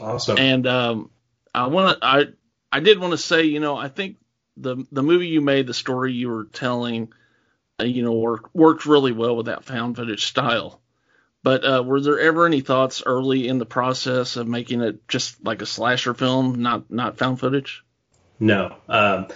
Awesome. 0.00 0.38
And 0.38 0.66
um, 0.66 1.10
I 1.54 1.66
want 1.68 2.00
to 2.00 2.06
I 2.06 2.24
I 2.72 2.80
did 2.80 2.98
want 2.98 3.12
to 3.12 3.18
say 3.18 3.44
you 3.44 3.60
know 3.60 3.76
I 3.76 3.88
think 3.88 4.16
the 4.56 4.84
the 4.90 5.02
movie 5.02 5.28
you 5.28 5.40
made, 5.40 5.66
the 5.66 5.74
story 5.74 6.12
you 6.12 6.28
were 6.28 6.44
telling, 6.44 7.12
uh, 7.80 7.84
you 7.84 8.02
know 8.02 8.12
worked 8.12 8.54
worked 8.54 8.86
really 8.86 9.12
well 9.12 9.36
with 9.36 9.46
that 9.46 9.64
found 9.64 9.96
footage 9.96 10.26
style. 10.26 10.80
But 11.44 11.64
uh, 11.64 11.82
were 11.84 12.00
there 12.00 12.18
ever 12.18 12.46
any 12.46 12.60
thoughts 12.60 13.02
early 13.06 13.46
in 13.46 13.58
the 13.58 13.64
process 13.64 14.36
of 14.36 14.48
making 14.48 14.82
it 14.82 15.06
just 15.06 15.42
like 15.44 15.62
a 15.62 15.66
slasher 15.66 16.12
film, 16.12 16.56
not 16.62 16.90
not 16.90 17.18
found 17.18 17.38
footage? 17.38 17.84
No, 18.40 18.76
um, 18.88 19.26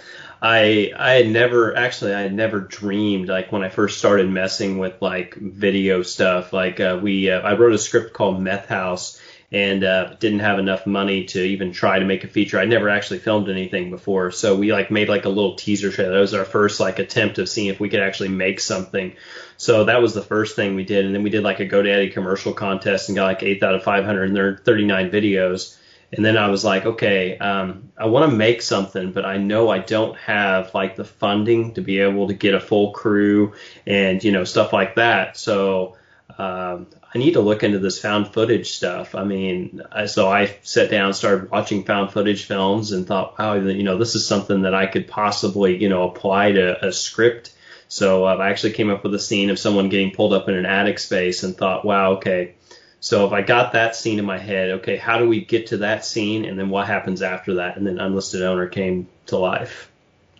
I 0.41 0.91
I 0.97 1.11
had 1.13 1.27
never 1.27 1.75
actually 1.75 2.13
I 2.13 2.21
had 2.21 2.33
never 2.33 2.61
dreamed 2.61 3.27
like 3.27 3.51
when 3.51 3.63
I 3.63 3.69
first 3.69 3.97
started 3.97 4.29
messing 4.29 4.77
with 4.77 5.01
like 5.01 5.35
video 5.35 6.03
stuff. 6.03 6.53
Like 6.53 6.79
uh, 6.79 6.99
we 7.01 7.29
uh, 7.29 7.41
I 7.41 7.53
wrote 7.55 7.73
a 7.73 7.77
script 7.77 8.13
called 8.13 8.41
Meth 8.41 8.67
House 8.67 9.19
and 9.51 9.83
uh, 9.83 10.15
didn't 10.15 10.39
have 10.39 10.57
enough 10.57 10.87
money 10.87 11.25
to 11.25 11.39
even 11.39 11.73
try 11.73 11.99
to 11.99 12.05
make 12.05 12.23
a 12.23 12.27
feature. 12.27 12.57
I'd 12.57 12.69
never 12.69 12.89
actually 12.89 13.19
filmed 13.19 13.49
anything 13.49 13.91
before, 13.91 14.31
so 14.31 14.55
we 14.55 14.71
like 14.71 14.89
made 14.89 15.09
like 15.09 15.25
a 15.25 15.29
little 15.29 15.55
teaser 15.55 15.91
trailer. 15.91 16.13
That 16.13 16.21
was 16.21 16.33
our 16.33 16.45
first 16.45 16.79
like 16.79 16.99
attempt 16.99 17.39
of 17.39 17.49
seeing 17.49 17.67
if 17.67 17.79
we 17.79 17.89
could 17.89 17.99
actually 17.99 18.29
make 18.29 18.61
something. 18.61 19.13
So 19.57 19.83
that 19.85 20.01
was 20.01 20.13
the 20.13 20.23
first 20.23 20.55
thing 20.55 20.75
we 20.75 20.85
did, 20.85 21.05
and 21.05 21.13
then 21.13 21.23
we 21.23 21.29
did 21.29 21.43
like 21.43 21.59
a 21.59 21.67
GoDaddy 21.67 22.13
commercial 22.13 22.53
contest 22.53 23.09
and 23.09 23.17
got 23.17 23.25
like 23.25 23.43
eight 23.43 23.61
out 23.63 23.75
of 23.75 23.83
539 23.83 25.11
videos 25.11 25.77
and 26.15 26.23
then 26.23 26.37
I 26.37 26.49
was 26.49 26.63
like, 26.63 26.85
okay, 26.85 27.37
um, 27.39 27.91
I 27.97 28.05
want 28.05 28.29
to 28.29 28.37
make 28.37 28.61
something, 28.61 29.11
but 29.11 29.25
I 29.25 29.37
know 29.37 29.69
I 29.69 29.79
don't 29.79 30.15
have 30.19 30.73
like 30.75 30.95
the 30.95 31.05
funding 31.05 31.73
to 31.73 31.81
be 31.81 31.99
able 31.99 32.27
to 32.27 32.35
get 32.35 32.53
a 32.53 32.59
full 32.59 32.91
crew 32.91 33.53
and 33.87 34.23
you 34.23 34.31
know 34.31 34.43
stuff 34.43 34.73
like 34.73 34.95
that. 34.95 35.37
So 35.37 35.97
um, 36.37 36.87
I 37.13 37.17
need 37.17 37.33
to 37.33 37.41
look 37.41 37.63
into 37.63 37.79
this 37.79 37.99
found 37.99 38.31
footage 38.31 38.73
stuff. 38.73 39.15
I 39.15 39.23
mean, 39.23 39.81
I, 39.91 40.05
so 40.05 40.29
I 40.29 40.55
sat 40.61 40.91
down, 40.91 41.13
started 41.15 41.49
watching 41.49 41.83
found 41.83 42.11
footage 42.11 42.45
films, 42.45 42.91
and 42.91 43.07
thought, 43.07 43.39
wow, 43.39 43.55
you 43.55 43.83
know, 43.83 43.97
this 43.97 44.13
is 44.13 44.27
something 44.27 44.61
that 44.63 44.75
I 44.75 44.85
could 44.85 45.07
possibly 45.07 45.81
you 45.81 45.89
know 45.89 46.07
apply 46.07 46.51
to 46.51 46.85
a 46.85 46.91
script. 46.91 47.51
So 47.87 48.25
uh, 48.25 48.35
I 48.35 48.49
actually 48.51 48.73
came 48.73 48.91
up 48.91 49.03
with 49.03 49.15
a 49.15 49.19
scene 49.19 49.49
of 49.49 49.57
someone 49.57 49.89
getting 49.89 50.11
pulled 50.11 50.33
up 50.33 50.47
in 50.47 50.53
an 50.53 50.67
attic 50.67 50.99
space, 50.99 51.41
and 51.41 51.57
thought, 51.57 51.83
wow, 51.83 52.13
okay 52.13 52.53
so 53.03 53.27
if 53.27 53.33
I 53.33 53.41
got 53.41 53.73
that 53.73 53.97
scene 53.97 54.17
in 54.17 54.23
my 54.23 54.37
head, 54.37 54.69
okay, 54.75 54.95
how 54.95 55.17
do 55.17 55.27
we 55.27 55.43
get 55.43 55.67
to 55.67 55.77
that 55.79 56.05
scene, 56.05 56.45
and 56.45 56.57
then 56.57 56.69
what 56.69 56.87
happens 56.87 57.21
after 57.21 57.55
that? 57.55 57.75
And 57.75 57.85
then 57.85 57.99
unlisted 57.99 58.41
owner 58.41 58.67
came 58.67 59.09
to 59.25 59.37
life. 59.37 59.91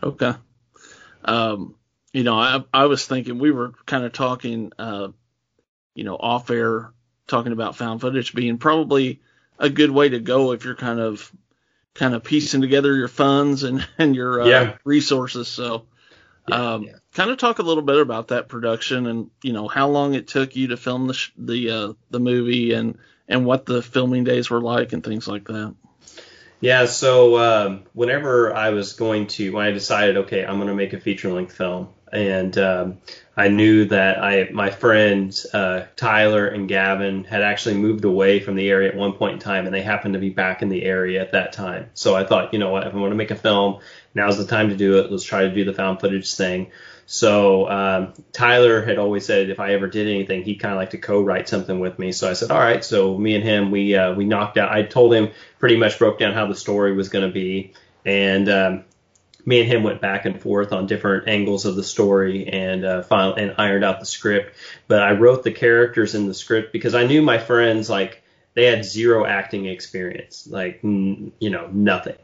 Okay. 0.01 0.31
Um, 1.25 1.75
you 2.13 2.23
know, 2.23 2.35
I 2.39 2.63
I 2.73 2.85
was 2.85 3.05
thinking 3.05 3.37
we 3.37 3.51
were 3.51 3.73
kind 3.85 4.05
of 4.05 4.13
talking, 4.13 4.71
uh, 4.79 5.09
you 5.93 6.05
know, 6.05 6.15
off 6.15 6.49
air, 6.49 6.93
talking 7.27 7.51
about 7.51 7.75
found 7.75 7.99
footage 7.99 8.33
being 8.33 8.57
probably 8.59 9.19
a 9.59 9.69
good 9.69 9.91
way 9.91 10.07
to 10.07 10.21
go 10.21 10.53
if 10.53 10.63
you're 10.63 10.73
kind 10.73 11.01
of 11.01 11.29
kind 11.93 12.15
of 12.15 12.23
piecing 12.23 12.61
together 12.61 12.95
your 12.95 13.09
funds 13.09 13.63
and 13.63 13.85
and 13.97 14.15
your 14.15 14.41
uh, 14.41 14.45
yeah. 14.45 14.77
resources. 14.85 15.49
So 15.49 15.87
um, 16.49 16.83
yeah. 16.83 16.93
Kind 17.13 17.29
of 17.29 17.37
talk 17.37 17.59
a 17.59 17.63
little 17.63 17.83
bit 17.83 17.97
about 17.97 18.29
that 18.29 18.47
production 18.47 19.05
and 19.05 19.29
you 19.41 19.53
know 19.53 19.67
how 19.67 19.87
long 19.87 20.15
it 20.15 20.27
took 20.27 20.55
you 20.55 20.69
to 20.69 20.77
film 20.77 21.07
the 21.07 21.13
sh- 21.13 21.31
the 21.37 21.69
uh, 21.69 21.93
the 22.09 22.19
movie 22.19 22.73
and 22.73 22.97
and 23.27 23.45
what 23.45 23.65
the 23.65 23.81
filming 23.81 24.23
days 24.23 24.49
were 24.49 24.61
like 24.61 24.93
and 24.93 25.03
things 25.03 25.27
like 25.27 25.45
that. 25.45 25.75
Yeah, 26.59 26.85
so 26.85 27.37
um, 27.37 27.83
whenever 27.93 28.55
I 28.55 28.69
was 28.69 28.93
going 28.93 29.27
to 29.27 29.51
when 29.51 29.65
I 29.65 29.71
decided 29.71 30.17
okay 30.17 30.45
I'm 30.45 30.55
going 30.55 30.69
to 30.69 30.73
make 30.73 30.93
a 30.93 30.99
feature 30.99 31.31
length 31.31 31.55
film, 31.55 31.89
and 32.11 32.57
um, 32.57 32.97
I 33.35 33.47
knew 33.47 33.85
that 33.85 34.23
I 34.23 34.49
my 34.51 34.69
friends 34.69 35.45
uh, 35.53 35.87
Tyler 35.95 36.47
and 36.47 36.67
Gavin 36.67 37.25
had 37.25 37.41
actually 37.41 37.75
moved 37.75 38.05
away 38.05 38.39
from 38.39 38.55
the 38.55 38.69
area 38.69 38.89
at 38.89 38.95
one 38.95 39.13
point 39.13 39.33
in 39.33 39.39
time, 39.39 39.65
and 39.65 39.75
they 39.75 39.81
happened 39.81 40.13
to 40.13 40.19
be 40.19 40.29
back 40.29 40.61
in 40.61 40.69
the 40.69 40.83
area 40.83 41.21
at 41.21 41.33
that 41.33 41.53
time. 41.53 41.89
So 41.95 42.15
I 42.15 42.23
thought, 42.25 42.53
you 42.53 42.59
know 42.59 42.69
what, 42.69 42.87
if 42.87 42.93
I 42.93 42.97
want 42.97 43.11
to 43.11 43.17
make 43.17 43.31
a 43.31 43.35
film, 43.35 43.81
now's 44.13 44.37
the 44.37 44.45
time 44.45 44.69
to 44.69 44.75
do 44.75 44.99
it. 44.99 45.11
Let's 45.11 45.23
try 45.23 45.43
to 45.43 45.53
do 45.53 45.65
the 45.65 45.73
found 45.73 45.99
footage 45.99 46.33
thing. 46.33 46.71
So 47.05 47.69
um, 47.69 48.13
Tyler 48.31 48.81
had 48.81 48.97
always 48.97 49.25
said 49.25 49.49
if 49.49 49.59
I 49.59 49.73
ever 49.73 49.87
did 49.87 50.07
anything, 50.07 50.43
he'd 50.43 50.55
kind 50.55 50.73
of 50.73 50.77
like 50.77 50.91
to 50.91 50.97
co-write 50.97 51.49
something 51.49 51.79
with 51.79 51.99
me. 51.99 52.11
So 52.11 52.29
I 52.29 52.33
said, 52.33 52.51
all 52.51 52.59
right. 52.59 52.83
So 52.83 53.17
me 53.17 53.35
and 53.35 53.43
him, 53.43 53.71
we 53.71 53.95
uh, 53.95 54.13
we 54.13 54.25
knocked 54.25 54.57
out. 54.57 54.71
I 54.71 54.83
told 54.83 55.13
him 55.13 55.31
pretty 55.59 55.75
much 55.75 55.99
broke 55.99 56.19
down 56.19 56.33
how 56.33 56.47
the 56.47 56.55
story 56.55 56.93
was 56.93 57.09
going 57.09 57.27
to 57.27 57.33
be, 57.33 57.73
and 58.05 58.49
um, 58.49 58.83
me 59.45 59.61
and 59.61 59.69
him 59.69 59.83
went 59.83 60.01
back 60.01 60.25
and 60.25 60.41
forth 60.41 60.71
on 60.71 60.87
different 60.87 61.27
angles 61.27 61.65
of 61.65 61.75
the 61.75 61.83
story 61.83 62.47
and 62.47 62.85
uh, 62.85 63.01
final, 63.03 63.35
and 63.35 63.55
ironed 63.57 63.83
out 63.83 63.99
the 63.99 64.05
script. 64.05 64.55
But 64.87 65.01
I 65.01 65.11
wrote 65.11 65.43
the 65.43 65.51
characters 65.51 66.15
in 66.15 66.27
the 66.27 66.33
script 66.33 66.71
because 66.71 66.95
I 66.95 67.05
knew 67.05 67.21
my 67.21 67.37
friends 67.37 67.89
like 67.89 68.23
they 68.53 68.65
had 68.65 68.85
zero 68.85 69.25
acting 69.25 69.65
experience, 69.65 70.47
like 70.47 70.79
n- 70.83 71.33
you 71.39 71.49
know 71.49 71.67
nothing. 71.67 72.15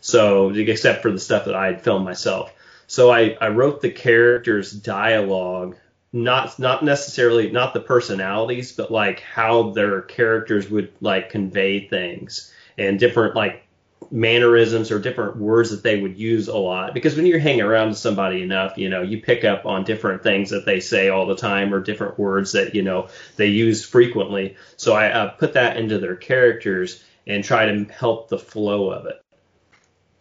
So 0.00 0.50
except 0.50 1.02
for 1.02 1.10
the 1.10 1.18
stuff 1.18 1.46
that 1.46 1.54
I 1.54 1.66
had 1.66 1.82
filmed 1.82 2.04
myself. 2.04 2.52
So 2.86 3.10
I, 3.10 3.36
I 3.40 3.48
wrote 3.48 3.80
the 3.80 3.90
characters 3.90 4.70
dialogue, 4.72 5.76
not 6.12 6.58
not 6.58 6.84
necessarily 6.84 7.50
not 7.50 7.74
the 7.74 7.80
personalities, 7.80 8.72
but 8.72 8.90
like 8.90 9.20
how 9.20 9.70
their 9.70 10.02
characters 10.02 10.70
would 10.70 10.92
like 11.00 11.30
convey 11.30 11.88
things 11.88 12.52
and 12.78 12.98
different 12.98 13.34
like 13.34 13.64
mannerisms 14.12 14.92
or 14.92 15.00
different 15.00 15.36
words 15.36 15.70
that 15.70 15.82
they 15.82 16.00
would 16.00 16.16
use 16.16 16.46
a 16.46 16.56
lot. 16.56 16.94
Because 16.94 17.16
when 17.16 17.26
you're 17.26 17.40
hanging 17.40 17.62
around 17.62 17.88
with 17.88 17.98
somebody 17.98 18.42
enough 18.42 18.78
you 18.78 18.88
know 18.88 19.02
you 19.02 19.20
pick 19.20 19.44
up 19.44 19.66
on 19.66 19.82
different 19.82 20.22
things 20.22 20.50
that 20.50 20.64
they 20.64 20.78
say 20.78 21.08
all 21.08 21.26
the 21.26 21.36
time 21.36 21.74
or 21.74 21.80
different 21.80 22.18
words 22.18 22.52
that 22.52 22.74
you 22.74 22.82
know 22.82 23.08
they 23.36 23.48
use 23.48 23.84
frequently. 23.84 24.56
So 24.76 24.94
i 24.94 25.10
uh, 25.10 25.30
put 25.30 25.54
that 25.54 25.76
into 25.76 25.98
their 25.98 26.16
characters 26.16 27.02
and 27.26 27.42
try 27.42 27.66
to 27.66 27.84
help 27.92 28.28
the 28.28 28.38
flow 28.38 28.90
of 28.90 29.06
it 29.06 29.25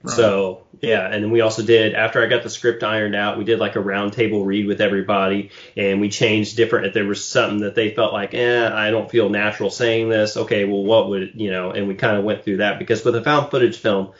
so 0.08 0.66
yeah, 0.82 1.08
and 1.08 1.24
then 1.24 1.32
we 1.32 1.42
also 1.42 1.64
did 1.64 1.94
after 1.94 2.24
I 2.24 2.28
got 2.28 2.44
the 2.44 2.50
script 2.50 2.84
ironed 2.84 3.16
out, 3.16 3.38
we 3.38 3.44
did 3.44 3.60
like 3.60 3.76
a 3.76 3.80
roundtable 3.80 4.46
read 4.46 4.68
with 4.68 4.82
everybody, 4.82 5.52
and 5.76 6.02
we 6.02 6.10
changed 6.10 6.58
different. 6.58 6.88
If 6.88 6.94
there 6.94 7.06
was 7.06 7.26
something 7.26 7.60
that 7.60 7.76
they 7.76 7.92
felt 7.92 8.14
like, 8.14 8.34
eh, 8.34 8.70
I 8.72 8.92
don't 8.92 9.10
feel 9.10 9.30
natural 9.30 9.70
saying 9.70 10.10
this. 10.10 10.38
Okay, 10.38 10.66
well, 10.66 10.84
what 10.84 11.10
would 11.10 11.32
you 11.36 11.52
know? 11.52 11.72
And 11.72 11.88
we 11.88 11.96
kind 11.96 12.18
of 12.18 12.24
went 12.24 12.44
through 12.44 12.58
that 12.58 12.80
because 12.80 13.04
with 13.04 13.16
a 13.16 13.24
found 13.24 13.52
footage 13.52 13.78
film, 13.78 14.12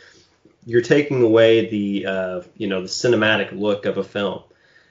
you're 0.66 0.82
taking 0.82 1.22
away 1.22 1.70
the 1.70 2.06
uh, 2.06 2.42
you 2.58 2.68
know 2.68 2.82
the 2.82 2.88
cinematic 2.88 3.58
look 3.58 3.86
of 3.86 3.98
a 3.98 4.04
film. 4.04 4.44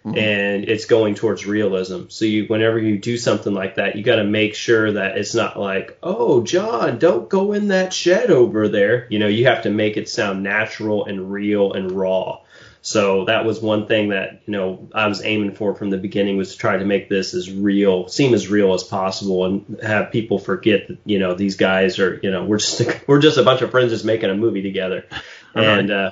Mm-hmm. 0.04 0.18
and 0.18 0.64
it's 0.68 0.84
going 0.84 1.14
towards 1.14 1.46
realism. 1.46 2.08
So 2.08 2.26
you, 2.26 2.44
whenever 2.44 2.78
you 2.78 2.98
do 2.98 3.16
something 3.16 3.54
like 3.54 3.76
that, 3.76 3.96
you 3.96 4.02
got 4.02 4.16
to 4.16 4.24
make 4.24 4.54
sure 4.54 4.92
that 4.92 5.16
it's 5.16 5.34
not 5.34 5.58
like, 5.58 5.96
oh, 6.02 6.42
John, 6.42 6.98
don't 6.98 7.26
go 7.26 7.54
in 7.54 7.68
that 7.68 7.94
shed 7.94 8.30
over 8.30 8.68
there. 8.68 9.06
You 9.08 9.18
know, 9.18 9.28
you 9.28 9.46
have 9.46 9.62
to 9.62 9.70
make 9.70 9.96
it 9.96 10.10
sound 10.10 10.42
natural 10.42 11.06
and 11.06 11.32
real 11.32 11.72
and 11.72 11.90
raw. 11.90 12.40
So 12.82 13.24
that 13.24 13.46
was 13.46 13.62
one 13.62 13.86
thing 13.86 14.10
that 14.10 14.42
you 14.44 14.52
know 14.52 14.90
I 14.94 15.06
was 15.06 15.24
aiming 15.24 15.54
for 15.54 15.74
from 15.74 15.88
the 15.88 15.96
beginning 15.96 16.36
was 16.36 16.52
to 16.52 16.58
try 16.58 16.76
to 16.76 16.84
make 16.84 17.08
this 17.08 17.32
as 17.32 17.50
real, 17.50 18.08
seem 18.08 18.34
as 18.34 18.48
real 18.48 18.74
as 18.74 18.82
possible, 18.82 19.46
and 19.46 19.80
have 19.82 20.12
people 20.12 20.38
forget 20.38 20.88
that 20.88 20.98
you 21.06 21.18
know 21.18 21.32
these 21.34 21.56
guys 21.56 21.98
are 21.98 22.20
you 22.22 22.30
know 22.30 22.44
we're 22.44 22.58
just 22.58 22.82
we're 23.08 23.20
just 23.20 23.38
a 23.38 23.42
bunch 23.42 23.62
of 23.62 23.70
friends 23.70 23.90
just 23.90 24.04
making 24.04 24.28
a 24.28 24.34
movie 24.34 24.60
together, 24.60 25.06
and 25.54 25.90
uh, 25.90 26.10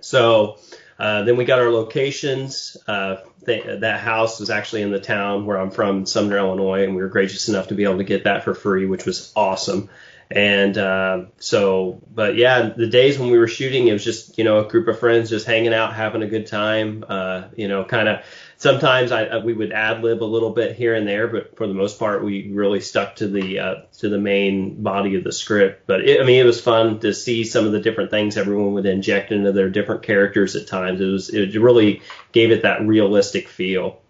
so 0.00 0.56
uh, 0.98 1.22
then 1.24 1.36
we 1.36 1.44
got 1.44 1.58
our 1.58 1.70
locations. 1.70 2.76
Uh, 2.86 3.16
th- 3.44 3.80
that 3.80 4.00
house 4.00 4.40
was 4.40 4.50
actually 4.50 4.82
in 4.82 4.90
the 4.90 5.00
town 5.00 5.46
where 5.46 5.58
I'm 5.58 5.70
from, 5.70 6.06
Sumner, 6.06 6.38
Illinois, 6.38 6.84
and 6.84 6.94
we 6.94 7.02
were 7.02 7.08
gracious 7.08 7.48
enough 7.48 7.68
to 7.68 7.74
be 7.74 7.84
able 7.84 7.98
to 7.98 8.04
get 8.04 8.24
that 8.24 8.44
for 8.44 8.54
free, 8.54 8.86
which 8.86 9.04
was 9.04 9.32
awesome. 9.34 9.88
And 10.30 10.76
uh, 10.78 11.26
so, 11.38 12.00
but 12.12 12.36
yeah, 12.36 12.70
the 12.70 12.86
days 12.86 13.18
when 13.18 13.30
we 13.30 13.38
were 13.38 13.48
shooting, 13.48 13.88
it 13.88 13.92
was 13.92 14.04
just 14.04 14.38
you 14.38 14.44
know 14.44 14.64
a 14.64 14.68
group 14.68 14.88
of 14.88 14.98
friends 14.98 15.30
just 15.30 15.46
hanging 15.46 15.74
out, 15.74 15.94
having 15.94 16.22
a 16.22 16.26
good 16.26 16.46
time. 16.46 17.04
Uh, 17.06 17.44
you 17.56 17.68
know, 17.68 17.84
kind 17.84 18.08
of 18.08 18.24
sometimes 18.56 19.12
I, 19.12 19.26
uh, 19.26 19.40
we 19.40 19.52
would 19.52 19.72
ad 19.72 20.02
lib 20.02 20.22
a 20.22 20.24
little 20.24 20.50
bit 20.50 20.76
here 20.76 20.94
and 20.94 21.06
there, 21.06 21.28
but 21.28 21.56
for 21.56 21.66
the 21.66 21.74
most 21.74 21.98
part, 21.98 22.24
we 22.24 22.50
really 22.52 22.80
stuck 22.80 23.16
to 23.16 23.28
the 23.28 23.58
uh, 23.58 23.74
to 23.98 24.08
the 24.08 24.18
main 24.18 24.82
body 24.82 25.16
of 25.16 25.24
the 25.24 25.32
script. 25.32 25.86
But 25.86 26.02
it, 26.02 26.20
I 26.20 26.24
mean, 26.24 26.40
it 26.40 26.44
was 26.44 26.60
fun 26.60 27.00
to 27.00 27.12
see 27.12 27.44
some 27.44 27.66
of 27.66 27.72
the 27.72 27.80
different 27.80 28.10
things 28.10 28.36
everyone 28.36 28.74
would 28.74 28.86
inject 28.86 29.32
into 29.32 29.52
their 29.52 29.70
different 29.70 30.02
characters 30.02 30.56
at 30.56 30.66
times. 30.66 31.00
It 31.00 31.06
was 31.06 31.30
it 31.30 31.60
really 31.60 32.02
gave 32.32 32.50
it 32.50 32.62
that 32.62 32.82
realistic 32.82 33.48
feel. 33.48 34.00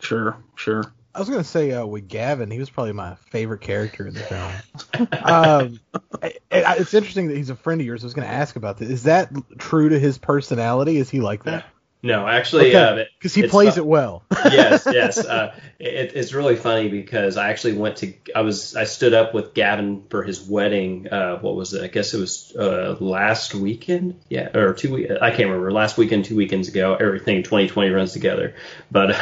Sure, 0.00 0.36
sure. 0.56 0.84
I 1.14 1.20
was 1.20 1.28
gonna 1.30 1.44
say 1.44 1.70
uh, 1.70 1.86
with 1.86 2.08
Gavin, 2.08 2.50
he 2.50 2.58
was 2.58 2.70
probably 2.70 2.92
my 2.92 3.14
favorite 3.30 3.60
character 3.60 4.06
in 4.06 4.14
the 4.14 4.20
film. 4.20 5.08
um, 5.22 5.80
it, 6.22 6.42
it's 6.50 6.92
interesting 6.92 7.28
that 7.28 7.36
he's 7.36 7.50
a 7.50 7.56
friend 7.56 7.80
of 7.80 7.86
yours. 7.86 8.02
I 8.02 8.06
was 8.06 8.14
gonna 8.14 8.26
ask 8.26 8.56
about 8.56 8.78
this. 8.78 8.88
Is 8.88 9.02
that 9.04 9.30
true 9.58 9.90
to 9.90 9.98
his 9.98 10.18
personality? 10.18 10.96
Is 10.96 11.08
he 11.08 11.20
like 11.20 11.44
that? 11.44 11.66
No, 12.04 12.28
actually, 12.28 12.66
because 12.66 13.34
uh, 13.34 13.40
he 13.40 13.48
plays 13.48 13.78
it 13.78 13.86
well. 13.86 14.24
yes, 14.44 14.86
yes. 14.86 15.16
Uh, 15.16 15.58
it, 15.78 16.12
it's 16.14 16.34
really 16.34 16.54
funny 16.54 16.90
because 16.90 17.38
I 17.38 17.48
actually 17.48 17.72
went 17.78 17.96
to 17.98 18.12
I 18.36 18.42
was 18.42 18.76
I 18.76 18.84
stood 18.84 19.14
up 19.14 19.32
with 19.32 19.54
Gavin 19.54 20.04
for 20.10 20.22
his 20.22 20.46
wedding. 20.46 21.08
Uh, 21.10 21.38
what 21.38 21.56
was 21.56 21.72
it? 21.72 21.82
I 21.82 21.86
guess 21.86 22.12
it 22.12 22.20
was 22.20 22.54
uh, 22.58 22.98
last 23.00 23.54
weekend. 23.54 24.20
Yeah, 24.28 24.54
or 24.54 24.74
two. 24.74 25.16
I 25.18 25.30
can't 25.30 25.48
remember. 25.48 25.72
Last 25.72 25.96
weekend, 25.96 26.26
two 26.26 26.36
weekends 26.36 26.68
ago. 26.68 26.94
Everything 26.94 27.42
2020 27.42 27.88
runs 27.88 28.12
together. 28.12 28.54
But 28.90 29.16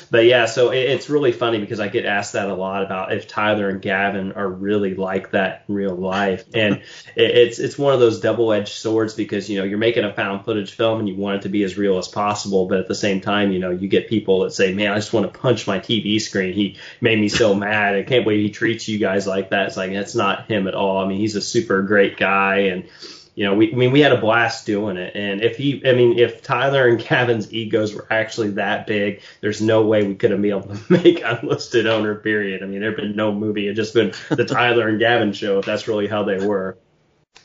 but 0.10 0.24
yeah, 0.24 0.46
so 0.46 0.70
it, 0.70 0.88
it's 0.88 1.10
really 1.10 1.32
funny 1.32 1.58
because 1.58 1.80
I 1.80 1.88
get 1.88 2.06
asked 2.06 2.32
that 2.32 2.48
a 2.48 2.54
lot 2.54 2.82
about 2.82 3.12
if 3.12 3.28
Tyler 3.28 3.68
and 3.68 3.82
Gavin 3.82 4.32
are 4.32 4.48
really 4.48 4.94
like 4.94 5.32
that 5.32 5.64
in 5.68 5.74
real 5.74 5.94
life, 5.94 6.46
and 6.54 6.76
it, 7.14 7.30
it's 7.30 7.58
it's 7.58 7.76
one 7.76 7.92
of 7.92 8.00
those 8.00 8.20
double 8.20 8.54
edged 8.54 8.72
swords 8.72 9.12
because 9.12 9.50
you 9.50 9.58
know 9.58 9.64
you're 9.64 9.76
making 9.76 10.04
a 10.04 10.14
found 10.14 10.46
footage 10.46 10.72
film 10.72 10.98
and 10.98 11.06
you 11.10 11.16
want 11.16 11.36
it 11.36 11.42
to 11.42 11.50
be 11.50 11.62
as 11.62 11.76
real 11.76 11.98
as 11.98 12.08
possible 12.08 12.21
possible. 12.22 12.66
But 12.68 12.78
at 12.78 12.86
the 12.86 12.94
same 12.94 13.20
time, 13.20 13.50
you 13.50 13.58
know, 13.58 13.70
you 13.70 13.88
get 13.88 14.08
people 14.08 14.40
that 14.40 14.52
say, 14.52 14.72
man, 14.72 14.92
I 14.92 14.94
just 14.94 15.12
want 15.12 15.32
to 15.32 15.38
punch 15.38 15.66
my 15.66 15.80
TV 15.80 16.20
screen. 16.20 16.52
He 16.52 16.76
made 17.00 17.18
me 17.18 17.28
so 17.28 17.52
mad. 17.52 17.96
I 17.96 18.04
can't 18.04 18.24
believe 18.24 18.44
he 18.44 18.50
treats 18.50 18.86
you 18.88 18.98
guys 18.98 19.26
like 19.26 19.50
that. 19.50 19.66
It's 19.66 19.76
like, 19.76 19.92
that's 19.92 20.14
not 20.14 20.46
him 20.46 20.68
at 20.68 20.74
all. 20.74 20.98
I 20.98 21.08
mean, 21.08 21.18
he's 21.18 21.34
a 21.34 21.40
super 21.40 21.82
great 21.82 22.16
guy. 22.16 22.58
And, 22.72 22.84
you 23.34 23.44
know, 23.44 23.54
we, 23.54 23.72
I 23.72 23.74
mean, 23.74 23.90
we 23.90 24.00
had 24.00 24.12
a 24.12 24.20
blast 24.20 24.66
doing 24.66 24.98
it. 24.98 25.16
And 25.16 25.42
if 25.42 25.56
he, 25.56 25.82
I 25.84 25.94
mean, 25.94 26.16
if 26.16 26.42
Tyler 26.42 26.86
and 26.86 27.02
Gavin's 27.02 27.52
egos 27.52 27.92
were 27.92 28.06
actually 28.08 28.50
that 28.50 28.86
big, 28.86 29.20
there's 29.40 29.60
no 29.60 29.82
way 29.82 30.06
we 30.06 30.14
could 30.14 30.30
have 30.30 30.40
been 30.40 30.52
able 30.52 30.76
to 30.76 30.92
make 31.02 31.22
unlisted 31.24 31.88
owner, 31.88 32.14
period. 32.14 32.62
I 32.62 32.66
mean, 32.66 32.82
there'd 32.82 32.96
been 32.96 33.16
no 33.16 33.32
movie. 33.32 33.64
It'd 33.64 33.74
just 33.74 33.94
been 33.94 34.12
the 34.28 34.44
Tyler 34.44 34.86
and 34.86 35.00
Gavin 35.00 35.32
show 35.32 35.58
if 35.58 35.64
that's 35.64 35.88
really 35.88 36.06
how 36.06 36.22
they 36.22 36.46
were. 36.46 36.78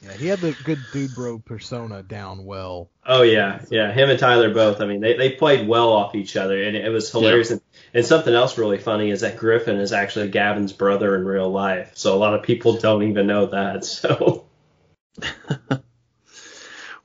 Yeah, 0.02 0.14
he 0.14 0.28
had 0.28 0.40
the 0.40 0.56
good 0.64 0.80
dude 0.94 1.16
bro 1.16 1.40
persona 1.40 2.04
down 2.04 2.46
well. 2.46 2.90
Oh 3.06 3.24
yeah, 3.24 3.64
yeah. 3.72 3.92
Him 3.92 4.10
and 4.10 4.20
Tyler 4.20 4.54
both. 4.54 4.80
I 4.80 4.86
mean, 4.86 5.02
they, 5.02 5.18
they 5.18 5.32
played 5.32 5.68
well 5.68 5.90
off 5.90 6.14
each 6.14 6.38
other, 6.38 6.62
and 6.62 6.76
it 6.76 6.90
was 6.90 7.12
hilarious. 7.12 7.50
Yeah. 7.50 7.54
And, 7.54 7.62
and 7.96 8.06
something 8.06 8.34
else 8.34 8.58
really 8.58 8.78
funny 8.78 9.10
is 9.10 9.22
that 9.22 9.38
Griffin 9.38 9.78
is 9.78 9.94
actually 9.94 10.30
Gavin's 10.30 10.74
brother 10.74 11.16
in 11.16 11.26
real 11.26 11.50
life. 11.50 11.94
So 11.96 12.16
a 12.16 12.20
lot 12.20 12.36
of 12.36 12.44
people 12.44 12.78
don't 12.78 13.04
even 13.04 13.28
know 13.28 13.48
that. 13.48 13.86
So. 13.98 14.46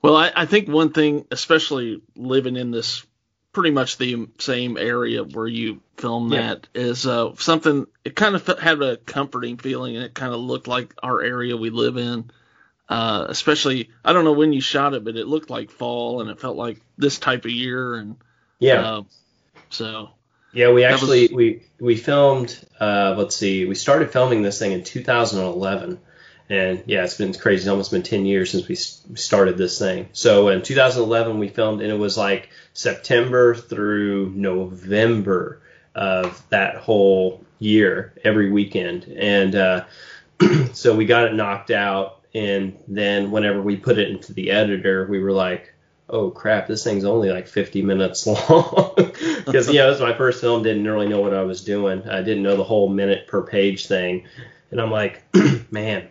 well, 0.01 0.15
I, 0.15 0.31
I 0.35 0.45
think 0.45 0.67
one 0.67 0.93
thing, 0.93 1.25
especially 1.31 2.03
living 2.15 2.55
in 2.55 2.69
this 2.69 3.03
pretty 3.53 3.71
much 3.71 3.97
the 3.97 4.27
same 4.39 4.77
area 4.77 5.23
where 5.23 5.47
you 5.47 5.81
filmed 5.97 6.33
yeah. 6.33 6.41
that 6.41 6.67
is 6.75 7.07
uh, 7.07 7.33
something 7.37 7.87
it 8.03 8.15
kind 8.15 8.35
of 8.35 8.45
had 8.59 8.81
a 8.81 8.97
comforting 8.97 9.57
feeling 9.57 9.95
and 9.95 10.03
it 10.03 10.13
kind 10.13 10.33
of 10.33 10.39
looked 10.39 10.67
like 10.67 10.93
our 11.01 11.21
area 11.21 11.55
we 11.55 11.69
live 11.69 11.97
in 11.97 12.29
uh, 12.93 13.25
especially, 13.27 13.89
I 14.05 14.13
don't 14.13 14.23
know 14.23 14.33
when 14.33 14.53
you 14.53 14.61
shot 14.61 14.93
it, 14.93 15.03
but 15.03 15.15
it 15.15 15.25
looked 15.25 15.49
like 15.49 15.71
fall 15.71 16.21
and 16.21 16.29
it 16.29 16.39
felt 16.39 16.55
like 16.55 16.79
this 16.95 17.17
type 17.17 17.43
of 17.43 17.49
year. 17.49 17.95
And 17.95 18.17
yeah, 18.59 18.81
uh, 18.81 19.03
so 19.71 20.11
yeah, 20.53 20.71
we 20.71 20.83
actually 20.83 21.23
was, 21.23 21.31
we 21.31 21.63
we 21.79 21.95
filmed. 21.95 22.55
Uh, 22.79 23.15
let's 23.17 23.35
see, 23.35 23.65
we 23.65 23.73
started 23.73 24.11
filming 24.11 24.43
this 24.43 24.59
thing 24.59 24.73
in 24.73 24.83
2011, 24.83 25.99
and 26.49 26.83
yeah, 26.85 27.03
it's 27.03 27.17
been 27.17 27.33
crazy. 27.33 27.61
It's 27.61 27.67
almost 27.67 27.89
been 27.89 28.03
10 28.03 28.27
years 28.27 28.51
since 28.51 28.67
we 28.67 28.75
started 28.75 29.57
this 29.57 29.79
thing. 29.79 30.09
So 30.13 30.49
in 30.49 30.61
2011, 30.61 31.39
we 31.39 31.47
filmed, 31.47 31.81
and 31.81 31.89
it 31.89 31.97
was 31.97 32.15
like 32.15 32.51
September 32.73 33.55
through 33.55 34.29
November 34.35 35.63
of 35.95 36.47
that 36.49 36.75
whole 36.75 37.43
year, 37.57 38.13
every 38.23 38.51
weekend, 38.51 39.05
and 39.05 39.55
uh, 39.55 39.85
so 40.73 40.95
we 40.95 41.07
got 41.07 41.25
it 41.25 41.33
knocked 41.33 41.71
out 41.71 42.19
and 42.33 42.77
then 42.87 43.31
whenever 43.31 43.61
we 43.61 43.77
put 43.77 43.99
it 43.99 44.09
into 44.09 44.33
the 44.33 44.51
editor, 44.51 45.05
we 45.07 45.19
were 45.19 45.31
like, 45.31 45.73
oh 46.09 46.31
crap, 46.31 46.67
this 46.67 46.83
thing's 46.83 47.05
only 47.05 47.29
like 47.29 47.47
50 47.47 47.81
minutes 47.81 48.25
long. 48.49 48.93
Because, 49.45 49.67
you 49.67 49.75
know, 49.75 49.91
is 49.91 50.01
my 50.01 50.15
first 50.15 50.41
film, 50.41 50.63
didn't 50.63 50.87
really 50.87 51.07
know 51.07 51.21
what 51.21 51.33
I 51.33 51.43
was 51.43 51.63
doing. 51.63 52.07
I 52.07 52.21
didn't 52.21 52.43
know 52.43 52.57
the 52.57 52.63
whole 52.63 52.89
minute 52.89 53.27
per 53.27 53.43
page 53.43 53.87
thing. 53.87 54.25
And 54.71 54.81
I'm 54.81 54.91
like, 54.91 55.23
man, 55.71 56.09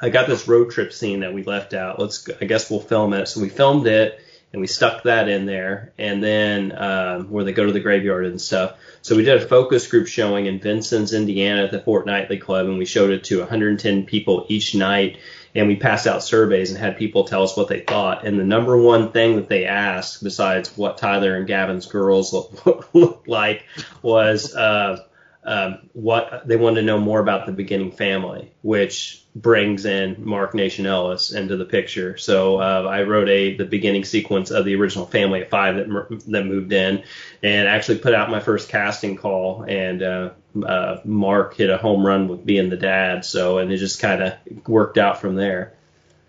I 0.00 0.10
got 0.10 0.26
this 0.26 0.48
road 0.48 0.70
trip 0.70 0.92
scene 0.92 1.20
that 1.20 1.32
we 1.32 1.44
left 1.44 1.72
out. 1.72 1.98
Let's, 1.98 2.28
I 2.40 2.44
guess 2.44 2.70
we'll 2.70 2.80
film 2.80 3.12
it. 3.12 3.26
So 3.26 3.40
we 3.40 3.48
filmed 3.48 3.86
it 3.86 4.20
and 4.54 4.60
we 4.60 4.68
stuck 4.68 5.02
that 5.02 5.28
in 5.28 5.46
there, 5.46 5.92
and 5.98 6.22
then 6.22 6.70
um, 6.78 7.28
where 7.28 7.42
they 7.42 7.52
go 7.52 7.66
to 7.66 7.72
the 7.72 7.80
graveyard 7.80 8.24
and 8.24 8.40
stuff. 8.40 8.78
So 9.02 9.16
we 9.16 9.24
did 9.24 9.42
a 9.42 9.44
focus 9.44 9.88
group 9.88 10.06
showing 10.06 10.46
in 10.46 10.60
Vincennes, 10.60 11.12
Indiana, 11.12 11.64
at 11.64 11.72
the 11.72 11.80
Fortnightly 11.80 12.38
Club, 12.38 12.66
and 12.66 12.78
we 12.78 12.84
showed 12.84 13.10
it 13.10 13.24
to 13.24 13.40
110 13.40 14.06
people 14.06 14.46
each 14.48 14.76
night, 14.76 15.18
and 15.54 15.68
we 15.68 15.76
passed 15.76 16.06
out 16.06 16.22
surveys 16.22 16.70
and 16.70 16.78
had 16.78 16.96
people 16.96 17.24
tell 17.24 17.42
us 17.42 17.56
what 17.56 17.68
they 17.68 17.80
thought. 17.80 18.26
And 18.26 18.38
the 18.38 18.44
number 18.44 18.76
one 18.76 19.12
thing 19.12 19.36
that 19.36 19.48
they 19.48 19.66
asked, 19.66 20.22
besides 20.22 20.76
what 20.76 20.98
Tyler 20.98 21.36
and 21.36 21.46
Gavin's 21.46 21.86
girls 21.86 22.32
looked 22.32 22.94
look 22.94 23.24
like, 23.26 23.64
was. 24.02 24.54
Uh, 24.54 25.04
um, 25.46 25.90
what 25.92 26.48
they 26.48 26.56
wanted 26.56 26.80
to 26.80 26.86
know 26.86 26.98
more 26.98 27.20
about 27.20 27.44
the 27.44 27.52
beginning 27.52 27.92
family, 27.92 28.50
which 28.62 29.23
brings 29.34 29.84
in 29.84 30.16
Mark 30.18 30.54
Nation 30.54 30.86
Ellis 30.86 31.32
into 31.32 31.56
the 31.56 31.64
picture. 31.64 32.16
So 32.16 32.60
uh, 32.60 32.86
I 32.88 33.02
wrote 33.02 33.28
a 33.28 33.56
the 33.56 33.64
beginning 33.64 34.04
sequence 34.04 34.50
of 34.50 34.64
the 34.64 34.76
original 34.76 35.06
family 35.06 35.42
of 35.42 35.48
five 35.48 35.76
that 35.76 36.24
that 36.28 36.44
moved 36.44 36.72
in, 36.72 37.02
and 37.42 37.68
actually 37.68 37.98
put 37.98 38.14
out 38.14 38.30
my 38.30 38.40
first 38.40 38.68
casting 38.68 39.16
call. 39.16 39.62
And 39.62 40.02
uh, 40.02 40.30
uh, 40.64 41.00
Mark 41.04 41.54
hit 41.54 41.70
a 41.70 41.76
home 41.76 42.06
run 42.06 42.28
with 42.28 42.46
being 42.46 42.70
the 42.70 42.76
dad. 42.76 43.24
So 43.24 43.58
and 43.58 43.72
it 43.72 43.78
just 43.78 44.00
kind 44.00 44.22
of 44.22 44.68
worked 44.68 44.98
out 44.98 45.20
from 45.20 45.34
there. 45.34 45.74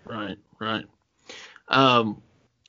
Right, 0.06 0.38
right. 0.60 0.86
Um, 1.68 2.22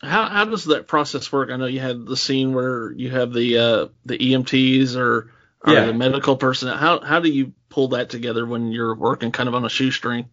how 0.03 0.29
how 0.29 0.45
does 0.45 0.67
that 0.67 0.87
process 0.87 1.33
work? 1.33 1.51
I 1.51 1.57
know 1.57 1.67
you 1.67 1.81
had 1.81 2.05
the 2.05 2.17
scene 2.17 2.55
where 2.55 2.93
you 2.93 3.11
have 3.11 3.33
the 3.33 3.59
uh, 3.59 3.87
the 4.05 4.19
EMTs 4.19 4.97
or 4.97 5.31
or 5.65 5.73
yeah. 5.73 5.87
the 5.87 5.95
medical 5.95 6.37
person. 6.37 6.69
How 6.69 7.01
how 7.01 7.21
do 7.21 7.29
you 7.29 7.53
pull 7.69 7.89
that 7.89 8.11
together 8.11 8.47
when 8.47 8.73
you're 8.73 8.95
working 8.95 9.33
kind 9.33 9.49
of 9.49 9.55
on 9.55 9.65
a 9.65 9.69
shoestring? 9.69 10.29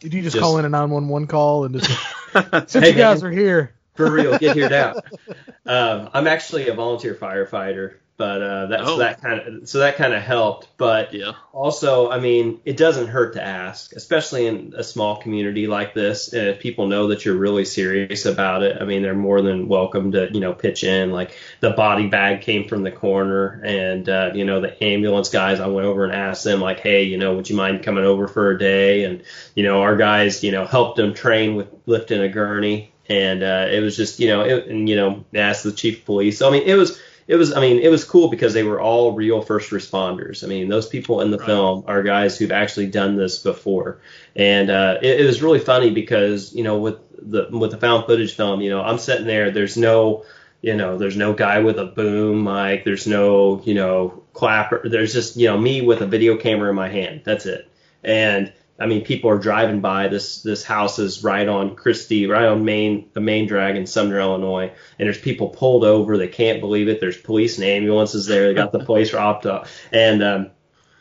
Did 0.00 0.12
you 0.14 0.22
just, 0.22 0.34
just 0.34 0.42
call 0.42 0.58
in 0.58 0.64
a 0.64 0.68
911 0.68 1.26
call 1.28 1.64
and 1.64 1.80
just 1.80 1.90
since 2.70 2.84
hey, 2.84 2.90
you 2.90 2.96
guys 2.96 3.22
man, 3.22 3.32
are 3.32 3.34
here 3.34 3.74
for 3.94 4.10
real, 4.10 4.38
get 4.38 4.56
here 4.56 4.68
now? 4.68 4.94
um, 5.66 6.10
I'm 6.12 6.26
actually 6.26 6.68
a 6.68 6.74
volunteer 6.74 7.14
firefighter, 7.14 7.94
but 8.16 8.40
uh, 8.40 8.66
that's 8.66 8.88
oh. 8.88 8.98
that 8.98 9.20
kind 9.20 9.40
of 9.40 9.68
so 9.68 9.80
that 9.80 9.96
kind 9.96 10.14
of 10.14 10.22
helped. 10.22 10.68
But 10.78 11.12
yeah. 11.12 11.32
also, 11.52 12.10
I 12.10 12.18
mean, 12.18 12.60
it 12.64 12.76
doesn't 12.76 13.08
hurt 13.08 13.34
to 13.34 13.42
ask, 13.42 13.92
especially 13.94 14.46
in 14.46 14.72
a 14.76 14.82
small 14.82 15.16
community 15.16 15.66
like 15.66 15.92
this. 15.92 16.32
And 16.32 16.48
If 16.48 16.60
people 16.60 16.86
know 16.86 17.08
that 17.08 17.24
you're 17.24 17.36
really 17.36 17.66
serious 17.66 18.24
about 18.24 18.62
it, 18.62 18.80
I 18.80 18.84
mean, 18.84 19.02
they're 19.02 19.14
more 19.14 19.42
than 19.42 19.68
welcome 19.68 20.12
to 20.12 20.32
you 20.32 20.40
know 20.40 20.54
pitch 20.54 20.82
in. 20.82 21.12
Like 21.12 21.36
the 21.60 21.70
body 21.70 22.08
bag 22.08 22.40
came 22.40 22.68
from 22.68 22.82
the 22.82 22.90
corner, 22.92 23.60
and 23.64 24.08
uh, 24.08 24.30
you 24.34 24.46
know 24.46 24.60
the 24.60 24.82
ambulance 24.82 25.28
guys. 25.28 25.60
I 25.60 25.66
went 25.66 25.86
over 25.86 26.04
and 26.04 26.14
asked 26.14 26.44
them 26.44 26.60
like, 26.60 26.80
hey, 26.80 27.02
you 27.02 27.18
know, 27.18 27.36
would 27.36 27.50
you 27.50 27.56
mind 27.56 27.82
coming 27.82 28.04
over 28.04 28.28
for 28.28 28.50
a 28.50 28.58
day? 28.58 29.04
And 29.04 29.22
you 29.54 29.62
know, 29.62 29.82
our 29.82 29.96
guys, 29.96 30.42
you 30.42 30.52
know, 30.52 30.64
helped 30.64 30.96
them 30.96 31.12
train 31.12 31.54
with 31.54 31.68
lifting 31.84 32.20
a 32.20 32.28
gurney. 32.28 32.92
And 33.08 33.44
uh, 33.44 33.68
it 33.70 33.78
was 33.80 33.96
just, 33.96 34.18
you 34.18 34.26
know, 34.26 34.42
it, 34.42 34.66
and 34.66 34.88
you 34.88 34.96
know, 34.96 35.24
asked 35.32 35.62
the 35.62 35.70
chief 35.70 35.98
of 35.98 36.04
police. 36.06 36.38
So 36.38 36.48
I 36.48 36.50
mean, 36.50 36.64
it 36.64 36.74
was 36.74 37.00
it 37.28 37.36
was 37.36 37.52
I 37.52 37.60
mean 37.60 37.80
it 37.80 37.88
was 37.88 38.04
cool 38.04 38.28
because 38.28 38.54
they 38.54 38.62
were 38.62 38.80
all 38.80 39.12
real 39.12 39.42
first 39.42 39.70
responders. 39.70 40.44
I 40.44 40.46
mean 40.46 40.68
those 40.68 40.88
people 40.88 41.20
in 41.20 41.30
the 41.30 41.38
right. 41.38 41.46
film 41.46 41.84
are 41.86 42.02
guys 42.02 42.38
who've 42.38 42.52
actually 42.52 42.86
done 42.88 43.16
this 43.16 43.38
before, 43.38 44.00
and 44.34 44.70
uh, 44.70 44.98
it, 45.02 45.20
it 45.20 45.26
was 45.26 45.42
really 45.42 45.58
funny 45.58 45.90
because 45.90 46.54
you 46.54 46.62
know 46.62 46.78
with 46.78 46.98
the 47.18 47.48
with 47.50 47.72
the 47.72 47.78
found 47.78 48.06
footage 48.06 48.34
film, 48.34 48.60
you 48.60 48.70
know 48.70 48.82
I'm 48.82 48.98
sitting 48.98 49.26
there. 49.26 49.50
There's 49.50 49.76
no 49.76 50.24
you 50.62 50.74
know 50.74 50.98
there's 50.98 51.16
no 51.16 51.32
guy 51.32 51.60
with 51.60 51.78
a 51.78 51.86
boom 51.86 52.44
mic. 52.44 52.84
There's 52.84 53.06
no 53.06 53.60
you 53.64 53.74
know 53.74 54.22
clapper. 54.32 54.88
There's 54.88 55.12
just 55.12 55.36
you 55.36 55.48
know 55.48 55.58
me 55.58 55.82
with 55.82 56.02
a 56.02 56.06
video 56.06 56.36
camera 56.36 56.70
in 56.70 56.76
my 56.76 56.88
hand. 56.88 57.22
That's 57.24 57.46
it. 57.46 57.68
And 58.04 58.52
I 58.78 58.86
mean, 58.86 59.04
people 59.04 59.30
are 59.30 59.38
driving 59.38 59.80
by. 59.80 60.08
This 60.08 60.42
this 60.42 60.62
house 60.62 60.98
is 60.98 61.24
right 61.24 61.48
on 61.48 61.76
Christie, 61.76 62.26
right 62.26 62.44
on 62.44 62.64
Main, 62.64 63.08
the 63.14 63.20
main 63.20 63.46
drag 63.46 63.76
in 63.76 63.86
Sumner, 63.86 64.20
Illinois. 64.20 64.72
And 64.98 65.06
there's 65.06 65.20
people 65.20 65.48
pulled 65.48 65.84
over. 65.84 66.18
They 66.18 66.28
can't 66.28 66.60
believe 66.60 66.88
it. 66.88 67.00
There's 67.00 67.16
police 67.16 67.56
and 67.56 67.66
ambulances 67.66 68.26
there. 68.26 68.48
They 68.48 68.54
got 68.54 68.72
the 68.72 68.78
place 68.84 69.14
wrapped 69.14 69.46
up. 69.46 69.66
And 69.92 70.22
um, 70.22 70.50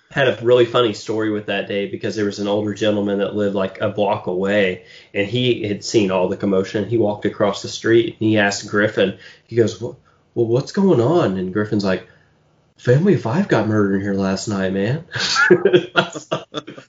had 0.09 0.30
a 0.30 0.45
really 0.45 0.65
funny 0.65 0.93
story 0.93 1.30
with 1.30 1.47
that 1.47 1.67
day 1.67 1.88
because 1.89 2.15
there 2.15 2.26
was 2.26 2.39
an 2.39 2.47
older 2.47 2.73
gentleman 2.73 3.19
that 3.19 3.36
lived 3.36 3.55
like 3.55 3.82
a 3.82 3.89
block 3.89 4.28
away, 4.28 4.86
and 5.13 5.28
he 5.28 5.67
had 5.67 5.84
seen 5.84 6.11
all 6.11 6.30
the 6.30 6.38
commotion. 6.38 6.88
He 6.88 6.97
walked 6.97 7.26
across 7.26 7.61
the 7.61 7.67
street 7.67 8.15
and 8.17 8.30
he 8.30 8.38
asked 8.38 8.69
Griffin. 8.69 9.17
He 9.47 9.57
goes, 9.57 9.82
"Well, 9.82 9.97
what's 10.34 10.71
going 10.71 11.01
on?" 11.01 11.38
And 11.38 11.51
Griffin's 11.51 11.84
like 11.84 12.07
Family 12.78 13.15
Five 13.17 13.47
got 13.47 13.67
murdered 13.67 13.95
in 13.95 14.01
here 14.01 14.13
last 14.13 14.47
night, 14.47 14.73
man. 14.73 15.05
I 15.13 16.11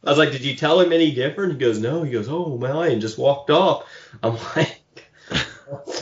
was 0.05 0.19
like, 0.19 0.33
did 0.33 0.45
you 0.45 0.57
tell 0.57 0.81
him 0.81 0.93
any 0.93 1.13
different? 1.13 1.55
He 1.55 1.59
goes, 1.59 1.79
no. 1.79 2.03
He 2.03 2.13
goes, 2.13 2.29
oh 2.29 2.59
my, 2.59 2.89
and 2.89 3.01
just 3.01 3.19
walked 3.19 3.51
off. 3.51 3.85
I'm 4.23 4.37
like, 4.57 4.81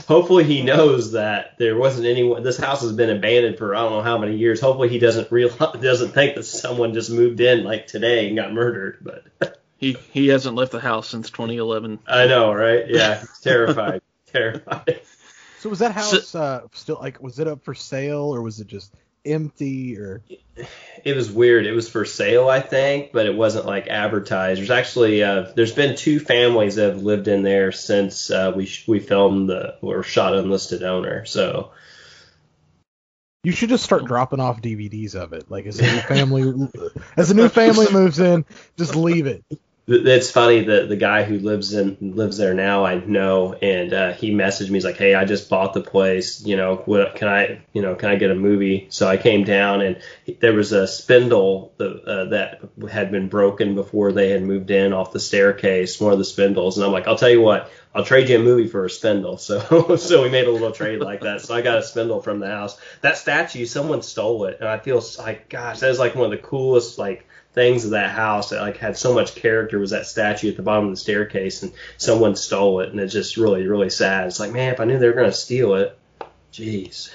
hopefully 0.06 0.44
he 0.44 0.62
knows 0.62 1.12
that 1.12 1.56
there 1.58 1.76
wasn't 1.76 2.06
anyone. 2.06 2.42
This 2.42 2.58
house 2.58 2.82
has 2.82 2.92
been 2.92 3.10
abandoned 3.10 3.58
for 3.58 3.74
I 3.74 3.82
don't 3.82 3.92
know 3.92 4.02
how 4.02 4.18
many 4.18 4.36
years. 4.36 4.60
Hopefully 4.60 4.88
he 4.88 4.98
doesn't 4.98 5.30
realize, 5.30 5.58
doesn't 5.80 6.12
think 6.12 6.36
that 6.36 6.44
someone 6.44 6.94
just 6.94 7.10
moved 7.10 7.40
in 7.40 7.64
like 7.64 7.86
today 7.86 8.26
and 8.26 8.36
got 8.36 8.52
murdered. 8.52 8.98
But 9.02 9.60
he 9.76 9.96
he 10.12 10.28
hasn't 10.28 10.56
left 10.56 10.72
the 10.72 10.80
house 10.80 11.08
since 11.08 11.30
2011. 11.30 12.00
I 12.06 12.26
know, 12.26 12.52
right? 12.52 12.84
Yeah, 12.88 13.20
he's 13.20 13.40
terrified, 13.40 14.02
terrified. 14.32 15.00
So 15.60 15.70
was 15.70 15.78
that 15.78 15.92
house 15.92 16.28
so, 16.28 16.40
uh, 16.40 16.60
still 16.72 16.98
like 17.00 17.22
was 17.22 17.38
it 17.38 17.48
up 17.48 17.64
for 17.64 17.74
sale 17.74 18.34
or 18.34 18.42
was 18.42 18.60
it 18.60 18.66
just 18.66 18.94
empty 19.24 19.98
or? 19.98 20.22
It 21.04 21.16
was 21.16 21.30
weird. 21.30 21.66
It 21.66 21.72
was 21.72 21.88
for 21.88 22.04
sale 22.04 22.48
i 22.48 22.60
think 22.60 23.12
but 23.12 23.26
it 23.26 23.34
wasn't 23.34 23.66
like 23.66 23.88
advertised. 23.88 24.60
There's 24.60 24.70
actually 24.70 25.22
uh, 25.22 25.52
there's 25.54 25.72
been 25.74 25.96
two 25.96 26.20
families 26.20 26.76
that 26.76 26.94
have 26.94 27.02
lived 27.02 27.28
in 27.28 27.42
there 27.42 27.72
since 27.72 28.30
uh, 28.30 28.52
we 28.54 28.70
we 28.86 29.00
filmed 29.00 29.48
the 29.48 29.76
or 29.80 30.02
shot 30.02 30.34
unlisted 30.34 30.82
owner 30.82 31.24
so. 31.24 31.72
You 33.42 33.52
should 33.52 33.68
just 33.68 33.84
start 33.84 34.06
dropping 34.06 34.40
off 34.40 34.62
dvds 34.62 35.14
of 35.14 35.34
it. 35.34 35.50
Like 35.50 35.66
as 35.66 35.78
a 35.78 35.82
new 35.82 36.00
family 36.00 36.68
as 37.16 37.30
a 37.30 37.34
new 37.34 37.50
family 37.50 37.86
moves 37.92 38.18
in 38.18 38.46
just 38.76 38.96
leave 38.96 39.26
it 39.26 39.44
it's 39.86 40.30
funny 40.30 40.64
that 40.64 40.88
the 40.88 40.96
guy 40.96 41.24
who 41.24 41.38
lives 41.38 41.74
in 41.74 41.98
lives 42.00 42.38
there 42.38 42.54
now 42.54 42.86
I 42.86 43.04
know, 43.04 43.52
and 43.52 43.92
uh, 43.92 44.12
he 44.14 44.30
messaged 44.30 44.70
me. 44.70 44.74
He's 44.74 44.84
like, 44.84 44.96
"Hey, 44.96 45.14
I 45.14 45.26
just 45.26 45.50
bought 45.50 45.74
the 45.74 45.82
place. 45.82 46.44
You 46.44 46.56
know, 46.56 46.76
what 46.86 47.16
can 47.16 47.28
I, 47.28 47.60
you 47.74 47.82
know, 47.82 47.94
can 47.94 48.08
I 48.08 48.16
get 48.16 48.30
a 48.30 48.34
movie?" 48.34 48.86
So 48.88 49.06
I 49.06 49.18
came 49.18 49.44
down, 49.44 49.82
and 49.82 50.00
there 50.40 50.54
was 50.54 50.72
a 50.72 50.86
spindle 50.86 51.74
that, 51.76 52.04
uh, 52.04 52.24
that 52.26 52.60
had 52.90 53.10
been 53.10 53.28
broken 53.28 53.74
before 53.74 54.12
they 54.12 54.30
had 54.30 54.42
moved 54.42 54.70
in 54.70 54.94
off 54.94 55.12
the 55.12 55.20
staircase. 55.20 56.00
One 56.00 56.12
of 56.12 56.18
the 56.18 56.24
spindles, 56.24 56.78
and 56.78 56.86
I'm 56.86 56.92
like, 56.92 57.06
"I'll 57.06 57.18
tell 57.18 57.30
you 57.30 57.42
what, 57.42 57.70
I'll 57.94 58.04
trade 58.04 58.28
you 58.28 58.38
a 58.38 58.42
movie 58.42 58.66
for 58.68 58.84
a 58.84 58.90
spindle." 58.90 59.38
So, 59.38 59.96
so 59.96 60.22
we 60.22 60.28
made 60.28 60.46
a 60.46 60.50
little 60.50 60.72
trade 60.72 61.00
like 61.00 61.20
that. 61.20 61.42
So 61.42 61.54
I 61.54 61.62
got 61.62 61.78
a 61.78 61.82
spindle 61.82 62.20
from 62.20 62.40
the 62.40 62.48
house. 62.48 62.76
That 63.00 63.18
statue, 63.18 63.66
someone 63.66 64.02
stole 64.02 64.44
it, 64.46 64.58
and 64.60 64.68
I 64.68 64.78
feel 64.78 65.02
like, 65.18 65.48
gosh, 65.48 65.80
that 65.80 65.90
is 65.90 65.98
like 65.98 66.14
one 66.14 66.24
of 66.24 66.30
the 66.30 66.46
coolest 66.46 66.98
like 66.98 67.26
things 67.54 67.84
of 67.84 67.92
that 67.92 68.10
house 68.10 68.50
that 68.50 68.60
like 68.60 68.76
had 68.78 68.98
so 68.98 69.14
much 69.14 69.36
character 69.36 69.78
was 69.78 69.90
that 69.90 70.06
statue 70.06 70.50
at 70.50 70.56
the 70.56 70.62
bottom 70.62 70.86
of 70.86 70.90
the 70.90 70.96
staircase 70.96 71.62
and 71.62 71.72
someone 71.96 72.34
stole 72.34 72.80
it. 72.80 72.90
And 72.90 73.00
it's 73.00 73.12
just 73.12 73.36
really 73.36 73.66
really 73.66 73.90
sad. 73.90 74.26
It's 74.26 74.40
like 74.40 74.52
man 74.52 74.74
if 74.74 74.80
i 74.80 74.84
knew 74.84 74.98
they 74.98 75.06
were 75.06 75.14
going 75.14 75.30
to 75.30 75.32
steal 75.32 75.74
it 75.74 75.96
jeez. 76.52 77.10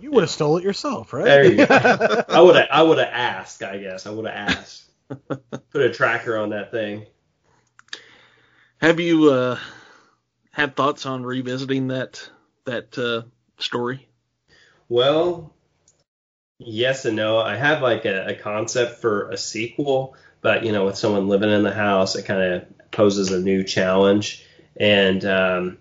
You 0.00 0.12
would 0.12 0.22
have 0.22 0.30
stole 0.30 0.58
it 0.58 0.64
yourself 0.64 1.12
right? 1.12 1.24
There 1.24 1.44
you 1.44 1.66
go. 1.66 2.24
I 2.28 2.40
would 2.40 2.56
have 2.56 2.68
i 2.70 2.82
would 2.82 2.98
have 2.98 3.08
asked 3.10 3.62
i 3.62 3.78
guess. 3.78 4.06
I 4.06 4.10
would 4.10 4.26
have 4.26 4.50
asked. 4.50 4.84
Put 5.28 5.80
a 5.80 5.90
tracker 5.90 6.36
on 6.36 6.50
that 6.50 6.70
thing. 6.70 7.06
Have 8.82 9.00
you 9.00 9.30
uh 9.30 9.58
had 10.58 10.76
thoughts 10.76 11.06
on 11.06 11.22
revisiting 11.22 11.88
that 11.88 12.28
that 12.64 12.98
uh 12.98 13.22
story 13.58 14.06
well 14.88 15.52
yes 16.58 17.04
and 17.04 17.16
no. 17.16 17.38
I 17.38 17.56
have 17.56 17.82
like 17.82 18.04
a, 18.04 18.28
a, 18.28 18.34
concept 18.34 19.00
for 19.00 19.30
a 19.30 19.36
sequel, 19.36 20.16
but 20.40 20.64
you 20.64 20.72
know, 20.72 20.84
with 20.84 20.98
someone 20.98 21.28
living 21.28 21.50
in 21.50 21.62
the 21.62 21.72
house, 21.72 22.16
it 22.16 22.24
kind 22.24 22.40
of 22.40 22.90
poses 22.90 23.30
a 23.30 23.40
new 23.40 23.64
challenge. 23.64 24.44
And 24.76 25.24
um, 25.24 25.78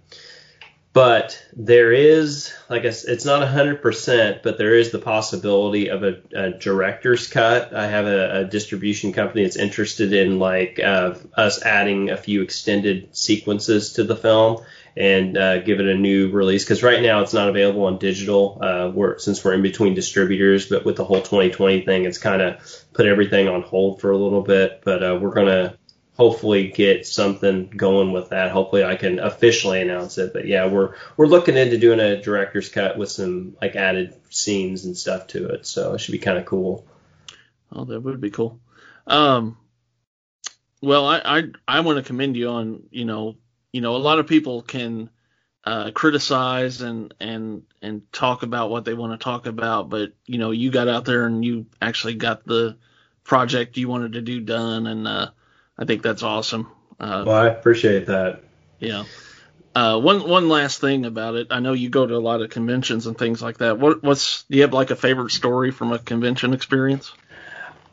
but 0.98 1.40
there 1.56 1.92
is 1.92 2.52
like 2.72 2.84
a, 2.84 2.88
it's 2.88 3.24
not 3.24 3.48
hundred 3.48 3.84
percent, 3.84 4.42
but 4.42 4.58
there 4.58 4.74
is 4.74 4.90
the 4.90 4.98
possibility 4.98 5.92
of 5.92 6.02
a, 6.04 6.24
a 6.34 6.50
director's 6.58 7.28
cut. 7.28 7.72
I 7.72 7.86
have 7.86 8.08
a, 8.08 8.40
a, 8.40 8.46
distribution 8.46 9.14
company 9.14 9.44
that's 9.44 9.58
interested 9.58 10.12
in 10.12 10.40
like 10.40 10.80
uh, 10.80 11.14
us 11.36 11.62
adding 11.62 12.10
a 12.10 12.18
few 12.18 12.42
extended 12.42 13.16
sequences 13.16 13.94
to 13.94 14.06
the 14.06 14.16
film 14.16 14.66
and 14.96 15.38
uh, 15.38 15.60
give 15.60 15.80
it 15.80 15.86
a 15.86 15.94
new 15.94 16.32
release. 16.32 16.64
Because 16.64 16.82
right 16.82 17.04
now 17.04 17.22
it's 17.22 17.34
not 17.34 17.48
available 17.48 17.84
on 17.84 18.00
digital. 18.00 18.58
Uh, 18.60 18.92
we're, 18.92 19.20
since 19.20 19.46
we're 19.46 19.54
in 19.54 19.62
between 19.62 19.94
distributors 19.94 20.66
but 20.66 20.84
with 20.84 20.96
the 20.96 21.06
whole 21.06 21.22
2020 21.22 21.86
thing 21.86 22.06
it's 22.06 22.18
kind 22.18 22.42
of 22.42 22.60
put 22.94 23.06
everything 23.06 23.48
on 23.48 23.62
hold 23.62 24.02
for 24.02 24.10
a 24.10 24.18
little 24.18 24.42
bit. 24.42 24.82
But 24.84 25.04
uh, 25.04 25.20
we're 25.22 25.36
going 25.36 25.46
to 25.46 25.78
hopefully 26.18 26.70
get 26.70 27.06
something 27.06 27.70
going 27.70 28.12
with 28.12 28.30
that. 28.30 28.52
Hopefully 28.52 28.84
i 28.84 28.96
can 28.96 29.20
officially 29.20 29.82
announce 29.82 30.18
it. 30.18 30.34
But 30.34 30.48
yeah 30.48 30.68
we're 30.68 30.96
we're 31.16 31.28
looking 31.28 31.56
into 31.56 31.78
doing 31.78 32.00
a 32.00 32.22
director's 32.22 32.70
cut 32.70 32.98
with 32.98 33.10
some 33.10 33.56
like 33.62 33.76
added 33.76 34.16
scenes 34.30 34.86
and 34.86 34.98
stuff 34.98 35.28
to 35.28 35.50
it. 35.50 35.66
So 35.66 35.94
it 35.94 36.00
should 36.00 36.12
be 36.12 36.20
kind 36.20 36.38
of 36.38 36.46
cool. 36.46 36.86
Oh 37.72 37.86
that 37.86 38.02
would 38.02 38.22
be 38.22 38.32
cool. 38.32 38.60
Um 39.06 39.58
well 40.82 41.08
i 41.08 41.22
i, 41.24 41.44
I 41.68 41.80
want 41.80 41.98
to 41.98 42.04
commend 42.04 42.36
you 42.36 42.50
on 42.50 42.84
you 42.92 43.06
know 43.06 43.38
you 43.78 43.82
know, 43.82 43.96
a 43.96 43.98
lot 43.98 44.18
of 44.18 44.26
people 44.26 44.64
can 44.64 45.10
uh, 45.64 45.92
criticize 45.92 46.82
and 46.82 47.14
and 47.20 47.62
and 47.82 48.12
talk 48.12 48.42
about 48.42 48.70
what 48.70 48.86
they 48.86 48.94
want 48.94 49.14
to 49.14 49.24
talk 49.24 49.46
about, 49.46 49.90
but 49.90 50.14
you 50.26 50.40
know 50.40 50.50
you 50.50 50.72
got 50.72 50.88
out 50.88 51.06
there 51.06 51.28
and 51.28 51.44
you 51.44 51.68
actually 51.82 52.16
got 52.16 52.44
the 52.46 52.78
project 53.24 53.78
you 53.78 53.88
wanted 53.88 54.14
to 54.14 54.22
do 54.22 54.40
done, 54.40 54.88
and 54.88 55.08
uh, 55.08 55.30
I 55.78 55.86
think 55.86 56.02
that's 56.02 56.24
awesome. 56.24 56.72
Uh, 57.00 57.24
well, 57.28 57.36
I 57.36 57.48
appreciate 57.48 58.08
that. 58.08 58.44
Yeah. 58.80 59.04
Uh, 59.76 60.00
one 60.00 60.28
one 60.28 60.50
last 60.50 60.82
thing 60.82 61.06
about 61.06 61.36
it. 61.36 61.48
I 61.52 61.60
know 61.60 61.74
you 61.74 61.90
go 61.90 62.06
to 62.06 62.16
a 62.16 62.18
lot 62.18 62.42
of 62.42 62.50
conventions 62.50 63.06
and 63.06 63.16
things 63.16 63.44
like 63.44 63.60
that. 63.60 63.78
What 63.78 64.02
what's 64.02 64.44
do 64.44 64.58
you 64.58 64.64
have 64.64 64.74
like 64.74 64.90
a 64.90 64.96
favorite 64.96 65.30
story 65.30 65.70
from 65.70 65.94
a 65.94 66.00
convention 66.00 66.54
experience? 66.54 67.14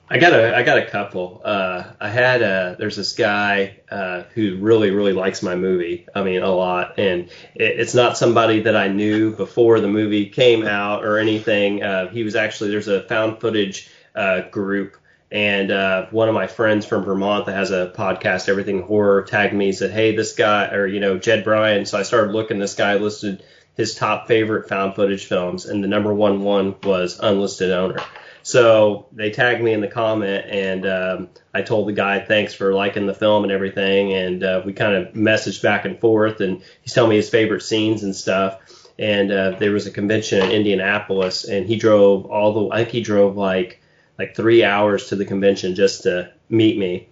I 0.09 0.19
got 0.19 0.33
a 0.33 0.57
I 0.57 0.63
got 0.63 0.79
a 0.79 0.87
couple. 0.87 1.43
Uh, 1.45 1.85
I 2.01 2.09
had 2.09 2.41
a 2.41 2.77
there's 2.79 2.97
this 2.97 3.15
guy 3.15 3.81
uh, 3.91 4.23
who 4.35 4.57
really 4.61 4.93
really 4.93 5.13
likes 5.13 5.43
my 5.43 5.57
movie. 5.57 6.07
I 6.15 6.23
mean 6.23 6.43
a 6.43 6.51
lot, 6.51 6.99
and 6.99 7.25
it, 7.55 7.81
it's 7.81 7.95
not 7.95 8.17
somebody 8.17 8.61
that 8.61 8.77
I 8.77 8.89
knew 8.89 9.35
before 9.35 9.81
the 9.81 9.89
movie 9.89 10.31
came 10.31 10.65
out 10.67 11.05
or 11.05 11.19
anything. 11.19 11.83
Uh, 11.83 12.09
he 12.09 12.23
was 12.23 12.35
actually 12.35 12.71
there's 12.71 12.89
a 12.89 13.03
found 13.03 13.41
footage 13.41 13.91
uh, 14.15 14.43
group 14.49 14.97
and 15.35 15.73
uh, 15.73 16.07
one 16.13 16.29
of 16.29 16.35
my 16.35 16.47
friends 16.47 16.87
from 16.87 17.05
Vermont 17.05 17.47
that 17.47 17.57
has 17.57 17.73
a 17.73 17.93
podcast, 17.97 18.49
Everything 18.49 18.83
Horror, 18.83 19.23
tagged 19.23 19.53
me 19.53 19.67
and 19.67 19.75
said, 19.77 19.91
"Hey, 19.91 20.15
this 20.15 20.33
guy, 20.37 20.69
or 20.69 20.87
you 20.87 21.01
know, 21.01 21.19
Jed 21.19 21.43
Bryant." 21.43 21.89
So 21.89 21.99
I 21.99 22.05
started 22.05 22.33
looking. 22.33 22.61
This 22.61 22.77
guy 22.77 22.95
listed 22.95 23.43
his 23.77 23.97
top 23.97 24.29
favorite 24.29 24.69
found 24.69 24.95
footage 24.95 25.27
films, 25.27 25.67
and 25.67 25.83
the 25.83 25.89
number 25.89 26.15
one 26.15 26.43
one 26.43 26.77
was 26.85 27.19
Unlisted 27.19 27.73
Owner. 27.73 27.99
So 28.45 29.07
they 29.11 29.31
tagged 29.31 29.61
me 29.61 29.73
in 29.73 29.81
the 29.81 29.89
comment, 29.89 30.47
and 30.49 30.87
um, 30.87 31.29
I 31.53 31.63
told 31.63 31.89
the 31.89 31.95
guy 31.95 32.21
thanks 32.21 32.55
for 32.55 32.73
liking 32.73 33.07
the 33.07 33.15
film 33.15 33.43
and 33.43 33.53
everything, 33.53 34.13
and 34.13 34.45
uh, 34.45 34.63
we 34.65 34.73
kind 34.73 34.95
of 34.95 35.15
messaged 35.15 35.63
back 35.63 35.85
and 35.85 35.99
forth, 35.99 36.43
and 36.43 36.63
he's 36.83 36.93
telling 36.93 37.11
me 37.11 37.17
his 37.17 37.29
favorite 37.29 37.63
scenes 37.63 38.05
and 38.05 38.15
stuff. 38.15 38.61
And 39.01 39.33
uh, 39.33 39.57
there 39.59 39.73
was 39.73 39.89
a 39.89 39.91
convention 39.91 40.41
in 40.45 40.53
Indianapolis, 40.53 41.43
and 41.43 41.67
he 41.67 41.75
drove 41.75 42.27
all 42.27 42.53
the. 42.69 42.73
I 42.73 42.85
think 42.85 42.91
he 42.91 43.01
drove 43.01 43.37
like 43.37 43.81
like 44.19 44.37
three 44.37 44.65
hours 44.65 45.09
to 45.09 45.17
the 45.17 45.25
convention 45.25 45.75
just 45.75 46.03
to 46.05 46.33
meet 46.49 46.79
me. 46.79 47.09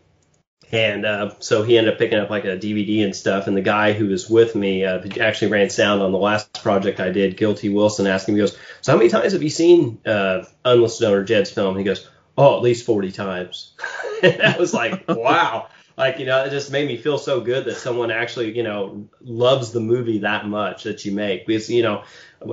And 0.70 1.04
uh, 1.04 1.34
so 1.38 1.62
he 1.62 1.76
ended 1.76 1.92
up 1.92 1.98
picking 1.98 2.18
up 2.18 2.30
like 2.30 2.44
a 2.44 2.56
DVD 2.56 3.04
and 3.04 3.14
stuff. 3.14 3.46
And 3.46 3.54
the 3.54 3.62
guy 3.62 3.92
who 3.92 4.06
was 4.06 4.30
with 4.30 4.54
me 4.54 4.86
uh, 4.86 5.02
actually 5.20 5.50
ran 5.50 5.68
sound 5.68 6.00
on 6.00 6.12
the 6.12 6.18
last 6.18 6.62
project 6.62 6.98
I 6.98 7.10
did, 7.10 7.36
Guilty 7.36 7.68
Wilson, 7.68 8.06
asked 8.06 8.26
him, 8.26 8.36
he 8.36 8.40
goes, 8.40 8.56
So 8.80 8.92
how 8.92 8.98
many 8.98 9.10
times 9.10 9.34
have 9.34 9.42
you 9.42 9.50
seen 9.50 10.00
uh, 10.06 10.44
Unlisted 10.64 11.06
Owner 11.06 11.24
Jed's 11.24 11.50
film? 11.50 11.76
He 11.76 11.84
goes, 11.84 12.08
Oh, 12.38 12.56
at 12.56 12.62
least 12.62 12.86
40 12.86 13.12
times. 13.12 13.74
and 14.22 14.40
I 14.40 14.56
was 14.56 14.72
like, 14.72 15.04
Wow. 15.08 15.68
Like, 15.96 16.18
you 16.18 16.26
know, 16.26 16.44
it 16.44 16.50
just 16.50 16.72
made 16.72 16.86
me 16.86 16.96
feel 16.96 17.18
so 17.18 17.40
good 17.40 17.66
that 17.66 17.76
someone 17.76 18.10
actually, 18.10 18.56
you 18.56 18.62
know, 18.62 19.08
loves 19.20 19.72
the 19.72 19.80
movie 19.80 20.20
that 20.20 20.46
much 20.46 20.84
that 20.84 21.04
you 21.04 21.12
make. 21.12 21.46
Because, 21.46 21.68
you 21.70 21.82
know, 21.82 22.04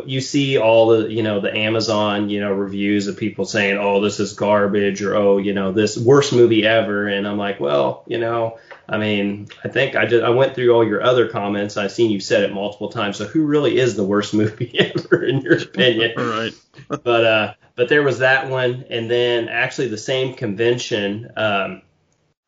you 0.05 0.21
see 0.21 0.57
all 0.57 0.87
the 0.87 1.11
you 1.11 1.23
know 1.23 1.39
the 1.39 1.55
Amazon 1.55 2.29
you 2.29 2.39
know 2.39 2.51
reviews 2.51 3.07
of 3.07 3.17
people 3.17 3.45
saying 3.45 3.77
oh 3.77 4.01
this 4.01 4.19
is 4.19 4.33
garbage 4.33 5.01
or 5.01 5.15
oh 5.15 5.37
you 5.37 5.53
know 5.53 5.71
this 5.71 5.97
worst 5.97 6.33
movie 6.33 6.65
ever. 6.65 7.07
And 7.07 7.27
I'm 7.27 7.37
like 7.37 7.59
well 7.59 8.03
you 8.07 8.17
know 8.17 8.59
I 8.87 8.97
mean 8.97 9.47
I 9.63 9.67
think 9.67 9.95
I 9.95 10.05
just 10.05 10.23
I 10.23 10.29
went 10.29 10.55
through 10.55 10.73
all 10.73 10.85
your 10.85 11.03
other 11.03 11.27
comments. 11.27 11.77
I've 11.77 11.91
seen 11.91 12.11
you 12.11 12.19
said 12.19 12.43
it 12.43 12.53
multiple 12.53 12.89
times. 12.89 13.17
So 13.17 13.25
who 13.25 13.45
really 13.45 13.77
is 13.77 13.95
the 13.95 14.03
worst 14.03 14.33
movie 14.33 14.77
ever 14.79 15.23
in 15.23 15.41
your 15.41 15.57
opinion? 15.57 16.13
Right. 16.19 16.53
But 16.87 17.25
uh 17.25 17.53
but 17.75 17.89
there 17.89 18.03
was 18.03 18.19
that 18.19 18.49
one. 18.49 18.85
And 18.89 19.09
then 19.09 19.49
actually 19.49 19.87
the 19.87 19.97
same 19.97 20.33
convention 20.35 21.31
um 21.35 21.81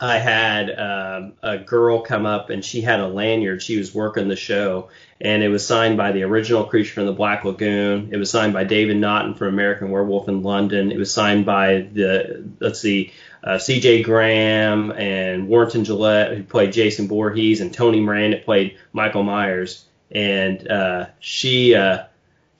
I 0.01 0.17
had 0.17 0.71
um, 0.71 1.33
a 1.43 1.59
girl 1.59 2.01
come 2.01 2.25
up 2.25 2.49
and 2.49 2.65
she 2.65 2.81
had 2.81 2.99
a 2.99 3.07
lanyard. 3.07 3.61
She 3.61 3.77
was 3.77 3.93
working 3.93 4.27
the 4.29 4.35
show, 4.35 4.89
and 5.21 5.43
it 5.43 5.49
was 5.49 5.65
signed 5.65 5.95
by 5.95 6.11
the 6.11 6.23
original 6.23 6.63
creature 6.63 6.95
from 6.95 7.05
the 7.05 7.13
Black 7.13 7.45
Lagoon. 7.45 8.09
It 8.11 8.17
was 8.17 8.31
signed 8.31 8.51
by 8.51 8.63
David 8.63 8.97
Naughton 8.97 9.35
from 9.35 9.49
American 9.49 9.91
Werewolf 9.91 10.27
in 10.27 10.41
London. 10.41 10.91
It 10.91 10.97
was 10.97 11.13
signed 11.13 11.45
by 11.45 11.87
the 11.93 12.43
let's 12.59 12.79
see, 12.79 13.13
uh, 13.43 13.59
C.J. 13.59 14.01
Graham 14.01 14.91
and 14.91 15.47
Warrington 15.47 15.85
Gillette, 15.85 16.35
who 16.35 16.43
played 16.43 16.73
Jason 16.73 17.07
Voorhees, 17.07 17.61
and 17.61 17.71
Tony 17.71 17.99
Moran, 17.99 18.31
that 18.31 18.43
played 18.43 18.79
Michael 18.93 19.23
Myers. 19.23 19.85
And 20.09 20.67
uh, 20.67 21.09
she 21.19 21.75
uh, 21.75 22.05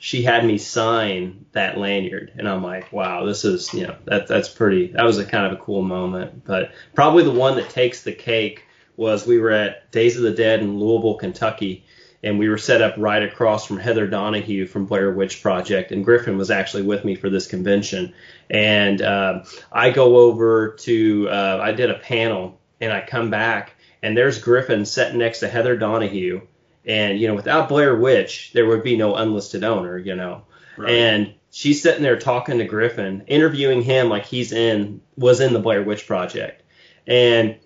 she 0.04 0.24
had 0.24 0.43
me 0.43 0.58
sign 0.58 1.45
that 1.52 1.78
lanyard 1.78 2.32
and 2.36 2.49
I'm 2.49 2.64
like, 2.64 2.91
wow, 2.91 3.24
this 3.24 3.45
is, 3.45 3.72
you 3.72 3.86
know, 3.86 3.95
that, 4.06 4.26
that's 4.26 4.49
pretty, 4.49 4.88
that 4.93 5.06
was 5.06 5.20
a 5.20 5.26
kind 5.26 5.45
of 5.45 5.52
a 5.52 5.62
cool 5.62 5.84
moment. 5.84 6.43
But 6.43 6.72
probably 6.95 7.24
the 7.24 7.30
one 7.30 7.56
that 7.58 7.70
takes 7.70 8.02
the 8.02 8.12
cake 8.12 8.66
was 8.97 9.28
we 9.28 9.38
were 9.38 9.52
at 9.52 9.91
Days 9.91 10.18
of 10.18 10.24
the 10.24 10.32
Dead 10.32 10.62
in 10.62 10.80
Louisville, 10.80 11.18
Kentucky, 11.18 11.86
and 12.24 12.39
we 12.39 12.49
were 12.49 12.58
set 12.58 12.82
up 12.82 12.95
right 12.97 13.22
across 13.22 13.68
from 13.68 13.78
Heather 13.78 14.08
Donahue 14.08 14.66
from 14.66 14.88
Blair 14.88 15.12
Witch 15.12 15.43
Project, 15.43 15.91
and 15.91 16.04
Griffin 16.04 16.36
was 16.36 16.49
actually 16.49 16.84
with 16.84 17.06
me 17.06 17.14
for 17.14 17.30
this 17.30 17.45
convention. 17.45 18.16
And 18.49 19.04
uh, 19.04 19.43
I 19.72 19.91
go 19.91 20.18
over 20.18 20.78
to, 20.80 21.30
uh, 21.30 21.60
I 21.62 21.74
did 21.74 21.91
a 21.91 21.99
panel, 21.99 22.60
and 22.80 22.91
I 22.91 23.02
come 23.02 23.30
back, 23.30 23.76
and 24.02 24.18
there's 24.18 24.39
Griffin 24.39 24.84
sitting 24.84 25.20
next 25.20 25.41
to 25.41 25.47
Heather 25.47 25.78
Donahue, 25.78 26.41
and, 26.86 27.20
you 27.20 27.28
know, 27.28 27.36
without 27.36 27.70
Blair 27.70 27.96
Witch, 27.96 28.52
there 28.54 28.66
would 28.66 28.84
be 28.84 28.98
no 28.98 29.16
unlisted 29.16 29.64
owner, 29.64 29.98
you 29.98 30.16
know. 30.16 30.44
Right. 30.78 30.92
And 30.92 31.34
she's 31.52 31.82
sitting 31.82 32.02
there 32.02 32.18
talking 32.18 32.58
to 32.58 32.66
Griffin, 32.66 33.24
interviewing 33.28 33.82
him 33.82 34.10
like 34.10 34.26
he's 34.26 34.52
in, 34.52 35.02
was 35.16 35.40
in 35.40 35.54
the 35.54 35.60
Blair 35.60 35.84
Witch 35.84 36.08
Project. 36.08 36.64
And 37.06 37.58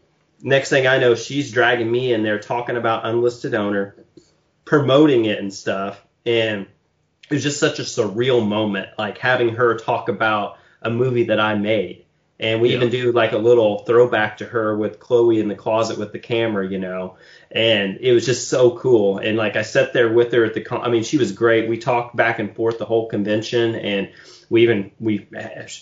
next 0.42 0.70
thing 0.70 0.88
I 0.88 0.98
know, 0.98 1.16
she's 1.16 1.52
dragging 1.52 1.92
me 1.92 2.14
in 2.14 2.24
there 2.24 2.40
talking 2.40 2.78
about 2.78 3.06
unlisted 3.06 3.54
owner, 3.54 3.96
promoting 4.66 5.26
it 5.26 5.40
and 5.40 5.54
stuff. 5.54 6.04
And 6.26 6.68
it 7.30 7.34
was 7.34 7.44
just 7.44 7.60
such 7.60 7.80
a 7.80 7.84
surreal 7.84 8.46
moment, 8.46 8.90
like 8.98 9.18
having 9.18 9.56
her 9.56 9.78
talk 9.78 10.10
about 10.10 10.58
a 10.82 10.90
movie 10.90 11.26
that 11.26 11.40
I 11.40 11.56
made. 11.56 12.05
And 12.40 12.62
we 12.62 12.70
yeah. 12.70 12.76
even 12.76 12.90
do 12.90 13.12
like 13.12 13.32
a 13.32 13.38
little 13.38 13.80
throwback 13.80 14.38
to 14.38 14.46
her 14.46 14.76
with 14.78 15.00
Chloe 15.00 15.40
in 15.40 15.48
the 15.48 15.56
closet 15.56 15.98
with 15.98 16.12
the 16.12 16.20
camera, 16.20 16.68
you 16.68 16.80
know 16.80 17.16
and 17.56 18.00
it 18.02 18.12
was 18.12 18.26
just 18.26 18.50
so 18.50 18.78
cool. 18.78 19.18
And 19.18 19.38
like 19.38 19.56
I 19.56 19.62
sat 19.62 19.94
there 19.94 20.12
with 20.12 20.34
her 20.34 20.44
at 20.44 20.54
the, 20.54 20.62
con- 20.62 20.82
I 20.82 20.90
mean, 20.90 21.04
she 21.04 21.18
was 21.18 21.32
great. 21.32 21.70
We 21.70 21.78
talked 21.78 22.14
back 22.14 22.40
and 22.40 22.54
forth 22.54 22.80
the 22.80 22.86
whole 22.86 23.08
convention, 23.08 23.76
and 23.76 24.12
we 24.50 24.64
even 24.64 24.92
we 25.00 25.28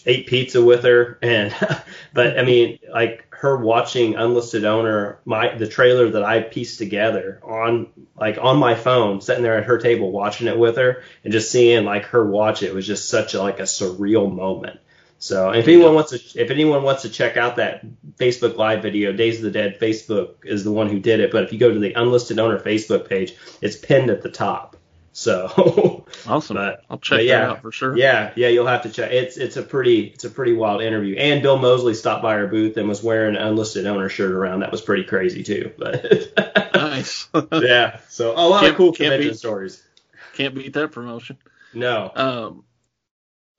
ate 0.06 0.28
pizza 0.28 0.64
with 0.64 0.84
her. 0.84 1.18
And 1.24 1.54
but 2.14 2.38
I 2.38 2.44
mean, 2.44 2.78
like 2.92 3.26
her 3.32 3.58
watching 3.58 4.16
Unlisted 4.16 4.66
Owner, 4.66 5.20
my 5.26 5.56
the 5.58 5.68
trailer 5.68 6.12
that 6.12 6.24
I 6.24 6.42
pieced 6.42 6.78
together 6.78 7.42
on 7.44 7.88
like 8.16 8.38
on 8.40 8.60
my 8.60 8.76
phone, 8.76 9.20
sitting 9.22 9.42
there 9.42 9.58
at 9.58 9.66
her 9.66 9.80
table 9.80 10.12
watching 10.12 10.46
it 10.46 10.58
with 10.58 10.78
her, 10.78 11.02
and 11.24 11.34
just 11.34 11.52
seeing 11.52 11.86
like 11.86 12.06
her 12.06 12.24
watch 12.24 12.62
it 12.62 12.76
was 12.76 12.86
just 12.86 13.10
such 13.10 13.34
a, 13.34 13.42
like 13.42 13.60
a 13.60 13.64
surreal 13.64 14.32
moment. 14.32 14.80
So 15.24 15.52
if 15.52 15.70
anyone 15.70 15.96
wants 15.96 16.12
to 16.12 16.42
if 16.42 16.52
anyone 16.52 16.84
wants 16.84 17.04
to 17.04 17.10
check 17.10 17.38
out 17.38 17.56
that 17.56 17.86
Facebook 18.18 18.58
Live 18.58 18.82
video, 18.82 19.14
Days 19.14 19.38
of 19.38 19.44
the 19.44 19.52
Dead 19.52 19.80
Facebook 19.80 20.44
is 20.44 20.66
the 20.66 20.72
one 20.74 20.90
who 20.90 21.00
did 21.00 21.22
it. 21.22 21.32
But 21.32 21.46
if 21.46 21.54
you 21.54 21.60
go 21.60 21.74
to 21.74 21.80
the 21.80 21.94
unlisted 21.94 22.40
owner 22.40 22.60
Facebook 22.60 23.08
page, 23.08 23.34
it's 23.62 23.78
pinned 23.78 24.10
at 24.10 24.22
the 24.22 24.30
top. 24.30 24.76
So 25.14 26.06
awesome. 26.28 26.58
But, 26.58 26.84
I'll 26.90 26.98
check 26.98 27.22
yeah, 27.22 27.40
that 27.40 27.50
out 27.52 27.62
for 27.62 27.72
sure. 27.72 27.98
Yeah, 27.98 28.34
yeah, 28.36 28.50
you'll 28.50 28.68
have 28.68 28.82
to 28.82 28.90
check. 28.90 29.14
It's 29.14 29.38
it's 29.38 29.56
a 29.56 29.64
pretty 29.64 30.08
it's 30.08 30.26
a 30.26 30.30
pretty 30.30 30.52
wild 30.52 30.82
interview. 30.82 31.16
And 31.16 31.42
Bill 31.42 31.58
Moseley 31.58 31.94
stopped 31.94 32.22
by 32.22 32.34
our 32.34 32.48
booth 32.48 32.76
and 32.76 32.90
was 32.90 33.02
wearing 33.02 33.38
an 33.38 33.42
unlisted 33.42 33.88
owner 33.88 34.10
shirt 34.10 34.32
around. 34.32 34.60
That 34.60 34.74
was 34.74 34.82
pretty 34.82 35.06
crazy 35.06 35.42
too. 35.42 35.72
But 35.78 36.34
nice. 36.76 37.30
yeah. 37.54 38.00
So 38.10 38.34
a 38.34 38.44
lot 38.46 38.60
can't, 38.60 38.72
of 38.72 38.78
cool 38.78 38.92
convention 38.92 39.30
beat, 39.30 39.38
stories. 39.38 39.82
Can't 40.34 40.54
beat 40.54 40.74
that 40.74 40.92
promotion. 40.92 41.38
No. 41.74 42.12
Um. 42.14 42.66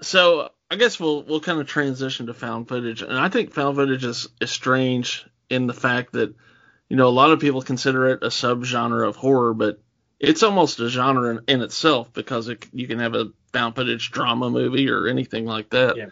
So 0.02 0.50
I 0.74 0.76
guess 0.76 0.98
we'll 0.98 1.22
we'll 1.22 1.38
kind 1.38 1.60
of 1.60 1.68
transition 1.68 2.26
to 2.26 2.34
found 2.34 2.66
footage, 2.66 3.00
and 3.00 3.16
I 3.16 3.28
think 3.28 3.52
found 3.52 3.76
footage 3.76 4.04
is, 4.04 4.26
is 4.40 4.50
strange 4.50 5.24
in 5.48 5.68
the 5.68 5.72
fact 5.72 6.14
that 6.14 6.34
you 6.88 6.96
know 6.96 7.06
a 7.06 7.10
lot 7.14 7.30
of 7.30 7.38
people 7.38 7.62
consider 7.62 8.08
it 8.08 8.24
a 8.24 8.26
subgenre 8.26 9.06
of 9.06 9.14
horror, 9.14 9.54
but 9.54 9.80
it's 10.18 10.42
almost 10.42 10.80
a 10.80 10.88
genre 10.88 11.30
in, 11.30 11.44
in 11.46 11.62
itself 11.62 12.12
because 12.12 12.48
it, 12.48 12.66
you 12.72 12.88
can 12.88 12.98
have 12.98 13.14
a 13.14 13.30
found 13.52 13.76
footage 13.76 14.10
drama 14.10 14.50
movie 14.50 14.90
or 14.90 15.06
anything 15.06 15.46
like 15.46 15.70
that. 15.70 15.96
Yeah. 15.96 16.06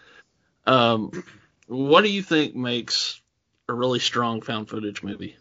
Um, 0.65 1.25
what 1.67 2.03
do 2.03 2.13
you 2.13 2.23
think 2.23 2.55
makes 2.55 3.21
a 3.69 3.75
really 3.75 3.99
strong 3.99 4.43
found 4.43 4.69
footage 4.69 5.03
movie? 5.03 5.35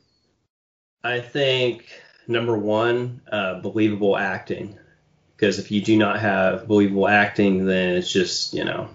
I 1.03 1.19
think 1.19 1.85
number 2.27 2.57
one, 2.57 3.21
uh, 3.31 3.59
believable 3.59 4.17
acting. 4.17 4.79
Because 5.35 5.59
if 5.59 5.69
you 5.69 5.79
do 5.81 5.95
not 5.95 6.19
have 6.19 6.67
believable 6.67 7.07
acting, 7.07 7.67
then 7.67 7.97
it's 7.97 8.11
just 8.11 8.55
you 8.55 8.63
know 8.63 8.89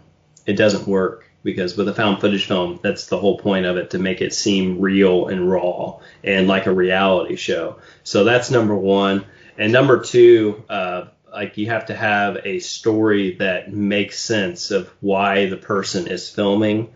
it 0.46 0.54
doesn't 0.54 0.86
work 0.86 1.30
because 1.42 1.76
with 1.76 1.88
a 1.88 1.94
found 1.94 2.20
footage 2.20 2.46
film, 2.46 2.80
that's 2.82 3.06
the 3.06 3.18
whole 3.18 3.38
point 3.38 3.66
of 3.66 3.76
it 3.76 3.90
to 3.90 3.98
make 3.98 4.20
it 4.20 4.34
seem 4.34 4.80
real 4.80 5.28
and 5.28 5.48
raw 5.48 5.98
and 6.24 6.48
like 6.48 6.66
a 6.66 6.72
reality 6.72 7.36
show. 7.36 7.78
So 8.02 8.24
that's 8.24 8.50
number 8.50 8.74
one. 8.74 9.24
And 9.56 9.72
number 9.72 10.00
two, 10.00 10.64
uh, 10.68 11.06
like 11.32 11.56
you 11.56 11.66
have 11.66 11.86
to 11.86 11.94
have 11.94 12.38
a 12.44 12.58
story 12.58 13.36
that 13.36 13.72
makes 13.72 14.18
sense 14.18 14.70
of 14.70 14.88
why 15.00 15.46
the 15.46 15.56
person 15.56 16.08
is 16.08 16.28
filming. 16.28 16.92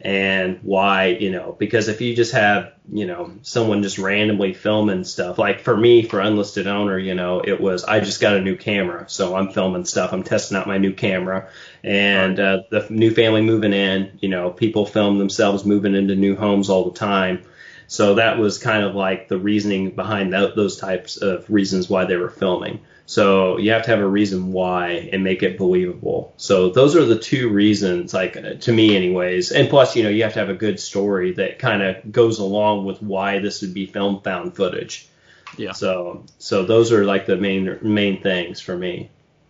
And 0.00 0.60
why, 0.62 1.06
you 1.06 1.30
know, 1.30 1.56
because 1.58 1.88
if 1.88 2.00
you 2.00 2.14
just 2.14 2.32
have, 2.32 2.72
you 2.92 3.04
know, 3.04 3.32
someone 3.42 3.82
just 3.82 3.98
randomly 3.98 4.54
filming 4.54 5.02
stuff, 5.02 5.38
like 5.38 5.60
for 5.60 5.76
me, 5.76 6.02
for 6.02 6.20
Unlisted 6.20 6.68
Owner, 6.68 6.98
you 6.98 7.14
know, 7.14 7.40
it 7.40 7.60
was, 7.60 7.82
I 7.84 7.98
just 7.98 8.20
got 8.20 8.36
a 8.36 8.40
new 8.40 8.56
camera. 8.56 9.08
So 9.08 9.34
I'm 9.34 9.50
filming 9.50 9.84
stuff. 9.84 10.12
I'm 10.12 10.22
testing 10.22 10.56
out 10.56 10.68
my 10.68 10.78
new 10.78 10.92
camera 10.92 11.48
and 11.82 12.38
uh, 12.38 12.62
the 12.70 12.86
new 12.90 13.12
family 13.12 13.42
moving 13.42 13.72
in, 13.72 14.18
you 14.20 14.28
know, 14.28 14.50
people 14.50 14.86
film 14.86 15.18
themselves 15.18 15.64
moving 15.64 15.96
into 15.96 16.14
new 16.14 16.36
homes 16.36 16.70
all 16.70 16.90
the 16.90 16.98
time. 16.98 17.42
So 17.88 18.16
that 18.16 18.38
was 18.38 18.58
kind 18.58 18.84
of 18.84 18.94
like 18.94 19.28
the 19.28 19.38
reasoning 19.38 19.90
behind 19.90 20.32
that, 20.32 20.54
those 20.54 20.76
types 20.76 21.16
of 21.16 21.50
reasons 21.50 21.88
why 21.88 22.04
they 22.04 22.16
were 22.16 22.30
filming. 22.30 22.80
So 23.08 23.56
you 23.56 23.70
have 23.70 23.84
to 23.84 23.90
have 23.90 24.00
a 24.00 24.06
reason 24.06 24.52
why 24.52 25.08
and 25.10 25.24
make 25.24 25.42
it 25.42 25.56
believable. 25.56 26.34
So 26.36 26.68
those 26.68 26.94
are 26.94 27.06
the 27.06 27.18
two 27.18 27.48
reasons, 27.48 28.12
like 28.12 28.36
uh, 28.36 28.56
to 28.60 28.70
me, 28.70 28.94
anyways. 28.94 29.50
And 29.50 29.70
plus, 29.70 29.96
you 29.96 30.02
know, 30.02 30.10
you 30.10 30.24
have 30.24 30.34
to 30.34 30.40
have 30.40 30.50
a 30.50 30.54
good 30.54 30.78
story 30.78 31.32
that 31.32 31.58
kind 31.58 31.82
of 31.82 32.12
goes 32.12 32.38
along 32.38 32.84
with 32.84 33.00
why 33.00 33.38
this 33.38 33.62
would 33.62 33.72
be 33.72 33.86
film 33.86 34.20
found 34.20 34.54
footage. 34.54 35.08
Yeah. 35.56 35.72
So 35.72 36.26
so 36.36 36.66
those 36.66 36.92
are 36.92 37.06
like 37.06 37.24
the 37.24 37.38
main 37.38 37.78
main 37.80 38.20
things 38.20 38.60
for 38.60 38.76
me. 38.76 39.08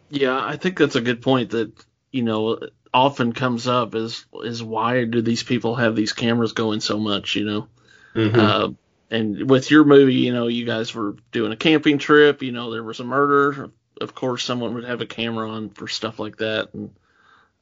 Yeah, 0.08 0.40
I 0.40 0.56
think 0.56 0.78
that's 0.78 0.94
a 0.94 1.00
good 1.00 1.20
point 1.20 1.50
that 1.50 1.72
you 2.12 2.22
know 2.22 2.60
often 2.94 3.32
comes 3.32 3.66
up 3.66 3.96
is 3.96 4.24
is 4.34 4.62
why 4.62 5.02
do 5.02 5.20
these 5.20 5.42
people 5.42 5.74
have 5.74 5.96
these 5.96 6.12
cameras 6.12 6.52
going 6.52 6.78
so 6.78 6.96
much? 6.96 7.34
You 7.34 7.44
know. 7.44 7.68
Mm-hmm. 8.14 8.38
Uh, 8.38 8.68
and 9.10 9.48
with 9.48 9.70
your 9.70 9.84
movie, 9.84 10.14
you 10.14 10.32
know, 10.32 10.48
you 10.48 10.66
guys 10.66 10.94
were 10.94 11.16
doing 11.32 11.52
a 11.52 11.56
camping 11.56 11.98
trip. 11.98 12.42
You 12.42 12.52
know, 12.52 12.70
there 12.70 12.82
was 12.82 13.00
a 13.00 13.04
murder. 13.04 13.70
Of 14.00 14.14
course, 14.14 14.44
someone 14.44 14.74
would 14.74 14.84
have 14.84 15.00
a 15.00 15.06
camera 15.06 15.50
on 15.50 15.70
for 15.70 15.88
stuff 15.88 16.18
like 16.18 16.36
that. 16.38 16.72
And 16.74 16.90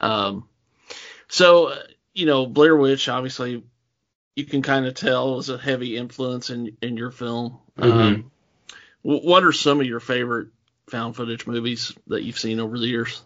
um, 0.01 0.49
so, 1.29 1.75
you 2.15 2.27
know, 2.27 2.47
Blair 2.47 2.77
Witch, 2.77 3.09
obviously, 3.09 3.63
you 4.35 4.45
can 4.45 4.63
kind 4.63 4.87
of 4.87 4.95
tell 4.95 5.37
was 5.37 5.49
a 5.49 5.59
heavy 5.59 5.97
influence 5.97 6.51
in 6.51 6.77
in 6.83 6.97
your 6.97 7.11
film. 7.11 7.59
Mhm. 7.79 7.93
Um, 7.93 8.31
what 9.03 9.45
are 9.45 9.53
some 9.53 9.81
of 9.81 9.87
your 9.87 10.01
favorite 10.01 10.49
found 10.89 11.15
footage 11.15 11.47
movies 11.47 11.93
that 12.09 12.25
you've 12.25 12.39
seen 12.39 12.59
over 12.59 12.79
the 12.79 12.87
years? 12.87 13.23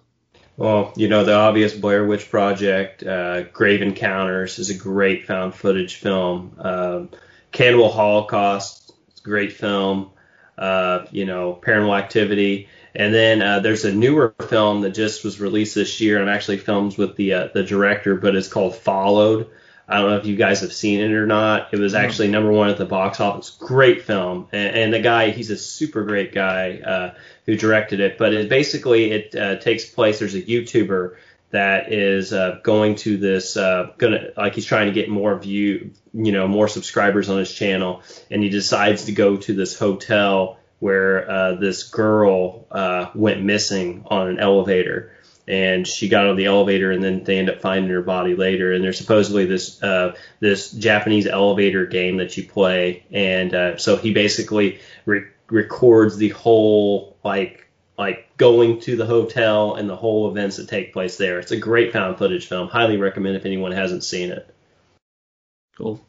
Well, 0.57 0.93
you 0.95 1.09
know, 1.09 1.25
the 1.25 1.35
obvious 1.35 1.73
Blair 1.73 2.05
Witch 2.05 2.31
Project, 2.31 3.03
uh, 3.03 3.45
Grave 3.45 3.81
Encounters 3.81 4.59
is 4.59 4.69
a 4.69 4.75
great 4.75 5.27
found 5.27 5.55
footage 5.55 5.95
film. 5.95 6.55
Um, 6.59 7.09
Cannibal 7.53 7.91
Holocaust, 7.91 8.93
great 9.23 9.53
film. 9.53 10.11
Uh, 10.59 11.07
you 11.11 11.25
know, 11.25 11.59
Paranormal 11.63 11.99
Activity. 11.99 12.69
And 12.95 13.15
then 13.15 13.41
uh, 13.41 13.61
there's 13.61 13.87
a 13.87 13.95
newer 13.95 14.35
film 14.49 14.83
that 14.83 14.91
just 14.91 15.25
was 15.25 15.41
released 15.41 15.75
this 15.75 16.03
year, 16.03 16.21
and 16.21 16.29
actually 16.29 16.59
filmed 16.59 16.99
with 16.99 17.17
the 17.17 17.33
uh, 17.33 17.49
the 17.55 17.63
director, 17.63 18.15
but 18.17 18.37
it's 18.37 18.49
called 18.49 18.77
Followed. 18.77 19.49
I 19.89 19.99
don't 19.99 20.11
know 20.11 20.17
if 20.19 20.27
you 20.27 20.37
guys 20.37 20.61
have 20.61 20.73
seen 20.73 21.01
it 21.01 21.13
or 21.13 21.27
not. 21.27 21.73
It 21.73 21.79
was 21.79 21.95
actually 21.95 22.29
number 22.29 22.53
one 22.53 22.69
at 22.69 22.77
the 22.77 22.85
box 22.85 23.21
office. 23.21 23.51
Great 23.51 24.03
film, 24.03 24.49
and, 24.53 24.77
and 24.77 24.93
the 24.93 25.01
guy, 25.01 25.31
he's 25.31 25.51
a 25.51 25.57
super 25.57 26.05
great 26.05 26.35
guy 26.35 26.81
uh, 26.85 27.15
who 27.47 27.57
directed 27.57 28.01
it. 28.01 28.19
But 28.19 28.35
it 28.35 28.49
basically 28.49 29.13
it 29.13 29.35
uh, 29.35 29.57
takes 29.57 29.87
place. 29.87 30.19
There's 30.19 30.35
a 30.35 30.43
YouTuber 30.43 31.17
that 31.51 31.93
is 31.93 32.33
uh, 32.33 32.61
going 32.63 32.95
to 32.97 33.17
this, 33.17 33.57
uh, 33.57 33.93
gonna 33.99 34.29
like 34.37 34.55
he's 34.55 34.67
trying 34.67 34.87
to 34.87 34.93
get 34.93 35.09
more 35.09 35.39
view, 35.39 35.91
you 36.13 36.33
know, 36.33 36.47
more 36.47 36.69
subscribers 36.69 37.29
on 37.29 37.39
his 37.39 37.53
channel, 37.53 38.03
and 38.31 38.43
he 38.43 38.49
decides 38.49 39.07
to 39.07 39.13
go 39.13 39.37
to 39.37 39.53
this 39.53 39.79
hotel 39.79 40.59
where 40.81 41.31
uh, 41.31 41.55
this 41.55 41.85
girl 41.85 42.67
uh, 42.71 43.11
went 43.15 43.43
missing 43.43 44.05
on 44.07 44.29
an 44.29 44.39
elevator. 44.39 45.15
And 45.47 45.87
she 45.87 46.09
got 46.09 46.27
on 46.27 46.37
the 46.37 46.47
elevator 46.47 46.93
and 46.93 47.03
then 47.03 47.25
they 47.25 47.39
end 47.39 47.51
up 47.51 47.61
finding 47.61 47.91
her 47.91 48.03
body 48.03 48.37
later. 48.37 48.73
And 48.73 48.85
there's 48.85 48.99
supposedly 48.99 49.47
this 49.47 49.83
uh, 49.83 50.15
this 50.39 50.71
Japanese 50.71 51.27
elevator 51.27 51.87
game 51.87 52.19
that 52.19 52.37
you 52.37 52.47
play. 52.47 53.05
And 53.11 53.53
uh, 53.53 53.77
so 53.77 53.97
he 53.97 54.13
basically 54.13 54.79
re- 55.07 55.27
records 55.49 56.17
the 56.19 56.29
whole 56.29 57.17
like 57.25 57.67
like 58.01 58.35
going 58.39 58.81
to 58.81 58.97
the 58.97 59.05
hotel 59.07 59.75
and 59.77 59.89
the 59.89 59.95
whole 59.95 60.31
events 60.31 60.57
that 60.57 60.69
take 60.69 60.93
place 60.93 61.17
there. 61.19 61.39
It's 61.39 61.53
a 61.53 61.57
great 61.57 61.93
found 61.93 62.17
footage 62.19 62.47
film. 62.49 62.67
Highly 62.69 62.97
recommend 62.97 63.37
if 63.37 63.45
anyone 63.45 63.73
hasn't 63.73 64.03
seen 64.03 64.31
it. 64.31 64.53
Cool. 65.77 66.01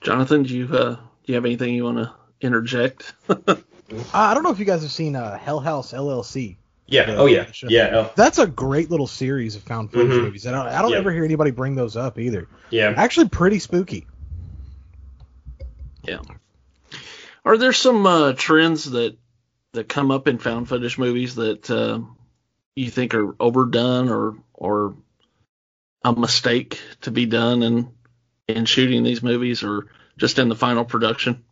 Jonathan, 0.00 0.44
do 0.44 0.56
you 0.56 0.66
uh, 0.72 0.94
do 0.94 1.00
you 1.26 1.34
have 1.34 1.44
anything 1.44 1.74
you 1.74 1.84
want 1.84 1.98
to 1.98 2.12
interject? 2.40 3.12
Uh, 3.92 4.04
I 4.14 4.34
don't 4.34 4.44
know 4.44 4.52
if 4.52 4.60
you 4.60 4.64
guys 4.64 4.82
have 4.82 4.92
seen 4.92 5.16
uh, 5.16 5.36
Hell 5.36 5.58
House 5.58 5.92
LLC. 5.92 6.56
Yeah. 6.86 7.10
Yeah, 7.10 7.16
oh 7.16 7.26
yeah. 7.26 7.46
Yeah. 7.64 7.90
Oh, 7.92 8.12
That's 8.14 8.38
a 8.38 8.46
great 8.46 8.88
little 8.88 9.08
series 9.08 9.56
of 9.56 9.62
found 9.64 9.90
footage 9.90 10.12
Mhm. 10.12 10.22
movies. 10.22 10.46
I 10.46 10.52
don't, 10.52 10.68
I 10.68 10.80
don't 10.80 10.92
Yeah. 10.92 10.98
ever 10.98 11.10
hear 11.10 11.24
anybody 11.24 11.50
bring 11.50 11.74
those 11.74 11.96
up 11.96 12.16
either. 12.16 12.46
yeah. 12.70 12.94
Actually, 12.96 13.30
pretty 13.30 13.58
spooky. 13.58 14.06
Yeah. 16.04 16.20
Are 17.44 17.58
there 17.58 17.72
some 17.72 18.06
uh, 18.06 18.32
trends 18.34 18.88
that 18.92 19.16
that 19.72 19.88
come 19.88 20.10
up 20.10 20.28
in 20.28 20.38
found 20.38 20.68
footage 20.68 20.98
movies 20.98 21.36
that 21.36 21.70
uh, 21.70 22.00
you 22.74 22.90
think 22.90 23.14
are 23.14 23.34
overdone 23.40 24.08
or 24.08 24.36
or 24.54 24.94
a 26.04 26.12
mistake 26.12 26.80
to 27.02 27.10
be 27.10 27.26
done 27.26 27.62
in 27.62 27.92
in 28.48 28.64
shooting 28.64 29.02
these 29.02 29.22
movies 29.22 29.62
or 29.62 29.86
just 30.16 30.38
in 30.38 30.48
the 30.48 30.56
final 30.56 30.84
production? 30.84 31.44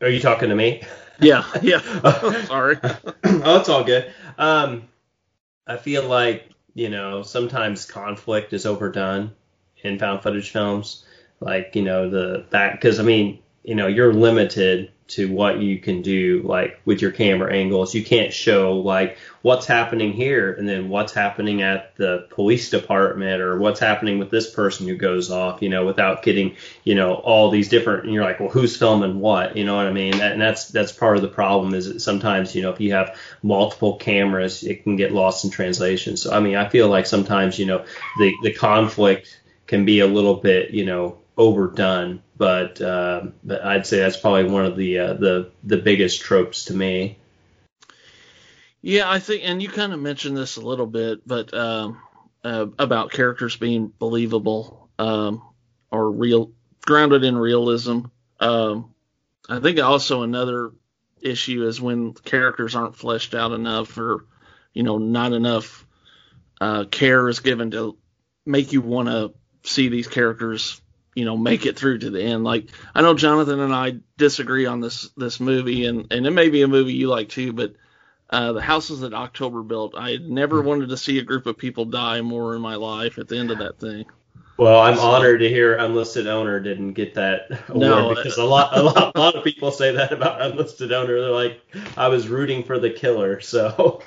Are 0.00 0.08
you 0.08 0.20
talking 0.20 0.50
to 0.50 0.54
me? 0.54 0.82
Yeah, 1.20 1.44
yeah. 1.62 1.80
Sorry. 2.44 2.78
oh, 2.82 3.60
it's 3.60 3.68
all 3.68 3.84
good. 3.84 4.12
Um, 4.36 4.88
I 5.66 5.76
feel 5.76 6.06
like 6.06 6.50
you 6.74 6.90
know 6.90 7.22
sometimes 7.22 7.86
conflict 7.86 8.52
is 8.52 8.66
overdone 8.66 9.32
in 9.82 9.98
found 9.98 10.22
footage 10.22 10.50
films. 10.50 11.04
Like 11.40 11.74
you 11.74 11.82
know 11.82 12.10
the 12.10 12.46
that 12.50 12.72
because 12.72 13.00
I 13.00 13.02
mean 13.02 13.40
you 13.64 13.74
know 13.74 13.86
you're 13.86 14.12
limited 14.12 14.92
to 15.08 15.32
what 15.32 15.60
you 15.60 15.78
can 15.78 16.02
do 16.02 16.42
like 16.44 16.80
with 16.84 17.00
your 17.00 17.12
camera 17.12 17.52
angles. 17.52 17.94
You 17.94 18.04
can't 18.04 18.32
show 18.32 18.78
like 18.78 19.18
what's 19.42 19.66
happening 19.66 20.12
here 20.12 20.52
and 20.52 20.68
then 20.68 20.88
what's 20.88 21.12
happening 21.12 21.62
at 21.62 21.94
the 21.96 22.26
police 22.30 22.70
department 22.70 23.40
or 23.40 23.58
what's 23.58 23.80
happening 23.80 24.18
with 24.18 24.30
this 24.30 24.50
person 24.50 24.86
who 24.88 24.96
goes 24.96 25.30
off. 25.30 25.62
You 25.62 25.68
know 25.68 25.86
without 25.86 26.22
getting 26.22 26.56
you 26.84 26.94
know 26.94 27.14
all 27.14 27.50
these 27.50 27.68
different 27.68 28.04
and 28.04 28.12
you're 28.12 28.24
like 28.24 28.40
well 28.40 28.48
who's 28.48 28.76
filming 28.76 29.20
what 29.20 29.56
you 29.56 29.64
know 29.64 29.76
what 29.76 29.86
i 29.86 29.92
mean 29.92 30.20
and 30.20 30.40
that's 30.40 30.68
that's 30.68 30.92
part 30.92 31.16
of 31.16 31.22
the 31.22 31.28
problem 31.28 31.74
is 31.74 31.86
that 31.86 32.00
sometimes 32.00 32.54
you 32.54 32.62
know 32.62 32.70
if 32.70 32.80
you 32.80 32.92
have 32.92 33.18
multiple 33.42 33.96
cameras 33.96 34.62
it 34.62 34.82
can 34.82 34.96
get 34.96 35.12
lost 35.12 35.44
in 35.44 35.50
translation 35.50 36.16
so 36.16 36.32
i 36.32 36.40
mean 36.40 36.56
i 36.56 36.68
feel 36.68 36.88
like 36.88 37.06
sometimes 37.06 37.58
you 37.58 37.66
know 37.66 37.84
the 38.18 38.32
the 38.42 38.52
conflict 38.52 39.40
can 39.66 39.84
be 39.84 40.00
a 40.00 40.06
little 40.06 40.34
bit 40.34 40.70
you 40.70 40.84
know 40.84 41.18
overdone 41.36 42.22
but 42.36 42.80
uh, 42.80 43.22
i'd 43.62 43.86
say 43.86 43.98
that's 43.98 44.16
probably 44.16 44.44
one 44.44 44.64
of 44.64 44.76
the 44.76 44.98
uh, 44.98 45.14
the 45.14 45.50
the 45.64 45.76
biggest 45.78 46.20
tropes 46.20 46.66
to 46.66 46.74
me 46.74 47.18
Yeah, 48.86 49.10
I 49.10 49.18
think, 49.18 49.42
and 49.44 49.60
you 49.60 49.68
kind 49.68 49.92
of 49.92 49.98
mentioned 49.98 50.36
this 50.36 50.56
a 50.58 50.60
little 50.60 50.86
bit, 50.86 51.26
but 51.26 51.52
um, 51.52 52.00
uh, 52.44 52.66
about 52.78 53.10
characters 53.10 53.56
being 53.56 53.92
believable 53.98 54.88
um, 54.96 55.42
or 55.90 56.08
real, 56.08 56.52
grounded 56.82 57.24
in 57.24 57.36
realism. 57.36 58.02
Um, 58.38 58.94
I 59.48 59.58
think 59.58 59.80
also 59.80 60.22
another 60.22 60.72
issue 61.20 61.66
is 61.66 61.80
when 61.80 62.12
characters 62.12 62.76
aren't 62.76 62.94
fleshed 62.94 63.34
out 63.34 63.50
enough, 63.50 63.98
or 63.98 64.24
you 64.72 64.84
know, 64.84 64.98
not 64.98 65.32
enough 65.32 65.84
uh, 66.60 66.84
care 66.84 67.28
is 67.28 67.40
given 67.40 67.72
to 67.72 67.98
make 68.44 68.72
you 68.72 68.82
want 68.82 69.08
to 69.08 69.34
see 69.64 69.88
these 69.88 70.06
characters, 70.06 70.80
you 71.16 71.24
know, 71.24 71.36
make 71.36 71.66
it 71.66 71.76
through 71.76 71.98
to 71.98 72.10
the 72.10 72.22
end. 72.22 72.44
Like 72.44 72.68
I 72.94 73.02
know 73.02 73.14
Jonathan 73.14 73.58
and 73.58 73.74
I 73.74 73.96
disagree 74.18 74.66
on 74.66 74.80
this 74.80 75.08
this 75.16 75.40
movie, 75.40 75.86
and 75.86 76.06
and 76.12 76.24
it 76.26 76.30
may 76.30 76.48
be 76.50 76.62
a 76.62 76.68
movie 76.68 76.92
you 76.92 77.08
like 77.08 77.28
too, 77.30 77.52
but 77.52 77.74
uh, 78.30 78.52
the 78.52 78.60
houses 78.60 79.00
that 79.00 79.14
October 79.14 79.62
built. 79.62 79.94
I 79.96 80.10
had 80.12 80.28
never 80.28 80.60
wanted 80.62 80.90
to 80.90 80.96
see 80.96 81.18
a 81.18 81.22
group 81.22 81.46
of 81.46 81.56
people 81.58 81.86
die 81.86 82.20
more 82.20 82.54
in 82.54 82.60
my 82.60 82.74
life 82.76 83.18
at 83.18 83.26
the 83.28 83.36
end 83.38 83.50
of 83.50 83.58
that 83.58 83.78
thing. 83.80 84.04
well 84.58 84.80
i'm 84.80 84.96
So- 84.96 85.02
honored 85.02 85.40
to 85.40 85.48
hear 85.48 85.76
unlisted 85.76 86.26
owner 86.26 86.58
didn't 86.60 86.94
get 86.94 87.14
that 87.14 87.42
award 87.68 87.80
No, 87.80 88.14
because 88.14 88.36
a 88.38 88.44
lot 88.44 88.76
a 88.76 88.82
lot 88.82 89.12
a 89.14 89.18
lot 89.18 89.36
of 89.36 89.44
people 89.44 89.70
say 89.70 89.92
that 89.92 90.12
about 90.12 90.40
unlisted 90.42 90.92
owner 90.92 91.20
they're 91.20 91.30
like 91.30 91.60
i 91.96 92.08
was 92.08 92.26
rooting 92.28 92.64
for 92.64 92.78
the 92.78 92.88
killer 92.90 93.38
so 93.40 94.02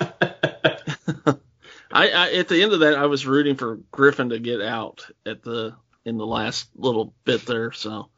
I, 1.92 2.08
I 2.10 2.32
at 2.34 2.48
the 2.48 2.62
end 2.62 2.72
of 2.72 2.80
that, 2.80 2.94
I 2.94 3.06
was 3.06 3.26
rooting 3.26 3.56
for 3.56 3.76
Griffin 3.90 4.30
to 4.30 4.38
get 4.38 4.60
out 4.60 5.06
at 5.26 5.42
the 5.42 5.74
in 6.04 6.16
the 6.16 6.26
last 6.26 6.68
little 6.76 7.14
bit 7.24 7.44
there. 7.46 7.72
So, 7.72 8.08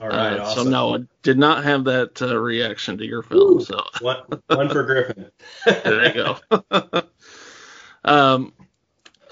all 0.00 0.08
right 0.08 0.38
uh, 0.38 0.42
awesome. 0.42 0.64
so 0.64 0.70
no, 0.70 0.94
I 0.94 0.98
did 1.22 1.38
not 1.38 1.64
have 1.64 1.84
that 1.84 2.20
uh, 2.22 2.36
reaction 2.36 2.98
to 2.98 3.06
your 3.06 3.22
film. 3.22 3.60
So 3.60 3.82
One, 4.00 4.22
one 4.46 4.68
for 4.68 4.82
Griffin. 4.84 5.30
there 5.66 6.08
you 6.08 6.14
go. 6.14 7.02
um, 8.04 8.52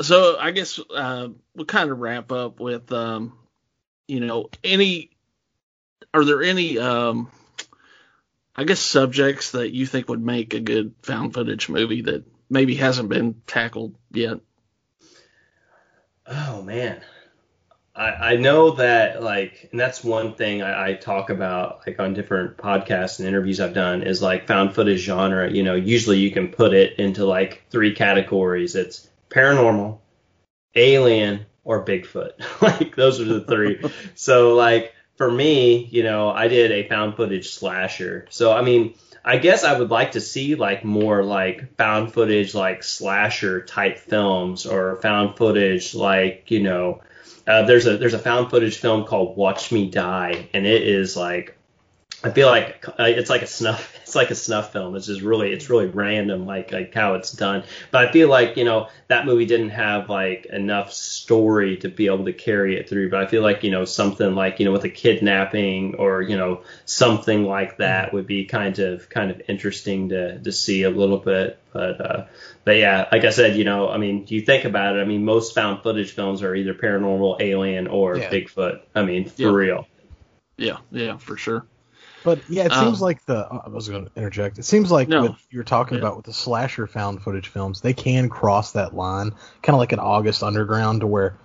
so 0.01 0.37
I 0.39 0.51
guess 0.51 0.79
uh, 0.95 1.29
we'll 1.55 1.67
kind 1.67 1.91
of 1.91 1.99
wrap 1.99 2.33
up 2.33 2.61
with, 2.61 2.93
um, 2.93 3.39
you 4.09 4.21
know, 4.21 4.49
any. 4.63 5.11
Are 6.15 6.25
there 6.25 6.43
any, 6.43 6.79
um, 6.79 7.31
I 8.55 8.65
guess, 8.65 8.81
subjects 8.81 9.53
that 9.53 9.73
you 9.73 9.87
think 9.87 10.11
would 10.11 10.23
make 10.23 10.53
a 10.53 10.61
good 10.61 10.95
found 11.03 11.33
footage 11.33 11.71
movie 11.71 12.03
that 12.03 12.25
maybe 12.51 12.75
hasn't 12.75 13.09
been 13.09 13.41
tackled 13.47 13.95
yet? 14.11 14.41
Oh 16.27 16.63
man, 16.63 17.01
I, 17.95 18.33
I 18.33 18.37
know 18.37 18.73
that 18.73 19.23
like, 19.23 19.69
and 19.71 19.79
that's 19.79 20.03
one 20.03 20.35
thing 20.35 20.63
I, 20.63 20.91
I 20.91 20.95
talk 20.95 21.31
about 21.31 21.83
like 21.87 22.01
on 22.01 22.15
different 22.15 22.57
podcasts 22.57 23.19
and 23.19 23.29
interviews 23.29 23.61
I've 23.61 23.75
done 23.75 24.03
is 24.03 24.23
like 24.23 24.47
found 24.47 24.75
footage 24.75 25.01
genre. 25.01 25.51
You 25.51 25.63
know, 25.63 25.75
usually 25.75 26.19
you 26.19 26.31
can 26.31 26.49
put 26.49 26.73
it 26.73 26.99
into 26.99 27.27
like 27.27 27.65
three 27.71 27.95
categories. 27.95 28.77
It's 28.77 29.09
paranormal, 29.29 29.99
alien, 30.75 31.47
or 31.65 31.85
Bigfoot. 31.85 32.33
like 32.63 32.97
those 32.97 33.21
are 33.21 33.25
the 33.25 33.43
three. 33.43 33.83
so 34.15 34.55
like 34.55 34.95
for 35.17 35.31
me, 35.31 35.87
you 35.91 36.03
know, 36.03 36.31
I 36.31 36.49
did 36.49 36.73
a 36.73 36.89
found 36.89 37.17
footage 37.17 37.51
slasher. 37.51 38.27
So 38.31 38.53
I 38.53 38.63
mean, 38.63 38.95
I 39.23 39.37
guess 39.37 39.65
I 39.65 39.79
would 39.79 39.91
like 39.91 40.13
to 40.13 40.21
see 40.21 40.55
like 40.55 40.83
more 40.83 41.23
like 41.23 41.77
found 41.77 42.15
footage 42.15 42.55
like 42.55 42.83
slasher 42.83 43.61
type 43.63 43.99
films 43.99 44.65
or 44.65 44.97
found 44.97 45.37
footage 45.37 45.95
like, 45.95 46.51
you 46.51 46.61
know, 46.61 47.03
uh, 47.47 47.63
there's 47.63 47.87
a 47.87 47.97
there's 47.97 48.15
a 48.15 48.19
found 48.19 48.51
footage 48.51 48.79
film 48.79 49.05
called 49.05 49.37
Watch 49.37 49.73
Me 49.73 49.91
Die, 49.91 50.49
and 50.53 50.67
it 50.67 50.83
is 50.83 51.17
like 51.17 51.57
I 52.23 52.31
feel 52.31 52.49
like 52.49 52.87
uh, 52.89 53.05
it's 53.05 53.31
like 53.31 53.43
a 53.43 53.47
snuff 53.47 53.92
it's 54.03 54.15
like 54.15 54.31
a 54.31 54.35
snuff 54.35 54.73
film. 54.73 54.95
It's 54.97 55.07
just 55.07 55.23
really 55.23 55.53
it's 55.53 55.71
really 55.71 55.87
random 55.87 56.47
like 56.47 56.73
like 56.73 56.93
how 56.95 57.15
it's 57.15 57.33
done. 57.33 57.65
But 57.91 58.09
I 58.09 58.13
feel 58.13 58.29
like 58.29 58.57
you 58.57 58.65
know 58.65 58.89
that 59.09 59.27
movie 59.27 59.47
didn't 59.47 59.71
have 59.71 60.09
like 60.09 60.47
enough 60.47 60.93
story 60.93 61.77
to 61.79 61.89
be 61.89 62.07
able 62.07 62.25
to 62.25 62.33
carry 62.33 62.77
it 62.77 62.89
through. 62.89 63.11
But 63.11 63.21
I 63.21 63.27
feel 63.27 63.43
like 63.43 63.65
you 63.65 63.71
know 63.71 63.85
something 63.85 64.35
like 64.35 64.59
you 64.59 64.65
know 64.67 64.73
with 64.73 64.85
a 64.85 64.91
kidnapping 64.91 65.95
or 65.97 66.23
you 66.23 66.37
know 66.37 66.63
something 66.85 67.45
like 67.45 67.79
that 67.79 68.13
would 68.13 68.27
be 68.27 68.45
kind 68.45 68.79
of 68.79 69.09
kind 69.09 69.31
of 69.31 69.43
interesting 69.49 70.11
to 70.11 70.39
to 70.39 70.53
see 70.53 70.83
a 70.83 70.91
little 70.91 71.19
bit. 71.19 71.59
But 71.73 72.01
uh, 72.01 72.27
but 72.65 72.77
yeah, 72.77 73.09
like 73.11 73.25
I 73.25 73.31
said, 73.31 73.57
you 73.57 73.65
know, 73.65 73.89
I 73.89 73.97
mean, 73.99 74.27
you 74.29 74.43
think 74.43 74.65
about 74.65 74.97
it. 74.97 75.01
I 75.01 75.05
mean, 75.05 75.25
most 75.25 75.55
found 75.55 75.83
footage 75.83 76.13
films 76.13 76.43
are 76.43 76.55
either 76.55 76.75
paranormal, 76.75 77.41
alien, 77.41 77.87
or 77.87 78.19
Yeah. 78.19 78.31
Bigfoot. 78.31 78.81
I 78.95 79.03
mean, 79.03 79.25
for 79.25 79.43
Yeah. 79.43 79.51
real. 79.51 79.89
Yeah, 80.59 80.77
yeah, 80.91 81.17
for 81.17 81.37
sure. 81.37 81.67
But 82.25 82.45
yeah, 82.49 82.65
it 82.65 82.73
seems 82.75 82.97
Um, 82.97 83.03
like 83.03 83.25
the 83.27 83.47
I 83.51 83.69
was 83.69 83.89
going 83.89 84.05
to 84.07 84.11
interject. 84.17 84.59
It 84.59 84.65
seems 84.65 84.91
like 84.91 85.09
No. 85.09 85.23
what 85.23 85.35
you're 85.51 85.65
talking 85.65 85.97
Yeah. 85.97 86.03
about 86.03 86.17
with 86.17 86.27
the 86.27 86.33
slasher 86.33 86.87
found 86.87 87.23
footage 87.23 87.49
films, 87.49 87.81
they 87.81 87.95
can 87.95 88.29
cross 88.29 88.73
that 88.73 88.95
line, 88.95 89.31
kind 89.63 89.75
of 89.75 89.79
like 89.79 89.93
an 89.93 89.99
August 89.99 90.43
Underground, 90.43 91.01
to 91.01 91.07
where 91.07 91.37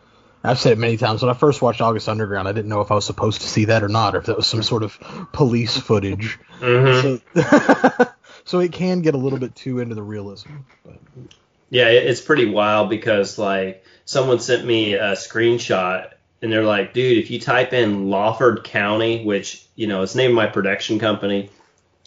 I've 0.43 0.59
said 0.59 0.73
it 0.73 0.77
many 0.77 0.97
times. 0.97 1.21
When 1.21 1.29
I 1.31 1.33
first 1.33 1.61
watched 1.61 1.81
August 1.81 2.07
Underground, 2.07 2.47
I 2.47 2.51
didn't 2.51 2.69
know 2.69 2.81
if 2.81 2.91
I 2.91 2.95
was 2.95 3.05
supposed 3.05 3.41
to 3.41 3.47
see 3.47 3.65
that 3.65 3.83
or 3.83 3.89
not, 3.89 4.15
or 4.15 4.19
if 4.19 4.25
that 4.27 4.37
was 4.37 4.47
some 4.47 4.61
sort 4.63 4.83
of 4.83 4.99
police 5.31 5.75
footage. 5.75 6.37
hmm 6.59 7.01
So, 7.01 7.19
so 8.45 8.59
it 8.59 8.71
can 8.71 9.01
get 9.01 9.15
a 9.15 9.17
little 9.17 9.39
bit 9.39 9.55
too 9.55 9.79
into 9.79 9.95
the 9.95 10.03
realism. 10.03 10.57
But 10.85 10.99
Yeah, 11.69 11.87
it's 11.89 12.21
pretty 12.21 12.45
wild 12.45 12.89
because 12.89 13.37
like 13.37 13.83
someone 14.05 14.39
sent 14.39 14.65
me 14.65 14.93
a 14.93 15.13
screenshot 15.13 16.11
and 16.41 16.51
they're 16.51 16.63
like, 16.63 16.93
dude, 16.93 17.17
if 17.17 17.31
you 17.31 17.39
type 17.39 17.73
in 17.73 18.09
Lawford 18.09 18.63
County, 18.63 19.23
which 19.23 19.65
you 19.75 19.87
know 19.87 20.01
is 20.01 20.13
the 20.13 20.19
name 20.19 20.31
of 20.31 20.35
my 20.35 20.47
production 20.47 20.99
company, 20.99 21.49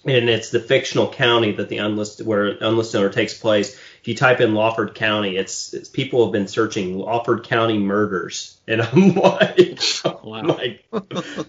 and 0.05 0.31
it's 0.31 0.51
the 0.51 0.61
fictional 0.61 1.11
county 1.12 1.53
that 1.53 1.68
the 1.68 1.78
unlisted 1.78 2.26
where 2.26 2.47
unlisted 2.47 3.01
owner 3.01 3.11
takes 3.11 3.35
place. 3.35 3.74
If 4.01 4.09
you 4.09 4.14
type 4.16 4.41
in 4.41 4.55
Lawford 4.55 4.95
County, 4.95 5.37
it's, 5.37 5.74
it's 5.74 5.91
people 5.91 6.24
have 6.24 6.33
been 6.33 6.49
searching 6.49 6.97
Lawford 6.97 7.45
County 7.45 7.76
murders, 7.78 8.59
and 8.66 8.81
I'm 8.81 9.14
like, 9.14 9.78
oh 10.05 10.20
Wow. 10.22 10.43
like 10.43 10.85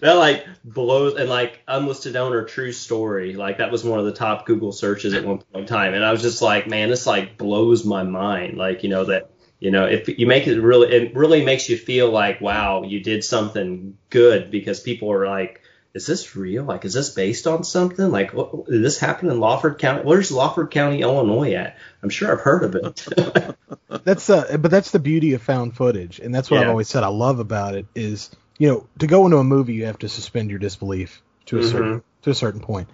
that 0.00 0.14
like 0.14 0.46
blows 0.64 1.14
and 1.14 1.28
like 1.28 1.60
unlisted 1.68 2.16
owner 2.16 2.42
true 2.44 2.72
story 2.72 3.34
like 3.34 3.58
that 3.58 3.70
was 3.70 3.84
one 3.84 3.98
of 3.98 4.06
the 4.06 4.12
top 4.12 4.46
google 4.46 4.72
searches 4.72 5.14
at 5.14 5.24
one 5.24 5.38
point 5.38 5.62
in 5.62 5.66
time 5.66 5.94
and 5.94 6.04
i 6.04 6.10
was 6.10 6.22
just 6.22 6.42
like 6.42 6.66
man 6.66 6.88
this 6.88 7.06
like 7.06 7.38
blows 7.38 7.84
my 7.84 8.02
mind 8.02 8.56
like 8.56 8.82
you 8.82 8.88
know 8.88 9.04
that 9.04 9.30
you 9.62 9.70
know 9.70 9.86
if 9.86 10.08
you 10.08 10.26
make 10.26 10.48
it 10.48 10.60
really 10.60 10.88
it 10.88 11.14
really 11.14 11.44
makes 11.44 11.68
you 11.68 11.76
feel 11.76 12.10
like 12.10 12.40
wow 12.40 12.82
you 12.82 13.00
did 13.00 13.22
something 13.22 13.96
good 14.10 14.50
because 14.50 14.80
people 14.80 15.12
are 15.12 15.26
like 15.26 15.60
is 15.94 16.06
this 16.06 16.34
real? 16.34 16.64
Like 16.64 16.86
is 16.86 16.94
this 16.94 17.10
based 17.10 17.46
on 17.46 17.64
something? 17.64 18.10
Like 18.10 18.32
what, 18.32 18.66
did 18.66 18.82
this 18.82 18.98
happen 18.98 19.30
in 19.30 19.38
lawford 19.38 19.78
county? 19.78 20.02
Where's 20.02 20.32
lawford 20.32 20.70
county 20.70 21.02
illinois 21.02 21.52
at? 21.52 21.76
I'm 22.02 22.08
sure 22.08 22.32
i've 22.32 22.40
heard 22.40 22.64
of 22.64 22.74
it. 22.74 23.56
That's 24.04 24.28
uh, 24.28 24.56
but 24.56 24.70
that's 24.70 24.90
the 24.90 24.98
beauty 24.98 25.34
of 25.34 25.42
found 25.42 25.76
footage, 25.76 26.18
and 26.18 26.34
that's 26.34 26.50
what 26.50 26.60
I've 26.60 26.68
always 26.68 26.88
said 26.88 27.04
I 27.04 27.08
love 27.08 27.38
about 27.38 27.74
it 27.76 27.86
is 27.94 28.30
you 28.58 28.68
know 28.68 28.88
to 28.98 29.06
go 29.06 29.26
into 29.26 29.36
a 29.36 29.44
movie 29.44 29.74
you 29.74 29.84
have 29.84 29.98
to 30.00 30.08
suspend 30.08 30.50
your 30.50 30.58
disbelief 30.58 31.22
to 31.46 31.58
a 31.58 31.60
Mhm. 31.60 31.70
certain 31.70 32.02
to 32.22 32.30
a 32.30 32.34
certain 32.34 32.60
point. 32.60 32.88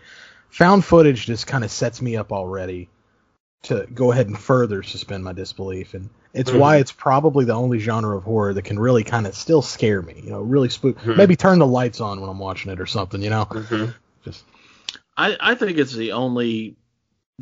Found 0.51 0.85
footage 0.85 1.25
just 1.25 1.47
kind 1.47 1.65
of 1.65 1.71
sets 1.71 2.03
me 2.03 2.17
up 2.17 2.33
already 2.33 2.91
to 3.63 3.87
go 3.93 4.13
ahead 4.13 4.29
and 4.29 4.39
further 4.39 4.83
suspend 4.83 5.25
my 5.25 5.33
disbelief, 5.33 5.95
and 5.95 6.11
it's 6.33 6.51
Mhm. 6.51 6.59
why 6.59 6.77
it's 6.77 6.93
probably 6.93 7.45
the 7.45 7.55
only 7.55 7.79
genre 7.79 8.17
of 8.17 8.25
horror 8.25 8.55
that 8.55 8.63
can 8.63 8.79
really 8.79 9.05
kind 9.05 9.27
of 9.27 9.35
still 9.35 9.63
scare 9.63 10.03
me. 10.03 10.21
You 10.25 10.31
know, 10.31 10.43
really 10.43 10.69
spook. 10.69 10.99
Mhm. 10.99 11.17
Maybe 11.17 11.37
turn 11.37 11.59
the 11.59 11.67
lights 11.67 12.01
on 12.01 12.21
when 12.21 12.31
I'm 12.31 12.39
watching 12.39 12.71
it 12.71 12.81
or 12.81 12.87
something. 12.87 13.23
You 13.23 13.31
know, 13.31 13.47
Mhm. 13.47 13.95
just 14.25 14.45
I, 15.17 15.37
I 15.41 15.55
think 15.57 15.79
it's 15.79 15.95
the 15.95 16.13
only 16.13 16.77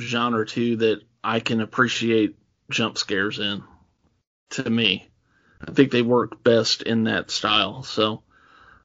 genre 0.00 0.46
too 0.46 0.76
that 0.76 1.02
I 1.22 1.40
can 1.40 1.60
appreciate 1.60 2.36
jump 2.70 2.98
scares 2.98 3.38
in. 3.38 3.62
To 4.50 4.70
me, 4.70 5.08
I 5.60 5.72
think 5.72 5.90
they 5.90 6.02
work 6.02 6.42
best 6.42 6.82
in 6.82 7.04
that 7.04 7.30
style. 7.30 7.82
So, 7.82 8.22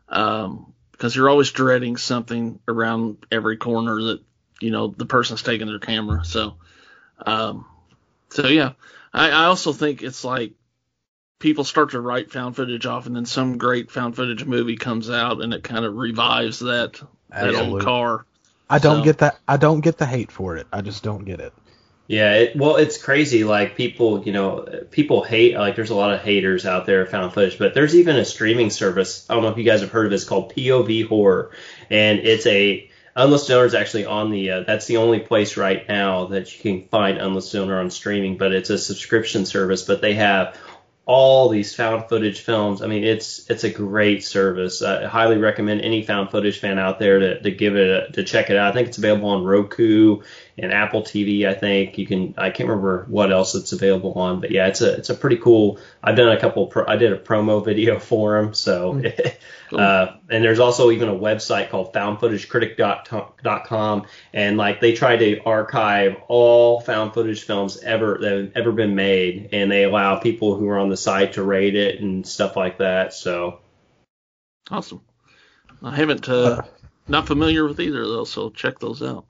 um, 0.09 0.73
because 0.91 1.15
you're 1.15 1.29
always 1.29 1.51
dreading 1.51 1.97
something 1.97 2.59
around 2.67 3.25
every 3.31 3.57
corner 3.57 4.01
that 4.01 4.21
you 4.59 4.71
know 4.71 4.87
the 4.87 5.05
person's 5.05 5.43
taking 5.43 5.67
their 5.67 5.79
camera. 5.79 6.25
So, 6.25 6.57
um, 7.25 7.65
so 8.29 8.47
yeah, 8.47 8.73
I, 9.13 9.29
I 9.29 9.45
also 9.45 9.73
think 9.73 10.01
it's 10.03 10.23
like 10.23 10.53
people 11.39 11.63
start 11.63 11.91
to 11.91 11.99
write 12.01 12.31
found 12.31 12.55
footage 12.55 12.85
off, 12.85 13.05
and 13.07 13.15
then 13.15 13.25
some 13.25 13.57
great 13.57 13.91
found 13.91 14.15
footage 14.15 14.45
movie 14.45 14.77
comes 14.77 15.09
out, 15.09 15.41
and 15.41 15.53
it 15.53 15.63
kind 15.63 15.85
of 15.85 15.95
revives 15.95 16.59
that 16.59 17.01
that 17.29 17.55
old 17.55 17.81
car. 17.81 18.25
I 18.69 18.79
don't 18.79 18.99
So- 18.99 19.03
get 19.03 19.17
that. 19.19 19.39
I 19.47 19.57
don't 19.57 19.81
get 19.81 19.97
the 19.97 20.05
hate 20.05 20.31
for 20.31 20.57
it. 20.57 20.67
I 20.71 20.81
just 20.81 21.03
don't 21.03 21.25
get 21.25 21.39
it. 21.39 21.53
Yeah, 22.07 22.33
it, 22.33 22.57
well, 22.57 22.75
it's 22.75 23.01
crazy. 23.01 23.45
Like 23.45 23.77
people, 23.77 24.23
you 24.23 24.33
know, 24.33 24.67
people 24.91 25.23
hate. 25.23 25.55
Like 25.55 25.77
there's 25.77 25.91
a 25.91 25.95
lot 25.95 26.13
of 26.13 26.19
haters 26.21 26.65
out 26.65 26.85
there 26.85 27.03
of 27.03 27.09
found 27.09 27.33
footage, 27.33 27.57
but 27.57 27.73
there's 27.73 27.95
even 27.95 28.17
a 28.17 28.25
streaming 28.25 28.69
service. 28.69 29.25
I 29.29 29.33
don't 29.33 29.43
know 29.43 29.49
if 29.49 29.57
you 29.57 29.63
guys 29.63 29.79
have 29.79 29.91
heard 29.91 30.07
of 30.07 30.11
it. 30.11 30.15
It's 30.15 30.25
called 30.25 30.53
POV 30.53 31.07
Horror, 31.07 31.51
and 31.89 32.19
it's 32.19 32.45
a 32.47 32.89
unlisted 33.15 33.55
owner 33.55 33.65
is 33.65 33.73
actually 33.73 34.05
on 34.05 34.31
the. 34.31 34.51
Uh, 34.51 34.59
that's 34.61 34.85
the 34.85 34.97
only 34.97 35.19
place 35.19 35.57
right 35.57 35.87
now 35.87 36.25
that 36.27 36.55
you 36.55 36.61
can 36.61 36.87
find 36.87 37.17
unlisted 37.17 37.61
owner 37.61 37.79
on 37.79 37.89
streaming, 37.89 38.37
but 38.37 38.51
it's 38.51 38.69
a 38.69 38.77
subscription 38.77 39.45
service. 39.45 39.83
But 39.83 40.01
they 40.01 40.15
have 40.15 40.57
all 41.05 41.49
these 41.49 41.73
found 41.75 42.07
footage 42.07 42.41
films. 42.41 42.81
I 42.81 42.87
mean, 42.87 43.03
it's 43.03 43.49
it's 43.49 43.63
a 43.63 43.69
great 43.69 44.23
service. 44.23 44.81
I 44.81 45.05
highly 45.05 45.37
recommend 45.37 45.81
any 45.81 46.03
found 46.03 46.31
footage 46.31 46.59
fan 46.59 46.79
out 46.79 46.99
there 46.99 47.19
to, 47.19 47.41
to 47.41 47.51
give 47.51 47.75
it 47.75 47.89
a, 47.89 48.11
to 48.13 48.23
check 48.23 48.49
it 48.49 48.57
out. 48.57 48.71
I 48.71 48.73
think 48.73 48.87
it's 48.87 48.97
available 48.97 49.29
on 49.29 49.43
Roku 49.43 50.21
and 50.57 50.71
Apple 50.71 51.01
TV. 51.01 51.45
I 51.47 51.53
think 51.53 51.97
you 51.97 52.05
can. 52.05 52.33
I 52.37 52.49
can't 52.49 52.69
remember 52.69 53.05
what 53.07 53.31
else 53.31 53.55
it's 53.55 53.71
available 53.71 54.13
on, 54.13 54.41
but 54.41 54.51
yeah, 54.51 54.67
it's 54.67 54.81
a 54.81 54.95
it's 54.95 55.09
a 55.09 55.15
pretty 55.15 55.37
cool. 55.37 55.79
I've 56.03 56.15
done 56.15 56.35
a 56.35 56.39
couple. 56.39 56.67
Pro, 56.67 56.85
I 56.87 56.97
did 56.97 57.13
a 57.13 57.17
promo 57.17 57.63
video 57.63 57.99
for 57.99 58.41
them. 58.41 58.53
So, 58.53 59.01
uh, 59.71 60.15
and 60.29 60.43
there's 60.43 60.59
also 60.59 60.91
even 60.91 61.09
a 61.09 61.15
website 61.15 61.69
called 61.69 61.93
FoundFootageCritic.com, 61.93 64.07
and 64.33 64.57
like 64.57 64.81
they 64.81 64.93
try 64.93 65.17
to 65.17 65.43
archive 65.43 66.17
all 66.27 66.81
found 66.81 67.13
footage 67.13 67.43
films 67.43 67.77
ever 67.83 68.17
that 68.21 68.31
have 68.31 68.51
ever 68.55 68.71
been 68.71 68.95
made, 68.95 69.49
and 69.51 69.71
they 69.71 69.83
allow 69.83 70.19
people 70.19 70.55
who 70.55 70.67
are 70.69 70.79
on 70.79 70.89
the 70.89 70.97
site 70.97 71.33
to 71.33 71.43
rate 71.43 71.75
it 71.75 72.01
and 72.01 72.25
stuff 72.27 72.55
like 72.55 72.79
that. 72.79 73.13
So, 73.13 73.59
Awesome. 74.69 75.01
I 75.83 75.95
haven't 75.95 76.29
uh, 76.29 76.61
not 77.07 77.27
familiar 77.27 77.67
with 77.67 77.79
either 77.79 78.03
of 78.03 78.07
those, 78.07 78.31
so 78.31 78.49
check 78.49 78.79
those 78.79 79.01
out. 79.01 79.25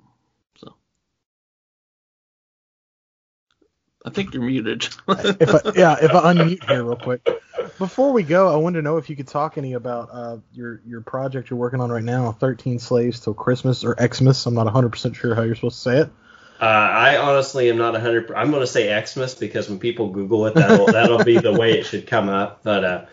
I 4.06 4.10
think 4.10 4.34
you're 4.34 4.44
muted. 4.44 4.88
if 5.08 5.56
I, 5.56 5.72
yeah, 5.76 5.98
if 6.02 6.12
I 6.12 6.34
unmute 6.34 6.68
here 6.68 6.84
real 6.84 6.96
quick. 6.96 7.28
Before 7.78 8.12
we 8.12 8.24
go, 8.24 8.52
I 8.52 8.56
wanted 8.56 8.78
to 8.78 8.82
know 8.82 8.98
if 8.98 9.10
you 9.10 9.16
could 9.16 9.28
talk 9.28 9.58
any 9.58 9.74
about 9.74 10.10
uh, 10.12 10.38
your 10.54 10.82
your 10.88 11.02
project 11.02 11.50
you're 11.50 11.60
working 11.60 11.82
on 11.82 11.92
right 11.92 12.04
now, 12.04 12.32
13 12.32 12.80
Slaves 12.80 13.20
Till 13.20 13.34
Christmas 13.34 13.84
or 13.84 13.96
Xmas. 14.00 14.46
I'm 14.46 14.56
not 14.56 14.68
100% 14.68 15.16
sure 15.16 15.36
how 15.36 15.44
you're 15.44 15.56
supposed 15.56 15.78
to 15.78 15.82
say 15.82 15.98
it. 16.00 16.10
Uh, 16.60 16.66
I 16.66 17.18
honestly 17.18 17.70
am 17.70 17.78
not 17.78 17.94
100. 17.94 18.32
I'm 18.34 18.52
going 18.52 18.62
to 18.62 18.68
say 18.68 19.04
Xmas 19.04 19.34
because 19.36 19.68
when 19.68 19.80
people 19.80 20.10
Google 20.10 20.46
it, 20.46 20.56
that'll 20.56 20.86
that'll 20.86 21.24
be 21.24 21.40
the 21.40 21.54
way 21.54 21.80
it 21.80 21.86
should 21.86 22.08
come 22.08 22.30
up. 22.30 22.62
But 22.64 22.84
uh, 22.84 23.06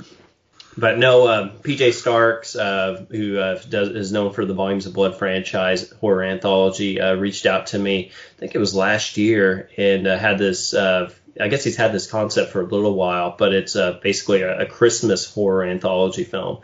but 0.79 0.97
no, 0.97 1.29
um, 1.29 1.51
PJ 1.63 1.93
Starks, 1.93 2.55
uh, 2.55 3.05
who 3.11 3.37
uh, 3.39 3.61
does 3.69 3.89
is 3.89 4.13
known 4.13 4.33
for 4.33 4.45
the 4.45 4.55
Volumes 4.55 4.87
of 4.87 4.95
Blood 4.95 5.17
franchise 5.17 5.91
horror 6.01 6.23
anthology, 6.23 7.01
uh, 7.01 7.15
reached 7.15 7.47
out 7.47 7.69
to 7.69 7.79
me. 7.79 8.13
I 8.37 8.39
think 8.39 8.55
it 8.55 8.59
was 8.59 8.75
last 8.75 9.17
year, 9.17 9.69
and 9.77 10.07
uh, 10.07 10.17
had 10.17 10.39
this. 10.39 10.73
Uh, 10.73 11.11
I 11.41 11.49
guess 11.49 11.65
he's 11.65 11.77
had 11.77 11.93
this 11.93 12.09
concept 12.09 12.53
for 12.53 12.61
a 12.61 12.65
little 12.65 12.95
while, 12.95 13.35
but 13.37 13.53
it's 13.53 13.77
uh, 13.77 13.99
basically 14.03 14.43
a, 14.43 14.61
a 14.61 14.67
Christmas 14.67 15.33
horror 15.33 15.65
anthology 15.65 16.25
film, 16.25 16.61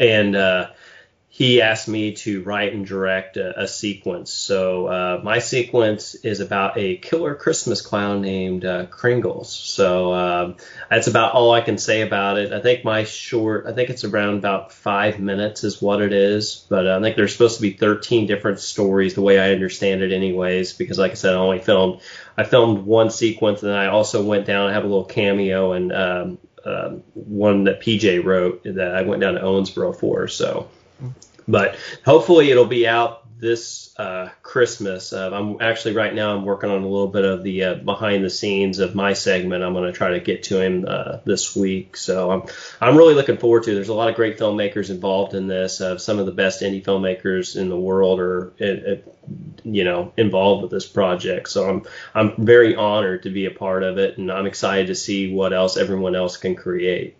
and 0.00 0.34
uh, 0.34 0.70
he 1.34 1.62
asked 1.62 1.88
me 1.88 2.12
to 2.12 2.42
write 2.42 2.74
and 2.74 2.84
direct 2.84 3.38
a, 3.38 3.62
a 3.62 3.66
sequence. 3.66 4.30
So 4.30 4.86
uh, 4.86 5.20
my 5.24 5.38
sequence 5.38 6.14
is 6.14 6.40
about 6.40 6.76
a 6.76 6.98
killer 6.98 7.34
Christmas 7.34 7.80
clown 7.80 8.20
named 8.20 8.66
uh, 8.66 8.84
Kringles. 8.84 9.46
So 9.46 10.12
um, 10.12 10.56
that's 10.90 11.06
about 11.06 11.32
all 11.32 11.50
I 11.52 11.62
can 11.62 11.78
say 11.78 12.02
about 12.02 12.36
it. 12.36 12.52
I 12.52 12.60
think 12.60 12.84
my 12.84 13.04
short, 13.04 13.64
I 13.66 13.72
think 13.72 13.88
it's 13.88 14.04
around 14.04 14.36
about 14.36 14.72
five 14.72 15.20
minutes 15.20 15.64
is 15.64 15.80
what 15.80 16.02
it 16.02 16.12
is. 16.12 16.66
But 16.68 16.86
uh, 16.86 16.98
I 16.98 17.00
think 17.00 17.16
there's 17.16 17.32
supposed 17.32 17.56
to 17.56 17.62
be 17.62 17.72
13 17.72 18.26
different 18.26 18.60
stories, 18.60 19.14
the 19.14 19.22
way 19.22 19.38
I 19.38 19.52
understand 19.52 20.02
it, 20.02 20.12
anyways. 20.12 20.74
Because 20.74 20.98
like 20.98 21.12
I 21.12 21.14
said, 21.14 21.32
I 21.32 21.38
only 21.38 21.60
filmed, 21.60 22.02
I 22.36 22.44
filmed 22.44 22.84
one 22.84 23.08
sequence, 23.08 23.62
and 23.62 23.72
I 23.72 23.86
also 23.86 24.22
went 24.22 24.44
down. 24.44 24.68
I 24.68 24.74
have 24.74 24.84
a 24.84 24.86
little 24.86 25.06
cameo 25.06 25.72
and 25.72 25.92
um, 25.94 26.38
um, 26.66 27.02
one 27.14 27.64
that 27.64 27.80
PJ 27.80 28.22
wrote 28.22 28.64
that 28.64 28.94
I 28.94 29.00
went 29.00 29.22
down 29.22 29.32
to 29.32 29.40
Owensboro 29.40 29.98
for. 29.98 30.28
So. 30.28 30.68
But 31.48 31.76
hopefully 32.04 32.50
it'll 32.50 32.66
be 32.66 32.86
out 32.86 33.22
this 33.42 33.92
uh, 33.98 34.28
Christmas. 34.42 35.12
Uh, 35.12 35.30
I'm 35.32 35.60
actually 35.60 35.94
right 35.94 36.14
now 36.14 36.32
I'm 36.32 36.44
working 36.44 36.70
on 36.70 36.84
a 36.84 36.86
little 36.86 37.08
bit 37.08 37.24
of 37.24 37.42
the 37.42 37.64
uh, 37.64 37.74
behind 37.74 38.24
the 38.24 38.30
scenes 38.30 38.78
of 38.78 38.94
my 38.94 39.14
segment. 39.14 39.64
I'm 39.64 39.72
going 39.72 39.90
to 39.90 39.98
try 39.98 40.10
to 40.10 40.20
get 40.20 40.44
to 40.44 40.60
him 40.60 40.84
uh, 40.86 41.16
this 41.24 41.56
week. 41.56 41.96
So 41.96 42.30
I'm 42.30 42.42
I'm 42.80 42.96
really 42.96 43.14
looking 43.14 43.38
forward 43.38 43.64
to. 43.64 43.72
It. 43.72 43.74
There's 43.74 43.88
a 43.88 43.94
lot 43.94 44.08
of 44.08 44.14
great 44.14 44.38
filmmakers 44.38 44.90
involved 44.90 45.34
in 45.34 45.48
this. 45.48 45.80
Uh, 45.80 45.98
some 45.98 46.20
of 46.20 46.26
the 46.26 46.32
best 46.32 46.62
indie 46.62 46.84
filmmakers 46.84 47.56
in 47.56 47.68
the 47.68 47.78
world 47.78 48.20
are 48.20 48.52
you 49.64 49.82
know 49.82 50.12
involved 50.16 50.62
with 50.62 50.70
this 50.70 50.86
project. 50.86 51.48
So 51.48 51.68
I'm 51.68 51.82
I'm 52.14 52.46
very 52.46 52.76
honored 52.76 53.24
to 53.24 53.30
be 53.30 53.46
a 53.46 53.50
part 53.50 53.82
of 53.82 53.98
it, 53.98 54.18
and 54.18 54.30
I'm 54.30 54.46
excited 54.46 54.86
to 54.86 54.94
see 54.94 55.34
what 55.34 55.52
else 55.52 55.76
everyone 55.76 56.14
else 56.14 56.36
can 56.36 56.54
create. 56.54 57.16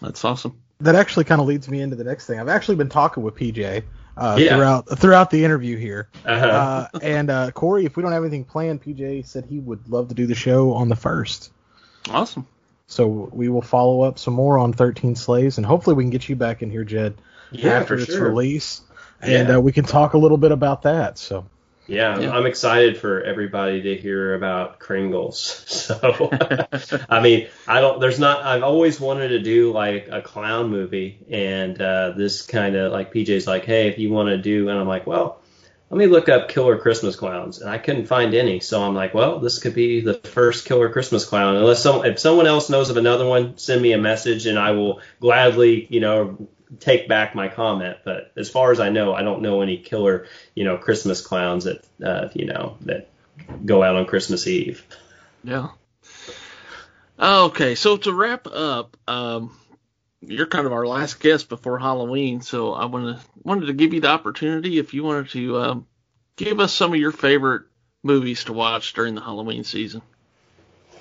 That's 0.00 0.24
awesome 0.24 0.58
that 0.80 0.94
actually 0.94 1.24
kind 1.24 1.40
of 1.40 1.46
leads 1.46 1.68
me 1.68 1.80
into 1.80 1.96
the 1.96 2.04
next 2.04 2.26
thing. 2.26 2.38
I've 2.38 2.48
actually 2.48 2.76
been 2.76 2.88
talking 2.88 3.22
with 3.22 3.34
PJ 3.34 3.82
uh, 4.16 4.36
yeah. 4.38 4.54
throughout 4.54 4.98
throughout 4.98 5.30
the 5.30 5.44
interview 5.44 5.76
here, 5.76 6.08
uh-huh. 6.24 6.46
uh, 6.46 6.98
and 7.02 7.30
uh, 7.30 7.50
Corey, 7.50 7.84
if 7.84 7.96
we 7.96 8.02
don't 8.02 8.12
have 8.12 8.22
anything 8.22 8.44
planned, 8.44 8.82
PJ 8.82 9.26
said 9.26 9.46
he 9.46 9.58
would 9.58 9.88
love 9.88 10.08
to 10.08 10.14
do 10.14 10.26
the 10.26 10.34
show 10.34 10.72
on 10.72 10.88
the 10.88 10.96
first. 10.96 11.52
Awesome. 12.10 12.46
So 12.86 13.06
we 13.06 13.48
will 13.48 13.62
follow 13.62 14.02
up 14.02 14.18
some 14.18 14.34
more 14.34 14.58
on 14.58 14.72
Thirteen 14.72 15.14
Slaves, 15.14 15.58
and 15.58 15.66
hopefully 15.66 15.94
we 15.94 16.04
can 16.04 16.10
get 16.10 16.28
you 16.28 16.36
back 16.36 16.62
in 16.62 16.70
here, 16.70 16.84
Jed, 16.84 17.14
yeah, 17.50 17.72
after 17.72 17.94
its 17.94 18.06
sure. 18.06 18.28
release, 18.28 18.80
and 19.20 19.48
yeah. 19.48 19.56
Uh, 19.56 19.60
we 19.60 19.72
can 19.72 19.84
talk 19.84 20.14
a 20.14 20.18
little 20.18 20.38
bit 20.38 20.52
about 20.52 20.82
that. 20.82 21.18
So. 21.18 21.46
Yeah, 21.88 22.18
yeah, 22.18 22.32
I'm 22.32 22.44
excited 22.44 22.98
for 22.98 23.22
everybody 23.22 23.80
to 23.80 23.96
hear 23.96 24.34
about 24.34 24.78
Kringles. 24.78 25.64
So, 25.88 26.28
I 27.08 27.20
mean, 27.22 27.48
I 27.66 27.80
don't. 27.80 27.98
There's 27.98 28.18
not. 28.18 28.42
I've 28.42 28.62
always 28.62 29.00
wanted 29.00 29.28
to 29.28 29.38
do 29.38 29.72
like 29.72 30.08
a 30.12 30.20
clown 30.20 30.68
movie, 30.68 31.18
and 31.30 31.80
uh, 31.80 32.10
this 32.10 32.42
kind 32.42 32.76
of 32.76 32.92
like 32.92 33.12
PJ's 33.12 33.46
like, 33.46 33.64
hey, 33.64 33.88
if 33.88 33.98
you 33.98 34.10
want 34.10 34.28
to 34.28 34.36
do, 34.36 34.68
and 34.68 34.78
I'm 34.78 34.86
like, 34.86 35.06
well, 35.06 35.40
let 35.88 35.96
me 35.96 36.06
look 36.06 36.28
up 36.28 36.50
killer 36.50 36.76
Christmas 36.76 37.16
clowns, 37.16 37.62
and 37.62 37.70
I 37.70 37.78
couldn't 37.78 38.04
find 38.04 38.34
any. 38.34 38.60
So 38.60 38.82
I'm 38.82 38.94
like, 38.94 39.14
well, 39.14 39.38
this 39.38 39.58
could 39.58 39.74
be 39.74 40.02
the 40.02 40.14
first 40.14 40.66
killer 40.66 40.90
Christmas 40.90 41.24
clown. 41.24 41.56
Unless 41.56 41.82
some, 41.82 42.04
if 42.04 42.18
someone 42.18 42.46
else 42.46 42.68
knows 42.68 42.90
of 42.90 42.98
another 42.98 43.24
one, 43.24 43.56
send 43.56 43.80
me 43.80 43.92
a 43.92 43.98
message, 43.98 44.44
and 44.44 44.58
I 44.58 44.72
will 44.72 45.00
gladly, 45.20 45.86
you 45.88 46.00
know, 46.00 46.48
take 46.80 47.08
back 47.08 47.34
my 47.34 47.48
comment, 47.48 47.98
but 48.04 48.32
as 48.36 48.50
far 48.50 48.72
as 48.72 48.80
I 48.80 48.90
know, 48.90 49.14
I 49.14 49.22
don't 49.22 49.42
know 49.42 49.62
any 49.62 49.78
killer, 49.78 50.26
you 50.54 50.64
know, 50.64 50.76
Christmas 50.76 51.20
clowns 51.20 51.64
that, 51.64 51.84
uh, 52.04 52.28
you 52.34 52.46
know, 52.46 52.76
that 52.82 53.10
go 53.64 53.82
out 53.82 53.96
on 53.96 54.06
Christmas 54.06 54.46
Eve. 54.46 54.84
Yeah. 55.42 55.68
Okay, 57.18 57.74
so 57.74 57.96
to 57.96 58.12
wrap 58.12 58.46
up, 58.46 58.96
um, 59.08 59.56
you're 60.20 60.46
kind 60.46 60.66
of 60.66 60.72
our 60.72 60.86
last 60.86 61.20
guest 61.20 61.48
before 61.48 61.78
Halloween, 61.78 62.42
so 62.42 62.72
I 62.74 62.84
wanted 62.86 63.18
wanted 63.42 63.66
to 63.66 63.72
give 63.72 63.94
you 63.94 64.00
the 64.00 64.08
opportunity 64.08 64.78
if 64.78 64.94
you 64.94 65.04
wanted 65.04 65.30
to 65.30 65.58
um, 65.58 65.86
give 66.36 66.60
us 66.60 66.72
some 66.72 66.92
of 66.92 67.00
your 67.00 67.12
favorite 67.12 67.62
movies 68.02 68.44
to 68.44 68.52
watch 68.52 68.92
during 68.92 69.14
the 69.14 69.20
Halloween 69.20 69.64
season. 69.64 70.02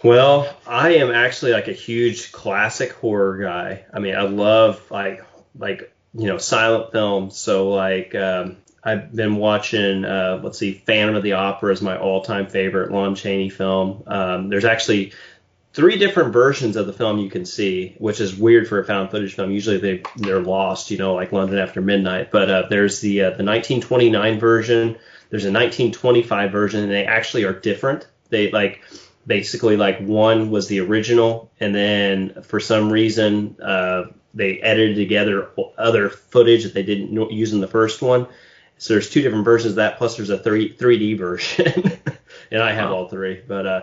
Well, 0.04 0.56
I 0.66 0.96
am 0.96 1.12
actually 1.12 1.54
like 1.54 1.68
a 1.68 1.74
huge 1.74 2.32
classic 2.32 2.94
horror 2.94 3.38
guy. 3.38 3.86
I 3.94 4.00
mean, 4.00 4.16
I 4.16 4.24
love 4.24 4.82
like 4.92 5.24
like 5.60 5.94
you 6.14 6.28
know 6.28 6.38
silent 6.38 6.92
films. 6.92 7.38
So 7.38 7.70
like 7.70 8.16
um, 8.16 8.58
I've 8.84 9.14
been 9.14 9.36
watching 9.36 10.06
uh, 10.06 10.40
let's 10.44 10.58
see, 10.58 10.74
Phantom 10.74 11.16
of 11.16 11.24
the 11.24 11.34
Opera 11.34 11.74
is 11.74 11.82
my 11.82 11.98
all-time 11.98 12.48
favorite 12.48 12.92
Lon 12.92 13.16
Chaney 13.16 13.50
film. 13.50 14.04
Um, 14.08 14.50
there's 14.50 14.66
actually 14.66 15.14
three 15.74 15.98
different 16.00 16.34
versions 16.34 16.76
of 16.76 16.88
the 16.88 16.94
film 16.94 17.20
you 17.20 17.30
can 17.30 17.46
see, 17.46 17.94
which 18.00 18.20
is 18.20 18.36
weird 18.36 18.68
for 18.68 18.80
a 18.80 18.86
found 18.86 19.12
footage 19.12 19.36
film. 19.36 19.52
Usually 19.52 19.78
they 19.78 20.04
they're 20.16 20.42
lost, 20.42 20.90
you 20.90 20.98
know, 20.98 21.14
like 21.14 21.32
London 21.32 21.60
After 21.60 21.82
Midnight. 21.82 22.32
But 22.32 22.50
uh, 22.50 22.64
there's 22.70 23.00
the 23.00 23.22
uh, 23.22 23.30
the 23.32 23.44
1929 23.44 24.40
version. 24.40 24.98
There's 25.30 25.46
a 25.46 25.52
1925 25.52 26.52
version, 26.52 26.82
and 26.82 26.92
they 26.92 27.06
actually 27.06 27.44
are 27.44 27.54
different. 27.54 28.08
They 28.30 28.50
like 28.52 28.82
basically 29.28 29.76
like 29.78 30.00
one 30.00 30.50
was 30.50 30.68
the 30.68 30.80
original, 30.80 31.52
and 31.60 31.76
then 31.76 32.42
for 32.44 32.60
some 32.60 32.92
reason 32.92 33.58
uh, 33.62 34.06
they 34.34 34.60
edited 34.62 34.96
together 34.96 35.50
other 35.78 36.10
footage 36.10 36.64
that 36.64 36.74
they 36.74 36.84
didn't 36.84 37.32
use 37.32 37.54
in 37.54 37.60
the 37.60 37.68
first 37.68 38.02
one. 38.02 38.28
So 38.78 38.94
there's 38.94 39.10
two 39.10 39.22
different 39.22 39.46
versions 39.46 39.72
of 39.72 39.76
that. 39.78 39.98
Plus 39.98 40.16
there's 40.16 40.30
a 40.30 40.38
3 40.38 40.74
3D 40.74 41.18
version, 41.20 41.92
and 42.52 42.64
I 42.64 42.72
have 42.72 42.90
wow. 42.90 42.96
all 42.96 43.08
three. 43.10 43.42
But 43.46 43.68
uh, 43.68 43.82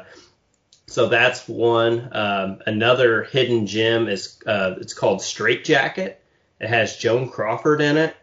so 0.87 1.09
that's 1.09 1.47
one. 1.47 2.09
Um, 2.13 2.61
another 2.67 3.25
hidden 3.25 3.67
gem 3.67 4.09
is 4.09 4.39
uh, 4.47 4.77
it's 4.81 4.95
called 4.95 5.21
Strait-Jacket. 5.23 6.21
It 6.61 6.69
has 6.69 6.97
Joan 6.97 7.29
Crawford 7.29 7.81
in 7.81 7.97
it. 7.97 8.17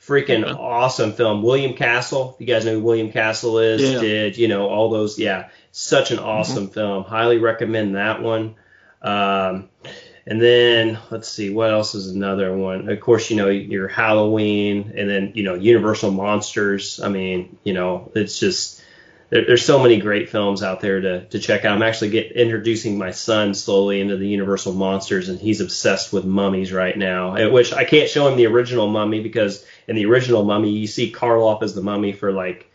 Freaking 0.00 0.44
okay. 0.44 0.52
awesome 0.52 1.12
film. 1.12 1.42
William 1.42 1.74
Castle. 1.74 2.34
If 2.34 2.40
you 2.40 2.46
guys 2.46 2.64
know 2.64 2.74
who 2.74 2.82
William 2.82 3.10
Castle 3.10 3.58
is, 3.58 3.82
yeah. 3.82 4.00
did 4.00 4.38
you 4.38 4.46
know 4.46 4.68
all 4.68 4.90
those? 4.90 5.18
Yeah, 5.18 5.48
such 5.72 6.10
an 6.10 6.18
awesome 6.18 6.64
mm-hmm. 6.64 6.74
film. 6.74 7.04
Highly 7.04 7.38
recommend 7.38 7.96
that 7.96 8.22
one. 8.22 8.54
Um, 9.02 9.68
and 10.26 10.42
then 10.42 10.98
let's 11.10 11.28
see 11.28 11.50
what 11.50 11.70
else 11.70 11.94
is 11.94 12.08
another 12.08 12.56
one. 12.56 12.88
Of 12.88 13.00
course, 13.00 13.30
you 13.30 13.36
know 13.36 13.48
your 13.48 13.88
Halloween, 13.88 14.92
and 14.96 15.08
then 15.08 15.32
you 15.34 15.44
know 15.44 15.54
Universal 15.54 16.10
Monsters. 16.10 17.00
I 17.00 17.08
mean, 17.08 17.58
you 17.62 17.72
know 17.72 18.10
it's 18.14 18.38
just 18.38 18.82
there, 19.30 19.44
there's 19.46 19.64
so 19.64 19.80
many 19.80 19.98
great 19.98 20.30
films 20.30 20.62
out 20.62 20.80
there 20.80 21.00
to 21.00 21.26
to 21.26 21.38
check 21.38 21.64
out. 21.64 21.76
I'm 21.76 21.82
actually 21.82 22.10
get 22.10 22.32
introducing 22.32 22.98
my 22.98 23.12
son 23.12 23.54
slowly 23.54 24.00
into 24.00 24.16
the 24.16 24.26
Universal 24.26 24.74
Monsters, 24.74 25.28
and 25.28 25.38
he's 25.38 25.60
obsessed 25.60 26.12
with 26.12 26.24
mummies 26.24 26.72
right 26.72 26.96
now. 26.96 27.50
Which 27.50 27.72
I 27.72 27.84
can't 27.84 28.10
show 28.10 28.26
him 28.26 28.36
the 28.36 28.46
original 28.46 28.88
Mummy 28.88 29.20
because 29.20 29.64
in 29.88 29.96
the 29.96 30.06
original 30.06 30.44
Mummy 30.44 30.70
you 30.70 30.86
see 30.86 31.12
Karloff 31.12 31.62
as 31.62 31.74
the 31.74 31.82
mummy 31.82 32.12
for 32.12 32.32
like 32.32 32.70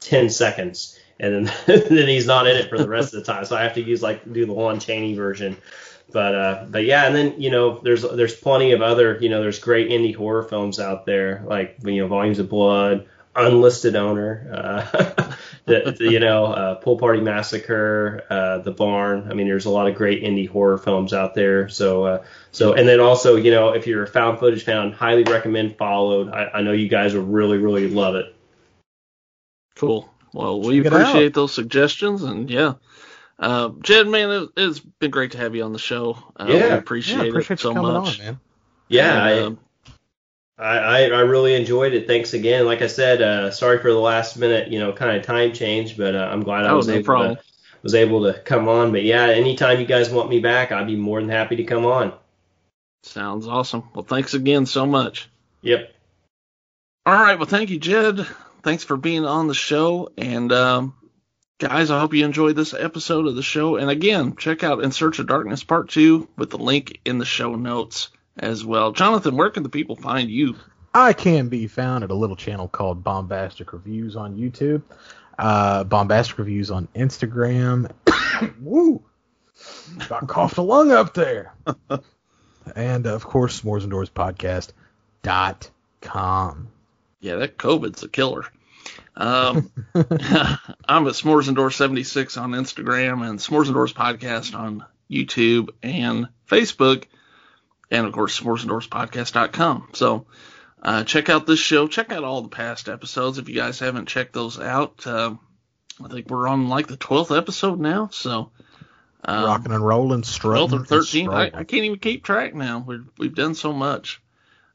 10 0.00 0.30
seconds 0.30 0.98
and 1.18 1.46
then 1.46 1.54
then 1.88 2.08
he's 2.08 2.26
not 2.26 2.46
in 2.46 2.56
it 2.56 2.68
for 2.68 2.78
the 2.78 2.88
rest 2.88 3.14
of 3.14 3.24
the 3.24 3.32
time. 3.32 3.44
So 3.44 3.56
I 3.56 3.62
have 3.62 3.74
to 3.74 3.82
use 3.82 4.02
like 4.02 4.30
do 4.30 4.46
the 4.46 4.52
Lon 4.52 4.80
Chaney 4.80 5.14
version. 5.14 5.56
But 6.12 6.34
uh, 6.34 6.66
but 6.68 6.84
yeah, 6.84 7.06
and 7.06 7.16
then 7.16 7.40
you 7.40 7.50
know 7.50 7.78
there's 7.78 8.02
there's 8.02 8.34
plenty 8.34 8.72
of 8.72 8.82
other 8.82 9.18
you 9.20 9.28
know 9.28 9.40
there's 9.40 9.58
great 9.58 9.88
indie 9.88 10.14
horror 10.14 10.44
films 10.44 10.78
out 10.78 11.04
there 11.04 11.42
like 11.46 11.78
you 11.84 12.00
know 12.00 12.06
Volumes 12.06 12.38
of 12.38 12.48
Blood, 12.48 13.08
Unlisted 13.34 13.96
Owner, 13.96 14.50
uh, 14.52 15.32
the, 15.66 15.94
the, 15.98 16.10
you 16.10 16.20
know 16.20 16.46
uh, 16.46 16.74
Pool 16.76 16.96
Party 16.96 17.20
Massacre, 17.20 18.24
uh, 18.30 18.58
The 18.58 18.70
Barn. 18.70 19.28
I 19.30 19.34
mean 19.34 19.48
there's 19.48 19.66
a 19.66 19.70
lot 19.70 19.88
of 19.88 19.94
great 19.94 20.22
indie 20.22 20.48
horror 20.48 20.78
films 20.78 21.12
out 21.12 21.34
there. 21.34 21.68
So 21.68 22.04
uh, 22.04 22.24
so 22.52 22.74
and 22.74 22.88
then 22.88 23.00
also 23.00 23.36
you 23.36 23.50
know 23.50 23.70
if 23.70 23.86
you're 23.86 24.04
a 24.04 24.06
found 24.06 24.38
footage 24.38 24.64
fan, 24.64 24.92
highly 24.92 25.24
recommend 25.24 25.76
Followed. 25.76 26.30
I, 26.30 26.50
I 26.54 26.62
know 26.62 26.72
you 26.72 26.88
guys 26.88 27.14
will 27.14 27.24
really 27.24 27.58
really 27.58 27.88
love 27.88 28.14
it. 28.14 28.34
Cool. 29.74 30.08
Well, 30.32 30.60
we 30.60 30.82
Check 30.82 30.92
appreciate 30.92 31.34
those 31.34 31.52
suggestions, 31.52 32.22
and 32.22 32.50
yeah, 32.50 32.74
uh, 33.38 33.70
Jed, 33.80 34.06
man, 34.06 34.30
it, 34.30 34.60
has 34.60 34.80
been 34.80 35.10
great 35.10 35.32
to 35.32 35.38
have 35.38 35.54
you 35.54 35.64
on 35.64 35.72
the 35.72 35.78
show. 35.78 36.18
Uh, 36.38 36.46
yeah, 36.48 36.74
appreciate, 36.74 37.24
yeah, 37.24 37.30
appreciate 37.30 37.58
it 37.58 37.60
so 37.60 37.74
much. 37.74 38.20
On, 38.20 38.40
yeah, 38.88 39.26
and, 39.26 39.56
I, 39.56 39.60
I, 40.58 41.04
I 41.04 41.20
really 41.20 41.54
enjoyed 41.54 41.92
it. 41.92 42.06
Thanks 42.06 42.32
again. 42.32 42.64
Like 42.64 42.80
I 42.80 42.86
said, 42.86 43.20
uh, 43.20 43.50
sorry 43.50 43.78
for 43.78 43.92
the 43.92 43.98
last 43.98 44.38
minute, 44.38 44.68
you 44.68 44.78
know, 44.78 44.92
kind 44.92 45.16
of 45.16 45.22
time 45.22 45.52
change, 45.52 45.98
but 45.98 46.14
uh, 46.14 46.28
I'm 46.32 46.42
glad 46.42 46.64
I 46.64 46.72
was, 46.72 46.88
no 46.88 46.94
able 46.94 47.34
to 47.34 47.40
was 47.82 47.94
able 47.94 48.24
to 48.24 48.40
come 48.40 48.66
on. 48.68 48.90
But 48.90 49.04
yeah, 49.04 49.26
anytime 49.26 49.80
you 49.80 49.86
guys 49.86 50.08
want 50.08 50.30
me 50.30 50.40
back, 50.40 50.72
I'd 50.72 50.86
be 50.86 50.96
more 50.96 51.20
than 51.20 51.28
happy 51.28 51.56
to 51.56 51.64
come 51.64 51.84
on. 51.84 52.14
Sounds 53.02 53.46
awesome. 53.46 53.84
Well, 53.94 54.04
thanks 54.04 54.32
again 54.32 54.64
so 54.64 54.86
much. 54.86 55.28
Yep. 55.60 55.92
All 57.04 57.12
right. 57.12 57.38
Well, 57.38 57.46
thank 57.46 57.68
you, 57.70 57.78
Jed. 57.78 58.26
Thanks 58.62 58.82
for 58.82 58.96
being 58.96 59.26
on 59.26 59.48
the 59.48 59.54
show, 59.54 60.10
and 60.16 60.50
um, 60.52 60.94
Guys, 61.58 61.90
I 61.90 61.98
hope 61.98 62.12
you 62.12 62.22
enjoyed 62.22 62.54
this 62.54 62.74
episode 62.74 63.26
of 63.26 63.34
the 63.34 63.42
show. 63.42 63.76
And 63.76 63.88
again, 63.88 64.36
check 64.36 64.62
out 64.62 64.84
In 64.84 64.92
Search 64.92 65.18
of 65.20 65.26
Darkness 65.26 65.64
Part 65.64 65.88
2 65.88 66.28
with 66.36 66.50
the 66.50 66.58
link 66.58 67.00
in 67.06 67.16
the 67.16 67.24
show 67.24 67.54
notes 67.54 68.10
as 68.38 68.64
well. 68.64 68.92
Jonathan, 68.92 69.36
where 69.36 69.50
can 69.50 69.62
the 69.62 69.68
people 69.68 69.96
find 69.96 70.30
you? 70.30 70.56
I 70.94 71.12
can 71.12 71.48
be 71.48 71.66
found 71.66 72.04
at 72.04 72.10
a 72.10 72.14
little 72.14 72.36
channel 72.36 72.68
called 72.68 73.04
Bombastic 73.04 73.72
Reviews 73.72 74.16
on 74.16 74.36
YouTube, 74.36 74.82
uh, 75.38 75.84
Bombastic 75.84 76.38
Reviews 76.38 76.70
on 76.70 76.88
Instagram. 76.94 77.90
Woo! 78.60 79.02
Got 80.08 80.28
coughed 80.28 80.58
a 80.58 80.62
lung 80.62 80.92
up 80.92 81.14
there. 81.14 81.54
and 82.76 83.06
of 83.06 83.24
course, 83.24 83.60
S'mores 83.60 83.82
and 83.82 83.90
Doors 83.90 84.10
Podcast 84.10 84.72
dot 85.22 85.70
com. 86.00 86.68
Yeah, 87.20 87.36
that 87.36 87.58
COVID's 87.58 88.02
a 88.02 88.08
killer. 88.08 88.44
Um, 89.16 89.70
I'm 89.94 91.06
at 91.06 91.14
S'mores 91.14 91.48
Indoors 91.48 91.76
76 91.76 92.36
on 92.36 92.52
Instagram 92.52 93.28
and 93.28 93.38
S'mores 93.38 93.66
Indoors 93.66 93.92
podcast 93.92 94.56
on 94.56 94.84
YouTube 95.10 95.70
and 95.82 96.28
Facebook, 96.48 97.04
and 97.90 98.06
of 98.06 98.12
course 98.12 98.40
s'moresindoorspodcast.com. 98.40 99.90
So 99.94 100.26
uh, 100.82 101.04
check 101.04 101.28
out 101.28 101.46
this 101.46 101.58
show. 101.58 101.88
Check 101.88 102.12
out 102.12 102.24
all 102.24 102.42
the 102.42 102.48
past 102.48 102.88
episodes 102.88 103.38
if 103.38 103.48
you 103.48 103.54
guys 103.54 103.78
haven't 103.78 104.06
checked 104.06 104.32
those 104.32 104.58
out. 104.58 105.06
Uh, 105.06 105.34
I 106.02 106.08
think 106.08 106.28
we're 106.28 106.48
on 106.48 106.68
like 106.68 106.86
the 106.86 106.96
12th 106.96 107.36
episode 107.36 107.80
now, 107.80 108.08
so. 108.12 108.50
Um, 109.24 109.44
Rocking 109.44 109.72
and 109.72 109.84
rolling. 109.84 110.22
12th 110.22 110.72
or 110.72 110.84
13th. 110.84 111.32
I, 111.32 111.46
I, 111.46 111.64
can't 111.64 111.84
even 111.84 111.98
keep 111.98 112.22
track 112.22 112.54
now. 112.54 112.84
We've, 112.86 113.08
we've 113.18 113.34
done 113.34 113.54
so 113.54 113.72
much. 113.72 114.22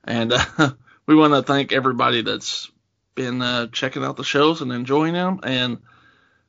And 0.03 0.33
uh, 0.33 0.71
we 1.05 1.15
want 1.15 1.33
to 1.33 1.43
thank 1.43 1.71
everybody 1.71 2.21
that's 2.23 2.69
been 3.15 3.41
uh, 3.41 3.67
checking 3.67 4.03
out 4.03 4.17
the 4.17 4.23
shows 4.23 4.61
and 4.61 4.71
enjoying 4.71 5.13
them, 5.13 5.39
and 5.43 5.79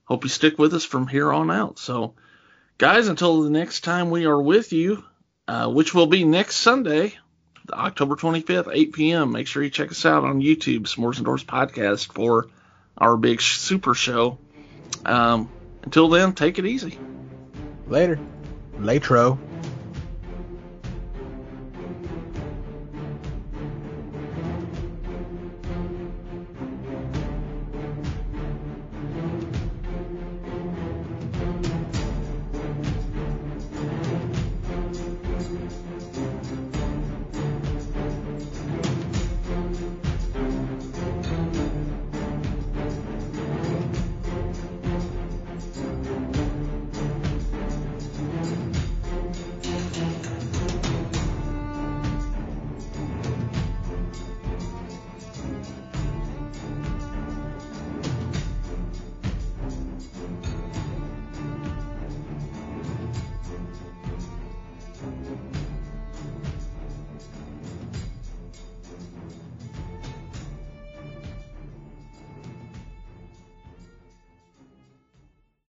hope 0.04 0.24
you 0.24 0.30
stick 0.30 0.58
with 0.58 0.74
us 0.74 0.84
from 0.84 1.06
here 1.06 1.32
on 1.32 1.50
out. 1.50 1.78
So, 1.78 2.14
guys, 2.78 3.08
until 3.08 3.42
the 3.42 3.50
next 3.50 3.82
time 3.82 4.10
we 4.10 4.26
are 4.26 4.40
with 4.40 4.72
you, 4.72 5.04
uh, 5.48 5.68
which 5.68 5.94
will 5.94 6.06
be 6.06 6.24
next 6.24 6.56
Sunday, 6.56 7.14
October 7.72 8.16
25th, 8.16 8.70
8 8.72 8.92
p.m. 8.92 9.32
Make 9.32 9.46
sure 9.46 9.62
you 9.62 9.70
check 9.70 9.90
us 9.90 10.04
out 10.04 10.24
on 10.24 10.40
YouTube, 10.40 10.82
S'mores 10.82 11.18
Indoors 11.18 11.44
Podcast, 11.44 12.12
for 12.12 12.48
our 12.96 13.16
big 13.16 13.40
super 13.40 13.94
show. 13.94 14.38
Um, 15.04 15.48
until 15.82 16.08
then, 16.08 16.32
take 16.32 16.58
it 16.58 16.66
easy. 16.66 16.98
Later. 17.86 18.18
Latro. 18.78 19.38